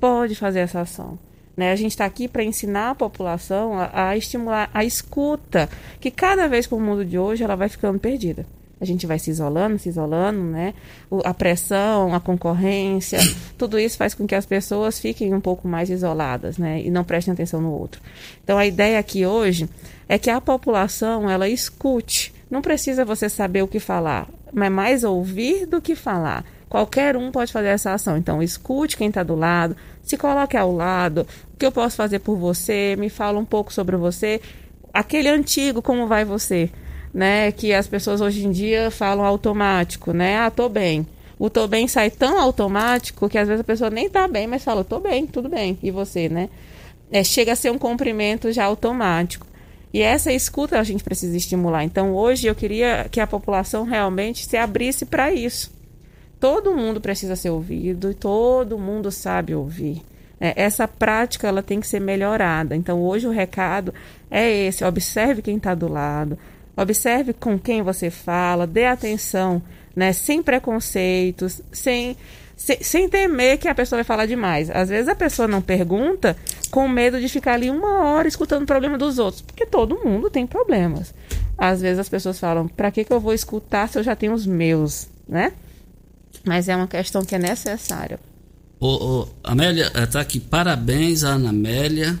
pode 0.00 0.34
fazer 0.34 0.58
essa 0.58 0.80
ação. 0.80 1.16
Né? 1.56 1.72
A 1.72 1.76
gente 1.76 1.92
está 1.92 2.04
aqui 2.04 2.28
para 2.28 2.44
ensinar 2.44 2.90
a 2.90 2.94
população 2.94 3.78
a, 3.78 4.08
a, 4.10 4.16
estimular 4.16 4.70
a 4.74 4.84
escuta, 4.84 5.68
que 6.00 6.10
cada 6.10 6.46
vez 6.46 6.66
com 6.66 6.76
o 6.76 6.80
mundo 6.80 7.04
de 7.04 7.18
hoje 7.18 7.42
ela 7.42 7.56
vai 7.56 7.68
ficando 7.68 7.98
perdida 7.98 8.44
a 8.80 8.84
gente 8.84 9.06
vai 9.06 9.18
se 9.18 9.30
isolando, 9.30 9.78
se 9.78 9.88
isolando, 9.88 10.42
né? 10.42 10.74
O, 11.10 11.20
a 11.24 11.32
pressão, 11.32 12.14
a 12.14 12.20
concorrência, 12.20 13.18
tudo 13.56 13.78
isso 13.78 13.96
faz 13.96 14.12
com 14.14 14.26
que 14.26 14.34
as 14.34 14.44
pessoas 14.44 14.98
fiquem 14.98 15.34
um 15.34 15.40
pouco 15.40 15.66
mais 15.66 15.88
isoladas, 15.88 16.58
né? 16.58 16.82
E 16.82 16.90
não 16.90 17.02
prestem 17.02 17.32
atenção 17.32 17.60
no 17.60 17.72
outro. 17.72 18.00
Então 18.44 18.58
a 18.58 18.66
ideia 18.66 18.98
aqui 18.98 19.24
hoje 19.24 19.68
é 20.08 20.18
que 20.18 20.30
a 20.30 20.40
população 20.40 21.28
ela 21.28 21.48
escute. 21.48 22.34
Não 22.50 22.60
precisa 22.60 23.04
você 23.04 23.28
saber 23.28 23.62
o 23.62 23.68
que 23.68 23.80
falar, 23.80 24.28
mas 24.52 24.70
mais 24.70 25.04
ouvir 25.04 25.66
do 25.66 25.80
que 25.80 25.96
falar. 25.96 26.44
Qualquer 26.68 27.16
um 27.16 27.30
pode 27.30 27.52
fazer 27.52 27.68
essa 27.68 27.94
ação. 27.94 28.16
Então 28.16 28.42
escute 28.42 28.96
quem 28.96 29.08
está 29.08 29.22
do 29.22 29.34
lado, 29.34 29.74
se 30.02 30.18
coloque 30.18 30.56
ao 30.56 30.70
lado. 30.70 31.26
O 31.56 31.58
que 31.58 31.66
eu 31.66 31.72
posso 31.72 31.96
fazer 31.96 32.20
por 32.20 32.36
você? 32.36 32.94
Me 32.96 33.10
fala 33.10 33.38
um 33.38 33.44
pouco 33.44 33.72
sobre 33.72 33.96
você. 33.96 34.40
Aquele 34.94 35.28
antigo, 35.28 35.82
como 35.82 36.06
vai 36.06 36.24
você? 36.24 36.70
né, 37.16 37.50
que 37.50 37.72
as 37.72 37.86
pessoas 37.86 38.20
hoje 38.20 38.46
em 38.46 38.50
dia 38.50 38.90
falam 38.90 39.24
automático, 39.24 40.12
né? 40.12 40.36
Ah, 40.36 40.50
tô 40.50 40.68
bem. 40.68 41.06
O 41.38 41.48
tô 41.48 41.66
bem 41.66 41.88
sai 41.88 42.10
tão 42.10 42.38
automático 42.38 43.26
que 43.26 43.38
às 43.38 43.48
vezes 43.48 43.62
a 43.62 43.64
pessoa 43.64 43.88
nem 43.88 44.06
tá 44.06 44.28
bem, 44.28 44.46
mas 44.46 44.62
fala, 44.62 44.84
tô 44.84 45.00
bem, 45.00 45.26
tudo 45.26 45.48
bem. 45.48 45.78
E 45.82 45.90
você, 45.90 46.28
né? 46.28 46.50
É, 47.10 47.24
chega 47.24 47.52
a 47.52 47.56
ser 47.56 47.72
um 47.72 47.78
cumprimento 47.78 48.52
já 48.52 48.66
automático. 48.66 49.46
E 49.94 50.02
essa 50.02 50.30
escuta 50.30 50.78
a 50.78 50.82
gente 50.82 51.02
precisa 51.02 51.34
estimular. 51.34 51.84
Então, 51.84 52.12
hoje 52.14 52.48
eu 52.48 52.54
queria 52.54 53.06
que 53.10 53.18
a 53.18 53.26
população 53.26 53.84
realmente 53.84 54.44
se 54.44 54.58
abrisse 54.58 55.06
para 55.06 55.32
isso. 55.32 55.72
Todo 56.38 56.74
mundo 56.74 57.00
precisa 57.00 57.34
ser 57.34 57.48
ouvido 57.48 58.10
e 58.10 58.14
todo 58.14 58.78
mundo 58.78 59.10
sabe 59.10 59.54
ouvir. 59.54 60.02
É, 60.40 60.62
essa 60.62 60.86
prática 60.86 61.48
ela 61.48 61.62
tem 61.62 61.80
que 61.80 61.86
ser 61.86 62.00
melhorada. 62.00 62.76
Então, 62.76 63.00
hoje 63.00 63.26
o 63.26 63.30
recado 63.30 63.94
é 64.30 64.50
esse: 64.50 64.84
observe 64.84 65.42
quem 65.42 65.56
está 65.56 65.74
do 65.74 65.88
lado, 65.88 66.38
observe 66.76 67.32
com 67.32 67.58
quem 67.58 67.82
você 67.82 68.10
fala, 68.10 68.66
dê 68.66 68.84
atenção, 68.84 69.62
né, 69.94 70.12
sem 70.12 70.42
preconceitos, 70.42 71.62
sem 71.72 72.16
sem, 72.56 72.82
sem 72.82 73.08
temer 73.08 73.58
que 73.58 73.68
a 73.68 73.74
pessoa 73.74 73.98
vai 73.98 74.04
falar 74.04 74.24
demais. 74.24 74.70
Às 74.70 74.88
vezes 74.88 75.08
a 75.08 75.14
pessoa 75.14 75.46
não 75.46 75.60
pergunta 75.60 76.34
com 76.70 76.88
medo 76.88 77.20
de 77.20 77.28
ficar 77.28 77.52
ali 77.52 77.70
uma 77.70 78.04
hora 78.04 78.26
escutando 78.26 78.62
o 78.62 78.66
problema 78.66 78.96
dos 78.96 79.18
outros, 79.18 79.42
porque 79.42 79.66
todo 79.66 80.02
mundo 80.02 80.30
tem 80.30 80.46
problemas. 80.46 81.14
Às 81.58 81.82
vezes 81.82 81.98
as 81.98 82.08
pessoas 82.08 82.38
falam: 82.38 82.66
para 82.66 82.90
que, 82.90 83.04
que 83.04 83.12
eu 83.12 83.20
vou 83.20 83.34
escutar 83.34 83.88
se 83.88 83.98
eu 83.98 84.02
já 84.02 84.16
tenho 84.16 84.32
os 84.32 84.46
meus, 84.46 85.08
né? 85.28 85.52
Mas 86.44 86.68
é 86.68 86.76
uma 86.76 86.86
questão 86.86 87.24
que 87.24 87.34
é 87.34 87.38
necessária. 87.38 88.18
Ô, 88.78 88.86
ô, 88.88 89.28
Amélia, 89.42 89.90
está 89.94 90.20
aqui. 90.20 90.38
Parabéns 90.38 91.24
a 91.24 91.30
Ana 91.30 91.50
Amélia 91.50 92.18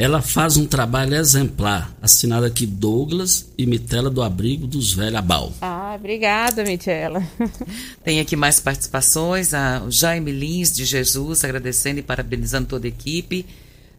ela 0.00 0.22
faz 0.22 0.56
um 0.56 0.66
trabalho 0.66 1.14
exemplar, 1.14 1.94
assinado 2.00 2.46
aqui 2.46 2.64
Douglas 2.64 3.50
e 3.58 3.66
Mitela 3.66 4.08
do 4.08 4.22
Abrigo 4.22 4.66
dos 4.66 4.94
Velhos 4.94 5.16
Abal. 5.16 5.52
Ah, 5.60 5.94
obrigada, 5.94 6.64
Mitela. 6.64 7.22
Tem 8.02 8.18
aqui 8.18 8.34
mais 8.34 8.58
participações, 8.60 9.52
a 9.52 9.84
Jaime 9.90 10.32
Lins 10.32 10.72
de 10.72 10.86
Jesus 10.86 11.44
agradecendo 11.44 12.00
e 12.00 12.02
parabenizando 12.02 12.66
toda 12.66 12.86
a 12.86 12.88
equipe. 12.88 13.44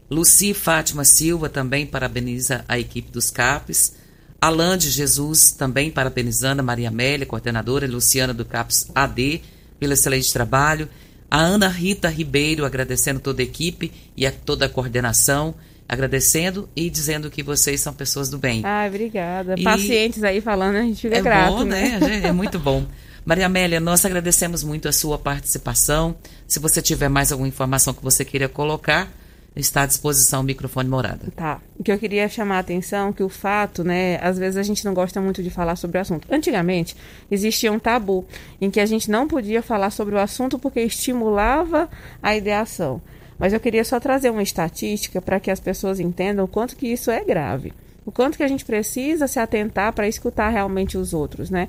Luci 0.10 0.56
Fátima 0.56 1.06
Silva 1.06 1.50
também 1.50 1.86
parabeniza 1.86 2.66
a 2.68 2.80
equipe 2.80 3.12
dos 3.12 3.30
CAPES. 3.30 3.94
Alain 4.42 4.80
de 4.80 4.90
Jesus 4.90 5.52
também 5.52 5.92
parabenizando 5.92 6.62
a 6.62 6.66
Maria 6.66 6.88
Amélia, 6.88 7.28
coordenadora, 7.28 7.86
e 7.86 7.88
Luciana 7.88 8.34
do 8.34 8.44
CAPES 8.44 8.90
AD 8.96 9.40
pelo 9.80 9.94
excelente 9.94 10.34
trabalho. 10.34 10.90
A 11.32 11.40
Ana 11.40 11.70
Rita 11.70 12.10
Ribeiro 12.10 12.66
agradecendo 12.66 13.22
toda 13.22 13.42
a 13.42 13.46
equipe 13.46 13.90
e 14.18 14.28
a 14.28 14.32
toda 14.34 14.66
a 14.66 14.70
coordenação 14.70 15.56
agradecendo 15.88 16.70
e 16.74 16.90
dizendo 16.90 17.30
que 17.30 17.42
vocês 17.42 17.82
são 17.82 17.94
pessoas 17.94 18.30
do 18.30 18.38
bem. 18.38 18.62
Ah, 18.66 18.86
obrigada. 18.88 19.56
E 19.58 19.64
Pacientes 19.64 20.24
aí 20.24 20.40
falando, 20.40 20.76
a 20.76 20.82
gente 20.82 21.02
fica 21.02 21.18
é 21.18 21.22
grato. 21.22 21.52
Bom, 21.52 21.64
né? 21.64 22.00
né? 22.00 22.22
É 22.26 22.32
muito 22.32 22.58
bom. 22.58 22.86
Maria 23.26 23.46
Amélia, 23.46 23.80
nós 23.80 24.06
agradecemos 24.06 24.64
muito 24.64 24.88
a 24.88 24.92
sua 24.94 25.18
participação. 25.18 26.16
Se 26.48 26.60
você 26.60 26.82
tiver 26.82 27.10
mais 27.10 27.32
alguma 27.32 27.48
informação 27.48 27.94
que 27.94 28.02
você 28.02 28.24
queira 28.24 28.48
colocar, 28.48 29.12
está 29.56 29.84
à 29.84 29.86
disposição 29.86 30.42
o 30.42 30.44
microfone 30.44 30.90
morada. 30.90 31.32
Tá. 31.36 31.60
O 31.78 31.84
que 31.84 31.92
eu 31.92 32.00
queria 32.00 32.28
chamar 32.30 32.58
a 32.58 32.60
atenção 32.60 33.10
é 33.10 33.14
que 33.14 33.24
o 33.24 33.30
fato, 33.30 33.84
né, 33.84 34.18
às 34.22 34.38
vezes 34.38 34.58
a 34.58 34.64
gente 34.64 34.86
não 34.86 34.94
gosta 34.94 35.20
muito 35.20 35.44
de 35.44 35.50
falar 35.50 35.76
sobre 35.76 35.98
o 35.98 36.02
assunto. 36.02 36.28
Antigamente, 36.32 36.96
existia 37.30 37.72
um 37.72 37.80
tabu 37.80 38.26
em 38.62 38.72
que 38.72 38.80
a 38.80 38.86
gente 38.86 39.12
não 39.12 39.28
podia 39.28 39.62
falar 39.62 39.90
sobre 39.90 40.16
o 40.16 40.20
assunto 40.20 40.58
porque 40.58 40.80
estimulava 40.80 41.90
a 42.24 42.36
ideação. 42.36 43.02
Mas 43.38 43.54
eu 43.54 43.60
queria 43.60 43.84
só 43.84 44.00
trazer 44.00 44.30
uma 44.30 44.44
estatística 44.44 45.22
para 45.22 45.40
que 45.40 45.52
as 45.52 45.60
pessoas 45.60 46.00
entendam 46.00 46.46
o 46.46 46.48
quanto 46.48 46.76
que 46.76 46.88
isso 46.88 47.12
é 47.12 47.24
grave. 47.24 47.74
O 48.06 48.12
quanto 48.12 48.38
que 48.38 48.44
a 48.44 48.48
gente 48.48 48.64
precisa 48.64 49.28
se 49.28 49.40
atentar 49.40 49.94
para 49.94 50.08
escutar 50.08 50.50
realmente 50.50 50.98
os 50.98 51.14
outros, 51.14 51.50
né? 51.50 51.68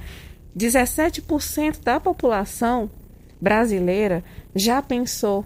17% 0.57 1.83
da 1.83 1.99
população 1.99 2.91
brasileira 3.41 4.23
já 4.55 4.81
pensou 4.81 5.45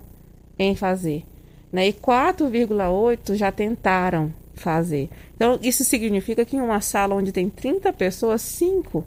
em 0.58 0.74
fazer, 0.74 1.24
né? 1.72 1.88
E 1.88 1.92
4,8 1.92 3.34
já 3.34 3.52
tentaram 3.52 4.32
fazer. 4.54 5.10
Então, 5.34 5.58
isso 5.62 5.84
significa 5.84 6.44
que 6.44 6.56
em 6.56 6.60
uma 6.60 6.80
sala 6.80 7.14
onde 7.14 7.32
tem 7.32 7.48
30 7.48 7.92
pessoas, 7.92 8.40
5 8.42 9.04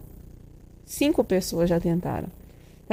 5 0.90 1.24
pessoas 1.24 1.70
já 1.70 1.80
tentaram. 1.80 2.28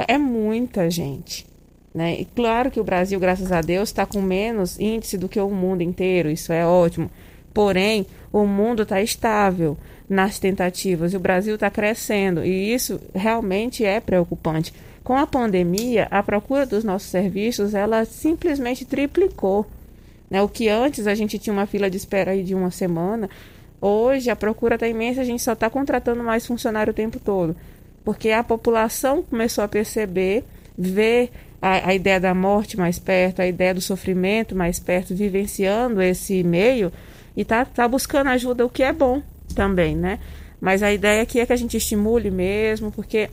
É 0.07 0.19
muita 0.19 0.89
gente. 0.89 1.47
Né? 1.93 2.21
E 2.21 2.25
claro 2.25 2.69
que 2.69 2.79
o 2.79 2.83
Brasil, 2.83 3.19
graças 3.19 3.51
a 3.51 3.59
Deus, 3.59 3.89
está 3.89 4.05
com 4.05 4.21
menos 4.21 4.79
índice 4.79 5.17
do 5.17 5.27
que 5.27 5.39
o 5.39 5.49
mundo 5.49 5.81
inteiro, 5.81 6.29
isso 6.29 6.53
é 6.53 6.63
ótimo. 6.63 7.09
Porém, 7.51 8.05
o 8.31 8.45
mundo 8.45 8.83
está 8.83 9.01
estável 9.01 9.75
nas 10.07 10.37
tentativas 10.37 11.11
e 11.11 11.17
o 11.17 11.19
Brasil 11.19 11.55
está 11.55 11.71
crescendo, 11.71 12.45
e 12.45 12.71
isso 12.71 13.01
realmente 13.15 13.83
é 13.83 13.99
preocupante. 13.99 14.71
Com 15.07 15.15
a 15.15 15.25
pandemia, 15.25 16.05
a 16.11 16.21
procura 16.21 16.65
dos 16.65 16.83
nossos 16.83 17.09
serviços 17.09 17.73
ela 17.73 18.03
simplesmente 18.03 18.83
triplicou. 18.83 19.65
Né? 20.29 20.41
O 20.41 20.49
que 20.49 20.67
antes 20.67 21.07
a 21.07 21.15
gente 21.15 21.39
tinha 21.39 21.53
uma 21.53 21.65
fila 21.65 21.89
de 21.89 21.95
espera 21.95 22.31
aí 22.31 22.43
de 22.43 22.53
uma 22.53 22.71
semana, 22.71 23.29
hoje 23.79 24.29
a 24.29 24.35
procura 24.35 24.75
está 24.75 24.85
imensa, 24.85 25.21
a 25.21 25.23
gente 25.23 25.41
só 25.41 25.53
está 25.53 25.69
contratando 25.69 26.21
mais 26.21 26.45
funcionário 26.45 26.91
o 26.91 26.93
tempo 26.93 27.21
todo. 27.21 27.55
Porque 28.03 28.31
a 28.31 28.43
população 28.43 29.23
começou 29.23 29.63
a 29.63 29.67
perceber, 29.69 30.43
ver 30.77 31.31
a, 31.61 31.87
a, 31.87 31.95
ideia 31.95 32.19
da 32.19 32.33
morte 32.33 32.75
mais 32.75 32.99
perto, 32.99 33.41
a 33.41 33.47
ideia 33.47 33.73
do 33.73 33.79
sofrimento 33.79 34.57
mais 34.57 34.77
perto, 34.77 35.15
vivenciando 35.15 36.01
esse 36.01 36.43
meio 36.43 36.91
e 37.33 37.45
tá, 37.45 37.63
tá 37.63 37.87
buscando 37.87 38.27
ajuda, 38.27 38.65
o 38.65 38.69
que 38.69 38.83
é 38.83 38.91
bom 38.91 39.21
também, 39.55 39.95
né? 39.95 40.19
Mas 40.59 40.83
a 40.83 40.91
ideia 40.91 41.21
aqui 41.21 41.39
é 41.39 41.45
que 41.45 41.53
a 41.53 41.57
gente 41.57 41.77
estimule 41.77 42.29
mesmo, 42.29 42.91
porque 42.91 43.29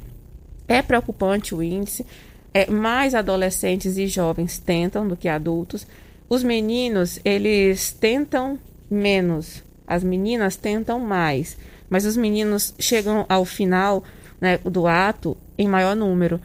é 0.69 0.83
preocupante 0.83 1.55
o 1.55 1.63
índice. 1.63 2.07
É, 2.53 2.71
mais 2.71 3.15
adolescentes 3.15 3.99
e 3.99 4.07
jovens 4.07 4.59
tentam 4.59 5.09
do 5.09 5.17
que 5.17 5.29
adultos. 5.29 5.87
Os 6.29 6.43
meninos, 6.43 7.19
eles 7.25 7.93
tentam 7.93 8.59
menos. 8.91 9.63
As 9.87 10.05
meninas 10.05 10.57
tentam 10.57 11.01
mais. 11.01 11.57
Mas 11.91 12.07
os 12.07 12.17
meninos 12.17 12.75
chegam 12.79 13.27
ao 13.29 13.45
final 13.45 14.05
né, 14.41 14.59
do 14.59 14.87
ato 14.87 15.37
em 15.59 15.69
maior 15.69 15.97
número. 15.97 16.41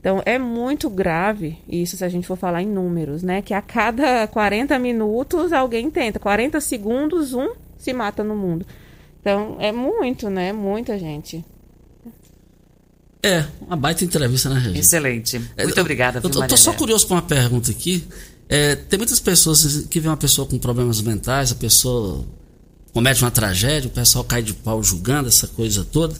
Então 0.00 0.20
é 0.26 0.36
muito 0.36 0.90
grave 0.90 1.58
isso 1.68 1.96
se 1.96 2.04
a 2.04 2.08
gente 2.08 2.26
for 2.26 2.36
falar 2.36 2.60
em 2.60 2.66
números, 2.66 3.22
né? 3.22 3.40
Que 3.40 3.54
a 3.54 3.62
cada 3.62 4.26
40 4.26 4.76
minutos 4.80 5.52
alguém 5.52 5.88
tenta, 5.90 6.18
40 6.18 6.60
segundos 6.60 7.34
um 7.34 7.52
se 7.78 7.92
mata 7.92 8.24
no 8.24 8.34
mundo. 8.34 8.66
Então 9.20 9.56
é 9.60 9.70
muito, 9.70 10.28
né? 10.28 10.52
Muita 10.52 10.98
gente. 10.98 11.44
É, 13.24 13.44
uma 13.60 13.76
baita 13.76 14.04
entrevista, 14.04 14.48
né, 14.48 14.56
Regina? 14.56 14.78
Excelente. 14.78 15.40
É, 15.56 15.64
muito 15.64 15.80
obrigada. 15.80 16.20
Eu, 16.22 16.28
eu 16.28 16.48
tô 16.48 16.56
só 16.56 16.72
curioso 16.72 17.06
com 17.06 17.14
uma 17.14 17.22
pergunta 17.22 17.70
aqui. 17.70 18.04
É, 18.48 18.74
tem 18.74 18.98
muitas 18.98 19.20
pessoas 19.20 19.86
que 19.88 20.00
vê 20.00 20.08
uma 20.08 20.16
pessoa 20.16 20.46
com 20.46 20.58
problemas 20.58 21.00
mentais, 21.00 21.52
a 21.52 21.54
pessoa 21.54 22.26
comete 22.92 23.22
uma 23.22 23.30
tragédia, 23.30 23.88
o 23.88 23.92
pessoal 23.92 24.24
cai 24.24 24.42
de 24.42 24.52
pau 24.52 24.82
julgando 24.82 25.28
essa 25.28 25.46
coisa 25.46 25.84
toda. 25.84 26.14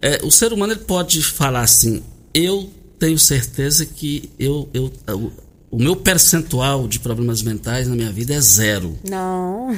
É, 0.00 0.20
o 0.24 0.30
ser 0.30 0.52
humano 0.52 0.72
ele 0.72 0.80
pode 0.80 1.22
falar 1.22 1.60
assim: 1.60 2.02
eu 2.32 2.70
tenho 2.98 3.18
certeza 3.18 3.84
que 3.84 4.30
eu, 4.38 4.68
eu, 4.72 4.90
o, 5.08 5.32
o 5.70 5.78
meu 5.78 5.94
percentual 5.94 6.88
de 6.88 6.98
problemas 6.98 7.42
mentais 7.42 7.86
na 7.86 7.94
minha 7.94 8.10
vida 8.10 8.34
é 8.34 8.40
zero. 8.40 8.98
Não. 9.08 9.68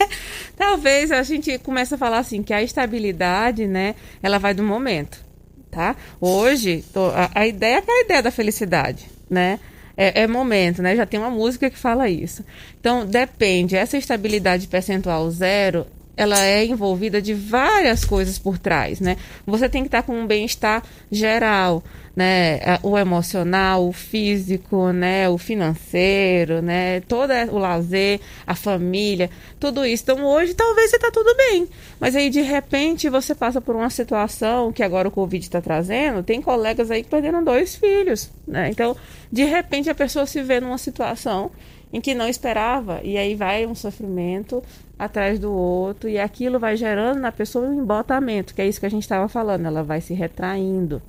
Talvez 0.56 1.12
a 1.12 1.22
gente 1.22 1.58
comece 1.58 1.94
a 1.94 1.98
falar 1.98 2.18
assim 2.18 2.42
que 2.42 2.52
a 2.52 2.62
estabilidade, 2.62 3.66
né, 3.66 3.94
ela 4.22 4.38
vai 4.38 4.52
do 4.52 4.62
momento, 4.62 5.25
tá? 5.70 5.96
Hoje, 6.20 6.84
tô, 6.92 7.06
a, 7.06 7.30
a, 7.34 7.46
ideia 7.46 7.82
é 7.86 7.90
a 7.90 8.04
ideia 8.04 8.22
da 8.22 8.30
felicidade, 8.30 9.06
né? 9.28 9.58
É, 9.96 10.22
é, 10.22 10.26
momento, 10.26 10.82
né? 10.82 10.94
Já 10.94 11.06
tem 11.06 11.18
uma 11.18 11.30
música 11.30 11.70
que 11.70 11.78
fala 11.78 12.08
isso. 12.08 12.44
Então, 12.78 13.06
depende. 13.06 13.76
Essa 13.76 13.96
estabilidade 13.96 14.68
percentual 14.68 15.30
zero, 15.30 15.86
ela 16.16 16.42
é 16.44 16.64
envolvida 16.64 17.20
de 17.20 17.34
várias 17.34 18.04
coisas 18.04 18.38
por 18.38 18.58
trás, 18.58 19.00
né? 19.00 19.16
Você 19.46 19.68
tem 19.68 19.82
que 19.82 19.88
estar 19.88 20.02
com 20.02 20.18
um 20.18 20.26
bem-estar 20.26 20.82
geral 21.10 21.82
né, 22.16 22.78
o 22.82 22.96
emocional, 22.96 23.86
o 23.86 23.92
físico, 23.92 24.90
né, 24.90 25.28
o 25.28 25.36
financeiro, 25.36 26.62
né, 26.62 27.00
todo 27.00 27.30
o 27.52 27.58
lazer, 27.58 28.20
a 28.46 28.54
família, 28.54 29.28
tudo 29.60 29.84
isso. 29.84 30.04
Então 30.04 30.24
hoje 30.24 30.54
talvez 30.54 30.90
você 30.90 30.96
está 30.96 31.10
tudo 31.10 31.36
bem, 31.36 31.68
mas 32.00 32.16
aí 32.16 32.30
de 32.30 32.40
repente 32.40 33.10
você 33.10 33.34
passa 33.34 33.60
por 33.60 33.76
uma 33.76 33.90
situação 33.90 34.72
que 34.72 34.82
agora 34.82 35.08
o 35.08 35.10
Covid 35.10 35.44
está 35.44 35.60
trazendo, 35.60 36.22
tem 36.22 36.40
colegas 36.40 36.90
aí 36.90 37.02
que 37.02 37.10
perderam 37.10 37.44
dois 37.44 37.76
filhos, 37.76 38.30
né? 38.48 38.70
Então 38.70 38.96
de 39.30 39.44
repente 39.44 39.90
a 39.90 39.94
pessoa 39.94 40.24
se 40.24 40.42
vê 40.42 40.58
numa 40.58 40.78
situação 40.78 41.50
em 41.92 42.00
que 42.00 42.14
não 42.14 42.28
esperava 42.28 43.00
e 43.02 43.16
aí 43.16 43.34
vai 43.34 43.66
um 43.66 43.74
sofrimento 43.74 44.62
atrás 44.98 45.38
do 45.38 45.52
outro 45.52 46.08
e 46.08 46.18
aquilo 46.18 46.58
vai 46.58 46.76
gerando 46.76 47.20
na 47.20 47.30
pessoa 47.30 47.66
um 47.66 47.82
embotamento, 47.82 48.54
que 48.54 48.62
é 48.62 48.66
isso 48.66 48.80
que 48.80 48.86
a 48.86 48.90
gente 48.90 49.02
estava 49.02 49.28
falando, 49.28 49.66
ela 49.66 49.82
vai 49.82 50.00
se 50.00 50.14
retraindo. 50.14 51.00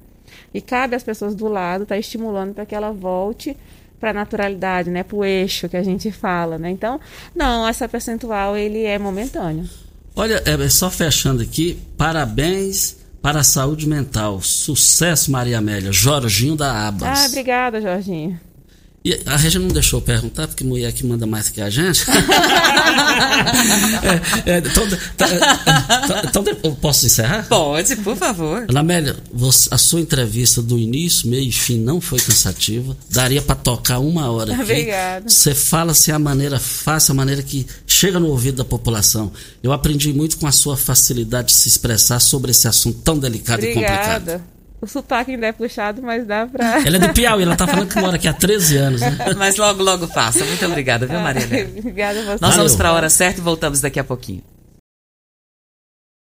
E 0.54 0.62
cabe 0.62 0.96
às 0.96 1.04
pessoas 1.04 1.36
do 1.36 1.48
lado 1.48 1.84
estar 1.84 1.96
tá 1.96 2.00
estimulando 2.00 2.54
para 2.54 2.66
que 2.66 2.76
ela 2.76 2.92
volte 2.92 3.56
para 4.00 4.12
a 4.12 4.14
naturalidade, 4.14 4.90
né, 4.90 5.04
para 5.04 5.18
o 5.18 5.26
eixo 5.26 5.68
que 5.68 5.78
a 5.78 5.84
gente 5.84 6.12
fala, 6.12 6.58
né? 6.58 6.70
Então, 6.70 7.00
não, 7.36 7.68
essa 7.68 7.88
percentual 7.88 8.56
ele 8.56 8.84
é 8.84 9.00
momentâneo. 9.00 9.68
Olha, 10.16 10.42
é, 10.46 10.70
só 10.70 10.90
fechando 10.90 11.42
aqui, 11.42 11.80
parabéns 11.98 12.98
para 13.22 13.40
a 13.40 13.44
saúde 13.44 13.88
mental. 13.88 14.42
Sucesso, 14.42 15.32
Maria 15.32 15.58
Amélia. 15.58 15.92
Jorginho 15.92 16.56
da 16.56 16.88
Abas. 16.88 17.20
Ah, 17.20 17.26
obrigada, 17.28 17.82
Jorginho. 17.82 18.40
E 19.08 19.18
a 19.26 19.38
Regina 19.38 19.64
não 19.64 19.72
deixou 19.72 20.02
perguntar, 20.02 20.50
porque 20.50 20.66
mulher 20.66 20.92
que 20.92 21.06
manda 21.06 21.26
mais 21.26 21.48
que 21.48 21.62
a 21.62 21.70
gente. 21.70 22.04
é, 24.46 24.52
é, 24.52 24.58
então, 24.58 24.86
então, 26.26 26.44
então, 26.46 26.76
posso 26.76 27.06
encerrar? 27.06 27.48
Pode, 27.48 27.96
por 27.96 28.18
favor. 28.18 28.68
Lamélia, 28.70 29.16
você, 29.32 29.70
a 29.72 29.78
sua 29.78 30.02
entrevista 30.02 30.62
do 30.62 30.78
início, 30.78 31.30
meio 31.30 31.48
e 31.48 31.54
fim 31.54 31.78
não 31.80 32.02
foi 32.02 32.20
cansativa. 32.20 32.98
Daria 33.10 33.42
para 33.42 33.56
tocar 33.56 34.00
uma 34.00 34.30
hora 34.30 34.52
aqui. 34.52 34.62
Obrigada. 34.62 35.30
Você 35.30 35.56
fala 35.56 35.94
assim 35.94 36.12
a 36.12 36.20
maneira 36.20 36.60
fácil, 36.60 37.14
a 37.14 37.16
maneira 37.16 37.42
que 37.42 37.66
chega 37.86 38.20
no 38.20 38.28
ouvido 38.28 38.58
da 38.58 38.66
população. 38.66 39.32
Eu 39.64 39.72
aprendi 39.72 40.12
muito 40.12 40.38
com 40.38 40.48
a 40.48 40.52
sua 40.52 40.76
facilidade 40.76 41.48
de 41.48 41.54
se 41.54 41.70
expressar 41.70 42.20
sobre 42.20 42.52
esse 42.52 42.68
assunto 42.68 43.00
tão 43.06 43.18
delicado 43.18 43.60
Obrigada. 43.60 43.86
e 43.86 43.88
complicado. 43.88 44.57
O 44.80 44.86
sotaque 44.86 45.32
ainda 45.32 45.48
é 45.48 45.52
puxado, 45.52 46.02
mas 46.04 46.26
dá 46.26 46.46
pra. 46.46 46.82
Ela 46.86 46.98
é 46.98 47.00
do 47.00 47.14
Piauí, 47.14 47.42
ela 47.44 47.56
tá 47.56 47.68
falando 47.68 47.90
que 47.90 48.00
mora 48.00 48.16
aqui 48.16 48.28
há 48.28 48.34
13 48.34 48.78
anos, 48.78 49.02
né? 49.02 49.18
Mas 49.36 49.58
logo, 49.58 49.82
logo 49.82 50.08
passa. 50.08 50.46
Muito 50.46 50.64
obrigada, 50.66 51.08
viu, 51.08 51.20
Maria? 51.20 51.44
obrigada 51.80 52.20
a 52.20 52.24
você. 52.24 52.30
Nós 52.34 52.40
Valeu. 52.40 52.58
vamos 52.58 52.76
para 52.76 52.90
a 52.90 52.94
hora 52.94 53.10
certa 53.10 53.40
e 53.40 53.44
voltamos 53.44 53.82
daqui 53.82 54.00
a 54.00 54.04
pouquinho. 54.04 54.44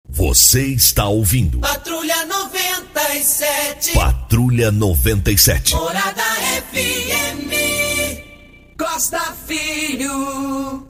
Você 0.08 0.62
está 0.68 1.08
ouvindo 1.08 1.58
Patrulha 1.58 2.24
97. 2.24 3.92
Patrulha 3.92 4.70
97. 4.70 5.74
Morada 5.74 6.22
FM. 6.72 7.50
Costa 8.78 9.20
Filho. 9.46 10.86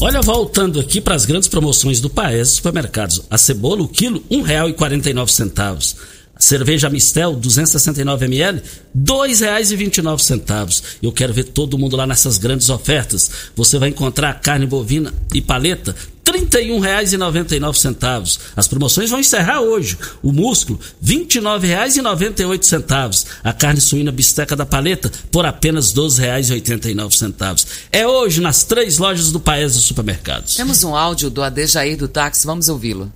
Olha, 0.00 0.20
voltando 0.20 0.78
aqui 0.78 1.00
para 1.00 1.14
as 1.14 1.24
grandes 1.24 1.48
promoções 1.48 2.00
do 2.00 2.08
Paes 2.08 2.50
Supermercados. 2.50 3.22
A 3.30 3.36
cebola, 3.36 3.82
o 3.82 3.88
quilo, 3.88 4.22
R$ 4.30 4.36
1,49. 4.38 5.96
Cerveja 6.44 6.90
Mistel, 6.90 7.36
269ml, 7.36 8.56
R$ 8.56 8.62
2,29. 8.94 10.82
Eu 11.02 11.10
quero 11.10 11.32
ver 11.32 11.44
todo 11.44 11.78
mundo 11.78 11.96
lá 11.96 12.06
nessas 12.06 12.36
grandes 12.36 12.68
ofertas. 12.68 13.30
Você 13.56 13.78
vai 13.78 13.88
encontrar 13.88 14.40
carne 14.40 14.66
bovina 14.66 15.10
e 15.32 15.40
paleta, 15.40 15.96
R$ 16.26 16.46
31,99. 16.46 18.38
As 18.54 18.68
promoções 18.68 19.08
vão 19.08 19.20
encerrar 19.20 19.62
hoje. 19.62 19.96
O 20.22 20.32
músculo, 20.32 20.78
R$ 21.02 21.16
29,98. 21.16 23.26
A 23.42 23.54
carne 23.54 23.80
suína 23.80 24.12
bisteca 24.12 24.54
da 24.54 24.66
paleta, 24.66 25.10
por 25.30 25.46
apenas 25.46 25.92
R$ 25.92 26.02
12,89. 26.02 27.66
É 27.90 28.06
hoje 28.06 28.42
nas 28.42 28.64
três 28.64 28.98
lojas 28.98 29.32
do 29.32 29.40
Paes 29.40 29.72
dos 29.72 29.84
Supermercados. 29.84 30.56
Temos 30.56 30.84
um 30.84 30.94
áudio 30.94 31.30
do 31.30 31.42
Adejaí 31.42 31.96
do 31.96 32.06
táxi, 32.06 32.46
vamos 32.46 32.68
ouvi-lo. 32.68 33.10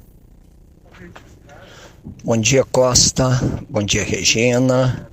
Bom 2.28 2.36
dia, 2.36 2.62
Costa. 2.62 3.40
Bom 3.70 3.82
dia, 3.82 4.04
Regina. 4.04 5.10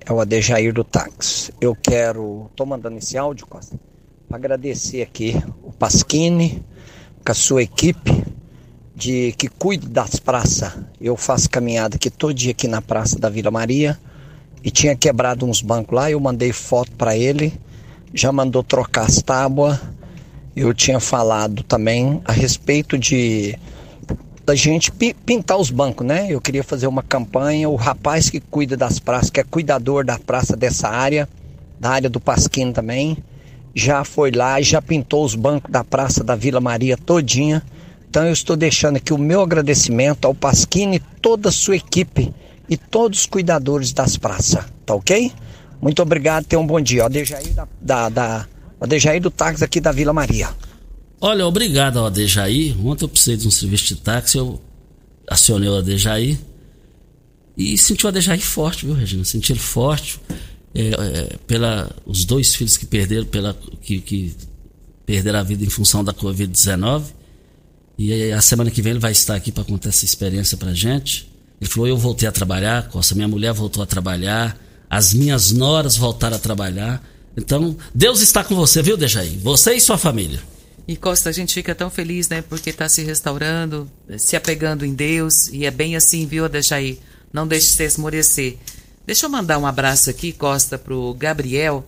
É 0.00 0.10
o 0.10 0.18
Adejair 0.18 0.72
do 0.72 0.82
Táxi. 0.82 1.52
Eu 1.60 1.76
quero. 1.76 2.50
Tô 2.56 2.64
mandando 2.64 2.96
esse 2.96 3.18
áudio, 3.18 3.46
Costa, 3.46 3.78
para 4.26 4.38
agradecer 4.38 5.02
aqui 5.02 5.36
o 5.62 5.70
Pasquini, 5.70 6.64
com 7.22 7.32
a 7.32 7.34
sua 7.34 7.62
equipe, 7.62 8.24
de 8.96 9.34
que 9.36 9.46
cuide 9.46 9.88
das 9.88 10.18
praças. 10.18 10.72
Eu 10.98 11.18
faço 11.18 11.50
caminhada 11.50 11.96
aqui 11.96 12.08
todo 12.08 12.32
dia 12.32 12.52
aqui 12.52 12.66
na 12.66 12.80
Praça 12.80 13.18
da 13.18 13.28
Vila 13.28 13.50
Maria 13.50 13.98
e 14.64 14.70
tinha 14.70 14.96
quebrado 14.96 15.44
uns 15.44 15.60
bancos 15.60 15.94
lá. 15.94 16.10
Eu 16.10 16.18
mandei 16.18 16.50
foto 16.50 16.92
para 16.92 17.14
ele, 17.14 17.52
já 18.14 18.32
mandou 18.32 18.62
trocar 18.62 19.04
as 19.04 19.20
tábuas. 19.20 19.78
Eu 20.56 20.72
tinha 20.72 20.98
falado 20.98 21.62
também 21.62 22.22
a 22.24 22.32
respeito 22.32 22.96
de 22.96 23.54
da 24.48 24.54
gente 24.54 24.90
pi- 24.90 25.12
pintar 25.26 25.58
os 25.58 25.70
bancos, 25.70 26.06
né? 26.06 26.28
Eu 26.30 26.40
queria 26.40 26.64
fazer 26.64 26.86
uma 26.86 27.02
campanha. 27.02 27.68
O 27.68 27.76
rapaz 27.76 28.30
que 28.30 28.40
cuida 28.40 28.78
das 28.78 28.98
praças, 28.98 29.28
que 29.28 29.38
é 29.38 29.44
cuidador 29.44 30.06
da 30.06 30.18
praça 30.18 30.56
dessa 30.56 30.88
área, 30.88 31.28
da 31.78 31.90
área 31.90 32.08
do 32.08 32.18
Pasquino 32.18 32.72
também, 32.72 33.18
já 33.74 34.04
foi 34.04 34.30
lá 34.30 34.58
e 34.58 34.62
já 34.62 34.80
pintou 34.80 35.22
os 35.22 35.34
bancos 35.34 35.70
da 35.70 35.84
praça 35.84 36.24
da 36.24 36.34
Vila 36.34 36.62
Maria 36.62 36.96
todinha. 36.96 37.62
Então 38.08 38.24
eu 38.24 38.32
estou 38.32 38.56
deixando 38.56 38.96
aqui 38.96 39.12
o 39.12 39.18
meu 39.18 39.42
agradecimento 39.42 40.24
ao 40.24 40.34
Pasquini 40.34 40.96
e 40.96 41.00
toda 41.20 41.50
a 41.50 41.52
sua 41.52 41.76
equipe 41.76 42.32
e 42.70 42.76
todos 42.78 43.20
os 43.20 43.26
cuidadores 43.26 43.92
das 43.92 44.16
praças, 44.16 44.64
tá 44.86 44.94
ok? 44.94 45.30
Muito 45.78 46.00
obrigado, 46.00 46.46
tenha 46.46 46.58
um 46.58 46.66
bom 46.66 46.80
dia. 46.80 47.02
O 47.02 47.06
Adejaí, 47.06 47.48
da, 47.48 47.68
da, 48.08 48.08
da, 48.08 48.46
do 49.20 49.30
táxi 49.30 49.62
aqui 49.62 49.78
da 49.78 49.92
Vila 49.92 50.14
Maria. 50.14 50.48
Olha, 51.20 51.46
obrigado 51.46 51.98
ao 51.98 52.06
Adejaí. 52.06 52.76
Ontem 52.84 53.04
eu 53.04 53.08
precisei 53.08 53.36
de 53.36 53.48
um 53.48 53.50
serviço 53.50 53.86
de 53.86 53.96
táxi, 53.96 54.38
eu 54.38 54.60
acionei 55.26 55.68
o 55.68 55.76
Adejaí 55.76 56.38
e 57.56 57.76
senti 57.76 58.06
o 58.06 58.08
Adejaí 58.08 58.40
forte, 58.40 58.86
viu, 58.86 58.94
Regina? 58.94 59.24
Senti 59.24 59.52
ele 59.52 59.58
forte. 59.58 60.20
É, 60.72 60.88
é, 60.90 61.36
pela 61.44 61.90
os 62.06 62.24
dois 62.24 62.54
filhos 62.54 62.76
que 62.76 62.86
perderam 62.86 63.24
pela 63.24 63.58
que, 63.82 64.00
que 64.00 64.36
perderam 65.04 65.40
a 65.40 65.42
vida 65.42 65.64
em 65.64 65.68
função 65.68 66.04
da 66.04 66.14
Covid-19. 66.14 67.02
E 67.98 68.30
a 68.30 68.40
semana 68.40 68.70
que 68.70 68.80
vem 68.80 68.92
ele 68.92 69.00
vai 69.00 69.10
estar 69.10 69.34
aqui 69.34 69.50
para 69.50 69.64
contar 69.64 69.88
essa 69.88 70.04
experiência 70.04 70.56
pra 70.56 70.72
gente. 70.72 71.28
Ele 71.60 71.68
falou: 71.68 71.88
"Eu 71.88 71.96
voltei 71.96 72.28
a 72.28 72.32
trabalhar, 72.32 72.86
Costa, 72.88 73.16
minha 73.16 73.26
mulher 73.26 73.52
voltou 73.52 73.82
a 73.82 73.86
trabalhar, 73.86 74.56
as 74.88 75.12
minhas 75.12 75.50
noras 75.50 75.96
voltaram 75.96 76.36
a 76.36 76.38
trabalhar. 76.38 77.02
Então, 77.36 77.76
Deus 77.92 78.20
está 78.20 78.44
com 78.44 78.54
você, 78.54 78.82
viu, 78.82 78.96
Dejaí? 78.96 79.36
Você 79.38 79.74
e 79.74 79.80
sua 79.80 79.98
família." 79.98 80.40
E 80.88 80.96
Costa, 80.96 81.28
a 81.28 81.32
gente 81.32 81.52
fica 81.52 81.74
tão 81.74 81.90
feliz, 81.90 82.30
né? 82.30 82.40
Porque 82.40 82.70
está 82.70 82.88
se 82.88 83.02
restaurando, 83.02 83.90
se 84.16 84.34
apegando 84.34 84.86
em 84.86 84.94
Deus. 84.94 85.48
E 85.52 85.66
é 85.66 85.70
bem 85.70 85.94
assim, 85.94 86.26
viu, 86.26 86.46
Adejaí? 86.46 86.98
Não 87.30 87.46
deixe 87.46 87.66
se 87.66 87.84
esmorecer. 87.84 88.56
Deixa 89.06 89.26
eu 89.26 89.30
mandar 89.30 89.58
um 89.58 89.66
abraço 89.66 90.08
aqui, 90.08 90.32
Costa, 90.32 90.78
pro 90.78 91.12
Gabriel. 91.12 91.86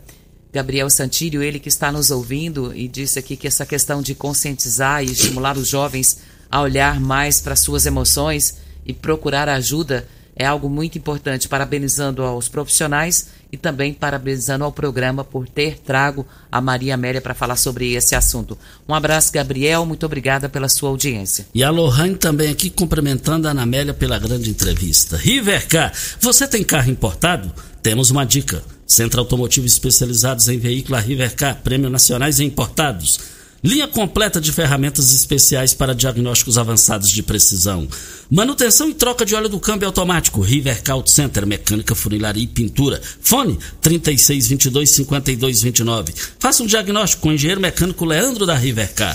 Gabriel 0.52 0.90
Santírio, 0.90 1.42
ele 1.42 1.58
que 1.58 1.70
está 1.70 1.90
nos 1.90 2.10
ouvindo 2.10 2.76
e 2.76 2.86
disse 2.86 3.18
aqui 3.18 3.36
que 3.36 3.46
essa 3.46 3.64
questão 3.64 4.02
de 4.02 4.14
conscientizar 4.14 5.02
e 5.02 5.12
estimular 5.12 5.56
os 5.56 5.68
jovens 5.68 6.18
a 6.50 6.60
olhar 6.60 7.00
mais 7.00 7.40
para 7.40 7.56
suas 7.56 7.86
emoções 7.86 8.58
e 8.84 8.92
procurar 8.92 9.48
ajuda 9.48 10.06
é 10.40 10.46
algo 10.46 10.70
muito 10.70 10.96
importante. 10.96 11.46
Parabenizando 11.46 12.22
aos 12.22 12.48
profissionais 12.48 13.28
e 13.52 13.58
também 13.58 13.92
parabenizando 13.92 14.64
ao 14.64 14.72
programa 14.72 15.22
por 15.22 15.46
ter 15.46 15.78
trago 15.78 16.26
a 16.50 16.62
Maria 16.62 16.94
Amélia 16.94 17.20
para 17.20 17.34
falar 17.34 17.56
sobre 17.56 17.92
esse 17.92 18.14
assunto. 18.14 18.56
Um 18.88 18.94
abraço, 18.94 19.30
Gabriel. 19.32 19.84
Muito 19.84 20.06
obrigada 20.06 20.48
pela 20.48 20.66
sua 20.66 20.88
audiência. 20.88 21.46
E 21.54 21.62
a 21.62 21.68
Lohane 21.68 22.16
também 22.16 22.50
aqui 22.50 22.70
cumprimentando 22.70 23.48
a 23.48 23.50
Ana 23.50 23.62
Amélia 23.64 23.92
pela 23.92 24.18
grande 24.18 24.48
entrevista. 24.48 25.18
Rivercar, 25.18 25.92
você 26.18 26.48
tem 26.48 26.64
carro 26.64 26.90
importado? 26.90 27.52
Temos 27.82 28.10
uma 28.10 28.24
dica. 28.24 28.62
Centro 28.86 29.20
Automotivo 29.20 29.66
especializados 29.66 30.48
em 30.48 30.58
veículos 30.58 31.04
Rivercar, 31.04 31.60
prêmios 31.62 31.92
nacionais 31.92 32.40
e 32.40 32.44
importados. 32.44 33.20
Linha 33.62 33.86
completa 33.86 34.40
de 34.40 34.50
ferramentas 34.52 35.12
especiais 35.12 35.74
para 35.74 35.94
diagnósticos 35.94 36.56
avançados 36.56 37.10
de 37.10 37.22
precisão. 37.22 37.86
Manutenção 38.30 38.88
e 38.88 38.94
troca 38.94 39.26
de 39.26 39.34
óleo 39.34 39.50
do 39.50 39.60
câmbio 39.60 39.86
automático. 39.86 40.40
Rivercar 40.40 40.96
Auto 40.96 41.10
Center, 41.10 41.46
mecânica, 41.46 41.94
funilaria 41.94 42.42
e 42.42 42.46
pintura. 42.46 42.98
Fone 43.20 43.58
3622-5229. 43.82 46.14
Faça 46.38 46.62
um 46.62 46.66
diagnóstico 46.66 47.20
com 47.22 47.28
o 47.28 47.32
engenheiro 47.32 47.60
mecânico 47.60 48.06
Leandro 48.06 48.46
da 48.46 48.56
Rivercar. 48.56 49.14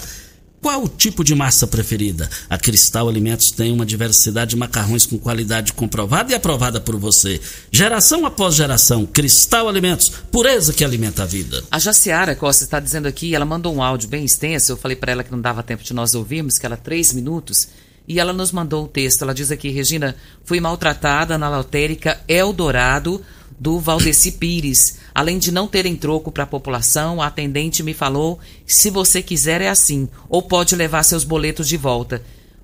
Qual 0.66 0.84
o 0.84 0.90
tipo 0.90 1.24
de 1.24 1.36
massa 1.36 1.68
preferida? 1.68 2.28
A 2.50 2.58
Cristal 2.58 3.08
Alimentos 3.08 3.52
tem 3.52 3.72
uma 3.72 3.86
diversidade 3.86 4.50
de 4.50 4.56
macarrões 4.56 5.06
com 5.06 5.16
qualidade 5.16 5.72
comprovada 5.74 6.32
e 6.32 6.36
aprovada 6.36 6.82
por 6.82 6.96
você. 6.96 7.40
Geração 7.72 8.26
após 8.26 8.56
geração, 8.56 9.06
Cristal 9.06 9.70
Alimentos, 9.70 10.10
pureza 10.32 10.74
que 10.74 10.84
alimenta 10.84 11.22
a 11.22 11.26
vida. 11.28 11.64
A 11.70 11.78
Jaciara 11.78 12.36
Costa 12.36 12.64
está 12.64 12.80
dizendo 12.80 13.08
aqui, 13.08 13.36
ela 13.36 13.46
mandou 13.46 13.76
um 13.76 13.84
áudio 13.84 14.10
bem 14.10 14.26
extenso, 14.26 14.72
eu 14.72 14.78
falei 14.78 14.98
para 14.98 15.12
ela 15.12 15.24
que 15.24 15.32
não 15.32 15.40
dava 15.40 15.62
tempo 15.62 15.84
de 15.84 15.94
nós 15.94 16.16
ouvirmos, 16.16 16.58
que 16.58 16.66
era 16.66 16.76
três 16.76 17.14
minutos, 17.14 17.68
e 18.08 18.20
ela 18.20 18.34
nos 18.34 18.52
mandou 18.52 18.86
o 18.86 18.88
texto. 18.88 19.22
Ela 19.22 19.36
diz 19.36 19.52
aqui, 19.52 19.70
Regina, 19.70 20.16
fui 20.46 20.60
maltratada 20.60 21.38
na 21.38 21.48
lotérica 21.48 22.20
Eldorado 22.28 23.22
do 23.60 23.80
Valdeci 23.80 24.34
Pires. 24.34 24.98
Além 25.14 25.38
de 25.38 25.52
não 25.52 25.68
terem 25.68 25.96
troco 25.96 26.32
para 26.32 26.44
a 26.44 26.48
população, 26.48 27.22
a 27.22 27.28
atendente 27.28 27.82
me 27.84 27.94
falou: 27.94 28.40
se 28.66 28.90
você 28.90 29.22
quiser 29.22 29.62
é 29.62 29.70
assim, 29.70 30.08
ou 30.30 30.42
pode 30.42 30.76
levar 30.76 31.04
seus 31.04 31.24
boletos 31.24 31.68
de 31.68 31.78
volta. 31.78 32.22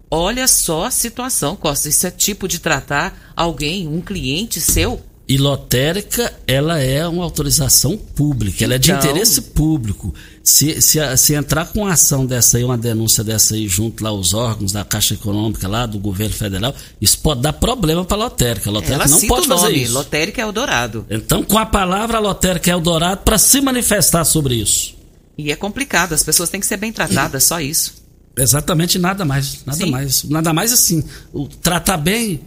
Olha 0.09 0.45
só 0.47 0.85
a 0.85 0.91
situação, 0.91 1.55
Costa. 1.55 1.87
Isso 1.87 2.05
é 2.05 2.11
tipo 2.11 2.45
de 2.47 2.59
tratar 2.59 3.31
alguém, 3.33 3.87
um 3.87 4.01
cliente 4.01 4.59
seu? 4.59 4.99
E 5.25 5.37
lotérica, 5.37 6.33
ela 6.45 6.79
é 6.79 7.07
uma 7.07 7.23
autorização 7.23 7.95
pública, 7.95 8.65
ela 8.65 8.75
é 8.75 8.77
de 8.77 8.91
Então. 8.91 8.99
interesse 8.99 9.41
público. 9.41 10.13
Se, 10.43 10.81
se, 10.81 11.17
se 11.17 11.33
entrar 11.35 11.65
com 11.65 11.81
uma 11.81 11.93
ação 11.93 12.25
dessa 12.25 12.57
aí, 12.57 12.63
uma 12.63 12.77
denúncia 12.77 13.23
dessa 13.23 13.53
aí, 13.53 13.67
junto 13.67 14.03
lá 14.03 14.09
aos 14.09 14.33
órgãos 14.33 14.71
da 14.71 14.83
Caixa 14.83 15.13
Econômica, 15.13 15.67
lá 15.67 15.85
do 15.85 15.99
governo 15.99 16.33
federal, 16.33 16.73
isso 16.99 17.19
pode 17.19 17.41
dar 17.41 17.53
problema 17.53 18.03
para 18.03 18.17
a 18.17 18.19
lotérica. 18.21 18.69
A 18.69 18.73
lotérica 18.73 19.03
Ela 19.03 19.07
não 19.07 19.27
pode 19.27 19.45
o 19.45 19.49
fazer 19.49 19.67
nome, 19.67 19.83
isso. 19.83 19.93
Lotérica 19.93 20.41
Eldorado. 20.41 21.05
Então, 21.09 21.43
com 21.43 21.57
a 21.57 21.65
palavra, 21.65 22.17
a 22.17 22.19
lotérica 22.19 22.71
é 22.71 22.73
Eldorado 22.73 23.21
para 23.21 23.37
se 23.37 23.61
manifestar 23.61 24.25
sobre 24.25 24.55
isso. 24.55 24.95
E 25.37 25.51
é 25.51 25.55
complicado, 25.55 26.13
as 26.13 26.23
pessoas 26.23 26.49
têm 26.49 26.59
que 26.59 26.65
ser 26.65 26.77
bem 26.77 26.91
tratadas, 26.91 27.43
só 27.43 27.59
isso. 27.59 28.01
Exatamente, 28.37 28.97
nada 28.97 29.25
mais. 29.25 29.63
Nada 29.65 29.77
Sim. 29.77 29.91
mais. 29.91 30.23
Nada 30.23 30.53
mais 30.53 30.71
assim. 30.71 31.03
O, 31.33 31.47
tratar 31.47 31.97
bem, 31.97 32.41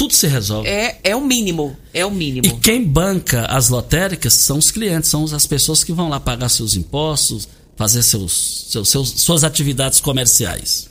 tudo 0.00 0.14
se 0.14 0.26
resolve. 0.26 0.66
É, 0.66 0.98
é 1.04 1.14
o 1.14 1.20
mínimo. 1.20 1.76
É 1.92 2.06
o 2.06 2.10
E 2.10 2.14
mínimo. 2.14 2.58
quem 2.60 2.82
banca 2.82 3.44
as 3.44 3.68
lotéricas 3.68 4.32
são 4.32 4.56
os 4.56 4.70
clientes, 4.70 5.10
são 5.10 5.22
as 5.24 5.46
pessoas 5.46 5.84
que 5.84 5.92
vão 5.92 6.08
lá 6.08 6.18
pagar 6.18 6.48
seus 6.48 6.72
impostos, 6.74 7.46
fazer 7.76 8.02
seus, 8.02 8.68
seus, 8.70 8.88
seus- 8.88 9.10
suas 9.20 9.44
atividades 9.44 10.00
comerciais. 10.00 10.88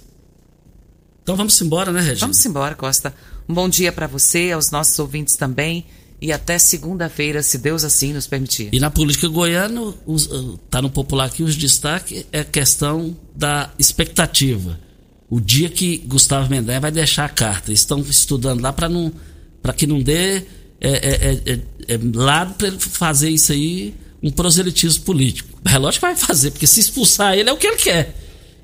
Então 1.24 1.36
vamos 1.36 1.60
embora, 1.60 1.92
né, 1.92 2.02
Regina? 2.02 2.20
Vamos 2.20 2.46
embora, 2.46 2.76
Costa. 2.76 3.12
Um 3.48 3.54
bom 3.56 3.68
dia 3.68 3.92
para 3.92 4.06
você, 4.06 4.52
aos 4.52 4.70
nossos 4.70 5.00
ouvintes 5.00 5.36
também. 5.36 5.86
E 6.22 6.32
até 6.32 6.60
segunda-feira, 6.60 7.42
se 7.42 7.58
Deus 7.58 7.84
assim 7.84 8.14
nos 8.14 8.28
permitir. 8.28 8.70
E 8.72 8.80
na 8.80 8.92
política 8.92 9.28
goiana, 9.28 9.92
os, 10.06 10.28
uh, 10.28 10.60
tá 10.70 10.82
no 10.84 10.92
popular 10.92 11.26
aqui, 11.26 11.42
os 11.42 11.56
destaques 11.56 12.26
é 12.32 12.42
a 12.42 12.46
questão 12.46 13.18
da 13.36 13.72
expectativa. 13.80 14.80
O 15.30 15.40
dia 15.40 15.70
que 15.70 15.98
Gustavo 15.98 16.50
Mendanha 16.50 16.80
vai 16.80 16.92
deixar 16.92 17.26
a 17.26 17.30
carta. 17.30 17.72
Estão 17.72 18.00
estudando 18.02 18.62
lá 18.62 18.74
para 18.74 18.90
não 18.90 19.14
para 19.62 19.74
que 19.74 19.86
não 19.86 20.02
dê 20.02 20.38
é, 20.38 20.44
é, 20.82 20.90
é, 20.90 21.54
é, 21.54 21.60
é, 21.96 22.00
lado 22.16 22.54
para 22.54 22.68
ele 22.68 22.80
fazer 22.80 23.30
isso 23.30 23.52
aí 23.52 23.94
um 24.24 24.32
proselitismo 24.32 25.04
político. 25.04 25.60
É 25.66 25.78
lógico 25.78 26.06
que 26.06 26.14
vai 26.14 26.16
fazer, 26.16 26.52
porque 26.52 26.68
se 26.68 26.80
expulsar 26.80 27.38
ele 27.38 27.50
é 27.50 27.54
o 27.54 27.58
que 27.58 27.68
ele 27.68 27.78
quer. 27.78 28.16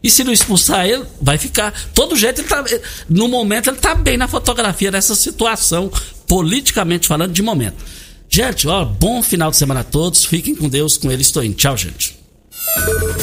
E 0.02 0.10
se 0.10 0.24
não 0.24 0.32
expulsar 0.32 0.86
ele, 0.86 1.04
vai 1.22 1.38
ficar. 1.38 1.74
Todo 1.94 2.16
jeito 2.16 2.42
ele 2.42 2.48
tá. 2.48 2.64
No 3.10 3.28
momento 3.28 3.70
ele 3.70 3.78
tá 3.78 3.96
bem 3.96 4.18
na 4.18 4.28
fotografia 4.28 4.92
dessa 4.92 5.16
situação, 5.16 5.92
politicamente 6.28 7.08
falando, 7.08 7.34
de 7.34 7.42
momento. 7.42 7.84
Gente, 8.30 8.68
ó, 8.68 8.86
bom 8.86 9.24
final 9.24 9.50
de 9.50 9.58
semana 9.58 9.80
a 9.80 9.84
todos. 9.84 10.26
Fiquem 10.26 10.56
com 10.56 10.70
Deus, 10.70 10.98
com 10.98 11.12
ele 11.12 11.22
estou 11.22 11.44
indo. 11.44 11.56
Tchau, 11.56 11.76
gente. 11.76 12.15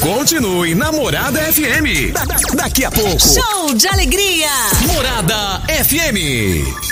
Continue 0.00 0.74
Namorada 0.74 1.40
FM. 1.52 2.12
Da- 2.12 2.24
da- 2.24 2.36
daqui 2.54 2.84
a 2.84 2.90
pouco. 2.90 3.18
Show 3.18 3.74
de 3.74 3.86
alegria! 3.88 4.48
Morada 4.86 5.62
FM. 5.68 6.91